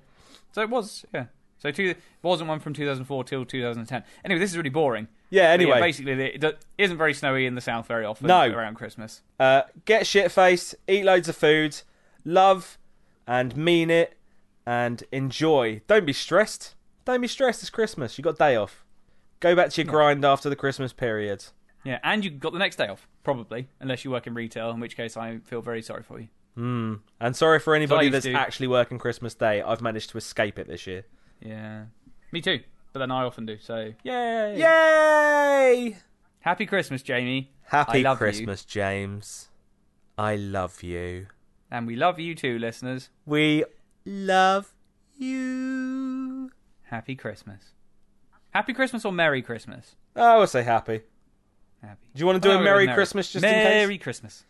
So 0.51 0.62
it 0.62 0.70
was, 0.70 1.05
yeah. 1.14 1.28
So 1.60 1.72
two, 1.72 1.89
it 1.89 1.97
wasn't 2.22 2.49
one 2.49 2.60
from 2.60 2.74
2004 2.74 3.24
till 3.24 3.45
2010. 3.45 4.03
Anyway, 4.26 4.39
this 4.39 4.51
is 4.51 4.58
really 4.58 4.70
boring. 4.70 5.08
Yeah. 5.30 5.41
But 5.43 5.45
yeah, 5.47 5.53
Anyway, 5.72 5.80
basically, 5.82 6.12
it 6.14 6.64
isn't 6.78 6.97
very 6.97 7.14
snowy 7.14 7.45
in 7.45 7.55
the 7.55 7.62
south 7.62 7.88
very 7.88 8.05
often 8.05 8.28
No. 8.28 8.47
around 8.47 8.76
Christmas. 8.76 9.22
uh, 9.39 9.64
get 9.86 10.05
shit 10.05 10.32
faced, 10.32 10.76
eat 10.88 11.03
loads 11.05 11.28
of 11.30 11.36
food, 11.36 11.82
love, 12.26 12.78
and 13.26 13.55
mean 13.58 13.89
it, 13.89 14.18
and 14.66 15.03
enjoy. 15.12 15.82
Don't 15.88 16.05
be 16.05 16.14
stressed. 16.14 16.76
Don't 17.05 17.22
be 17.22 17.28
stressed. 17.28 17.62
It's 17.62 17.70
Christmas. 17.70 18.18
You 18.18 18.24
got 18.24 18.38
day 18.38 18.55
off. 18.55 18.84
Go 19.39 19.55
back 19.55 19.70
to 19.72 19.82
your 19.84 19.91
grind 19.91 20.26
after 20.26 20.49
the 20.49 20.55
Christmas 20.55 20.91
period. 20.93 21.45
Yeah, 21.88 21.99
and 22.03 22.21
you 22.21 22.31
got 22.31 22.51
the 22.51 22.59
next 22.59 22.75
day 22.75 22.89
off, 22.89 23.07
probably, 23.23 23.69
unless 23.79 24.03
you 24.03 24.11
work 24.11 24.27
in 24.27 24.33
retail, 24.33 24.71
in 24.71 24.81
which 24.81 24.97
case 24.97 25.15
I 25.15 25.38
feel 25.38 25.61
very 25.61 25.81
sorry 25.81 26.03
for 26.03 26.19
you. 26.19 26.27
Hmm. 26.55 26.95
And 27.21 27.33
sorry 27.33 27.59
for 27.59 27.73
anybody 27.73 28.09
that's 28.09 28.25
to. 28.25 28.33
actually 28.33 28.67
working 28.67 28.99
Christmas 28.99 29.33
Day. 29.35 29.61
I've 29.61 29.79
managed 29.79 30.09
to 30.09 30.17
escape 30.17 30.59
it 30.59 30.67
this 30.67 30.85
year. 30.85 31.05
Yeah. 31.39 31.85
Me 32.33 32.41
too. 32.41 32.59
But 32.91 32.99
then 32.99 33.09
I 33.09 33.23
often 33.23 33.45
do, 33.45 33.57
so 33.57 33.93
yay! 34.03 34.57
Yay! 34.59 35.97
Happy 36.41 36.65
Christmas, 36.65 37.01
Jamie. 37.01 37.53
Happy 37.63 37.99
I 37.99 38.09
love 38.09 38.17
Christmas, 38.17 38.65
James. 38.65 39.47
I 40.17 40.35
love 40.35 40.83
you. 40.83 40.99
You. 40.99 41.27
And 41.71 41.88
we 41.88 41.95
love 41.95 42.19
you 42.19 42.35
too, 42.35 42.59
listeners. 42.59 43.11
We 43.25 43.63
love 44.05 44.73
you. 45.17 46.51
Happy 46.83 47.15
Christmas. 47.15 47.71
Happy 48.49 48.73
Christmas 48.73 49.05
or 49.05 49.13
Merry 49.13 49.41
Christmas? 49.41 49.95
I 50.17 50.35
will 50.35 50.47
say 50.47 50.63
happy. 50.63 51.03
Happy. 51.82 52.07
Do 52.15 52.19
you 52.19 52.25
want 52.25 52.41
to 52.41 52.47
do 52.47 52.53
Oh, 52.53 52.59
a 52.59 52.63
Merry 52.63 52.86
Merry. 52.86 52.95
Christmas 52.95 53.32
just 53.32 53.43
in 53.45 53.51
case? 53.51 53.63
Merry? 53.63 53.97
Christmas. 53.97 54.43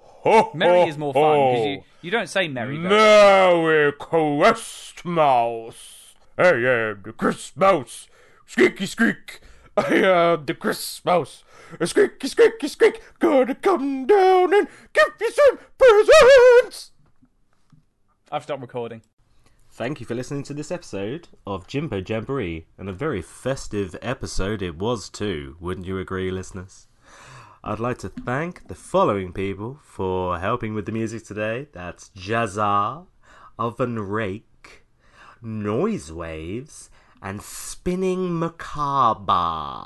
Ho, 0.00 0.50
Merry 0.54 0.80
ho, 0.82 0.88
is 0.88 0.98
more 0.98 1.12
fun 1.14 1.52
because 1.52 1.66
you, 1.66 1.82
you 2.02 2.10
don't 2.10 2.28
say 2.28 2.48
Merry. 2.48 2.76
very 2.76 2.88
Merry 2.88 3.92
Christmas. 3.92 6.14
I 6.38 6.48
am 6.48 7.02
the 7.04 7.12
Christmas. 7.16 8.08
Squeaky 8.46 8.86
squeak. 8.86 9.40
I 9.76 9.94
am 9.94 10.44
the 10.46 10.54
Christmas. 10.54 11.44
Squeaky 11.84 12.28
squeaky 12.28 12.68
squeak. 12.68 13.00
Gonna 13.18 13.54
come 13.54 14.06
down 14.06 14.54
and 14.54 14.68
give 14.92 15.08
you 15.20 15.30
some 15.30 15.58
presents. 15.78 16.92
I've 18.32 18.42
stopped 18.42 18.62
recording. 18.62 19.02
Thank 19.76 20.00
you 20.00 20.06
for 20.06 20.14
listening 20.14 20.42
to 20.44 20.54
this 20.54 20.70
episode 20.70 21.28
of 21.46 21.66
Jimbo 21.66 22.00
Jamboree, 22.00 22.64
and 22.78 22.88
a 22.88 22.94
very 22.94 23.20
festive 23.20 23.94
episode 24.00 24.62
it 24.62 24.78
was 24.78 25.10
too, 25.10 25.58
wouldn't 25.60 25.86
you 25.86 25.98
agree, 25.98 26.30
listeners? 26.30 26.86
I'd 27.62 27.78
like 27.78 27.98
to 27.98 28.08
thank 28.08 28.68
the 28.68 28.74
following 28.74 29.34
people 29.34 29.78
for 29.82 30.38
helping 30.38 30.72
with 30.72 30.86
the 30.86 30.92
music 30.92 31.26
today. 31.26 31.68
That's 31.72 32.08
Jazzar, 32.16 33.04
Oven 33.58 33.98
Rake, 33.98 34.86
Noise 35.42 36.10
Waves, 36.10 36.88
and 37.20 37.42
Spinning 37.42 38.38
Macabre. 38.38 39.84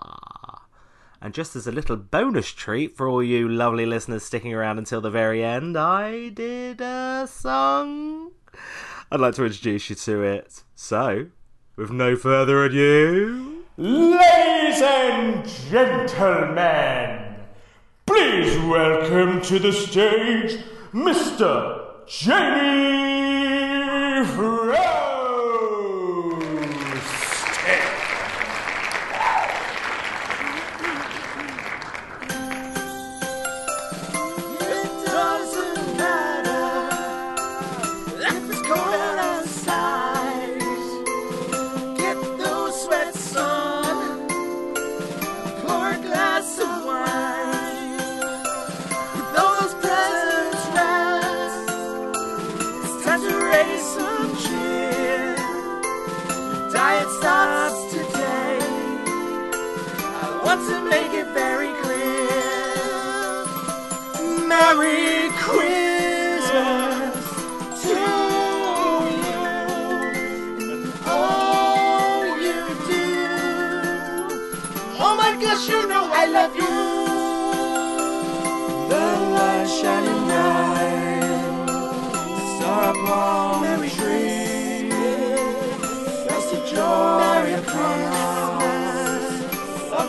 And 1.20 1.34
just 1.34 1.56
as 1.56 1.66
a 1.66 1.72
little 1.72 1.96
bonus 1.96 2.52
treat 2.52 2.96
for 2.96 3.08
all 3.08 3.24
you 3.24 3.48
lovely 3.48 3.86
listeners 3.86 4.22
sticking 4.22 4.54
around 4.54 4.78
until 4.78 5.00
the 5.00 5.10
very 5.10 5.42
end, 5.42 5.76
I 5.76 6.28
did 6.28 6.80
a 6.80 7.26
song. 7.28 8.30
I'd 9.12 9.18
like 9.18 9.34
to 9.34 9.44
introduce 9.44 9.90
you 9.90 9.96
to 9.96 10.22
it. 10.22 10.62
So, 10.76 11.26
with 11.74 11.90
no 11.90 12.14
further 12.14 12.64
ado, 12.64 13.64
Ladies 13.76 14.82
and 14.82 15.44
gentlemen, 15.68 17.34
please 18.06 18.56
welcome 18.58 19.40
to 19.42 19.58
the 19.58 19.72
stage 19.72 20.60
Mr. 20.92 22.06
Jamie 22.06 23.50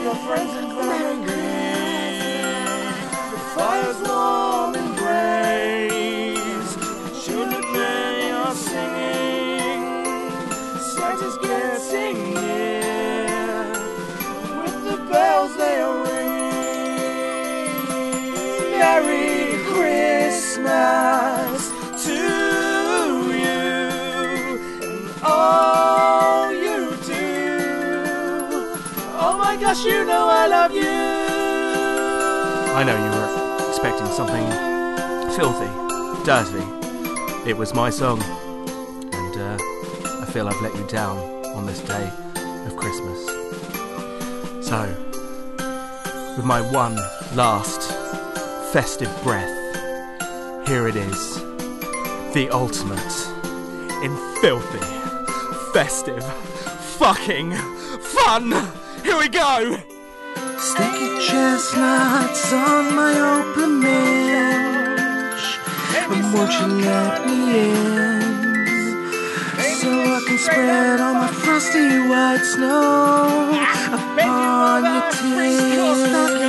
of 0.01 0.07
your 0.07 0.15
friends 0.27 0.53
and 0.55 0.71
family. 0.73 1.25
The 3.31 3.37
fire's 3.55 3.99
warm 4.07 4.75
and 4.75 4.95
blaze. 4.97 6.75
Children 7.23 7.61
they 7.73 8.31
are 8.31 8.55
singing. 8.55 9.83
Santa's 10.79 11.37
getting 11.37 12.17
near. 12.33 13.73
With 14.61 14.79
the 14.85 14.97
bells 15.11 15.55
they 15.57 15.77
are 15.81 15.97
ringing. 16.03 16.51
Merry 18.79 19.30
Josh, 29.71 29.85
you 29.85 30.03
know 30.03 30.27
I 30.27 30.47
love 30.47 30.73
you. 30.73 30.81
I 32.75 32.83
know 32.83 32.97
you 33.05 33.09
were 33.09 33.69
expecting 33.69 34.07
something 34.07 34.45
filthy, 35.33 35.71
dirty. 36.25 37.49
It 37.49 37.55
was 37.55 37.73
my 37.73 37.89
song, 37.89 38.21
and 38.21 39.37
uh, 39.37 39.57
I 40.21 40.25
feel 40.25 40.49
I've 40.49 40.59
let 40.61 40.75
you 40.75 40.85
down 40.87 41.19
on 41.55 41.65
this 41.65 41.79
day 41.79 42.11
of 42.65 42.75
Christmas. 42.75 43.25
So, 44.67 44.93
with 46.35 46.45
my 46.45 46.59
one 46.73 46.97
last 47.33 47.93
festive 48.73 49.23
breath, 49.23 49.47
here 50.67 50.89
it 50.89 50.97
is 50.97 51.35
the 52.33 52.49
ultimate 52.51 52.99
in 54.03 54.17
filthy, 54.41 54.85
festive, 55.71 56.25
fucking 56.99 57.53
fun! 58.01 58.80
Here 59.03 59.17
we 59.17 59.29
go! 59.29 59.77
Sticky 60.57 61.09
chestnuts 61.27 62.53
on 62.53 62.95
my 62.95 63.13
open 63.35 63.83
edge. 63.83 65.59
I'm 66.09 66.33
watching 66.33 66.83
at 66.85 67.25
me 67.25 67.37
in. 67.59 68.21
So 69.79 69.89
I 69.89 70.21
can 70.27 70.37
spread 70.37 71.01
all 71.01 71.13
my 71.15 71.27
frosty 71.27 71.99
white 72.09 72.43
snow 72.43 73.49
upon 73.91 74.83
your 74.85 75.11
tears. 75.11 76.40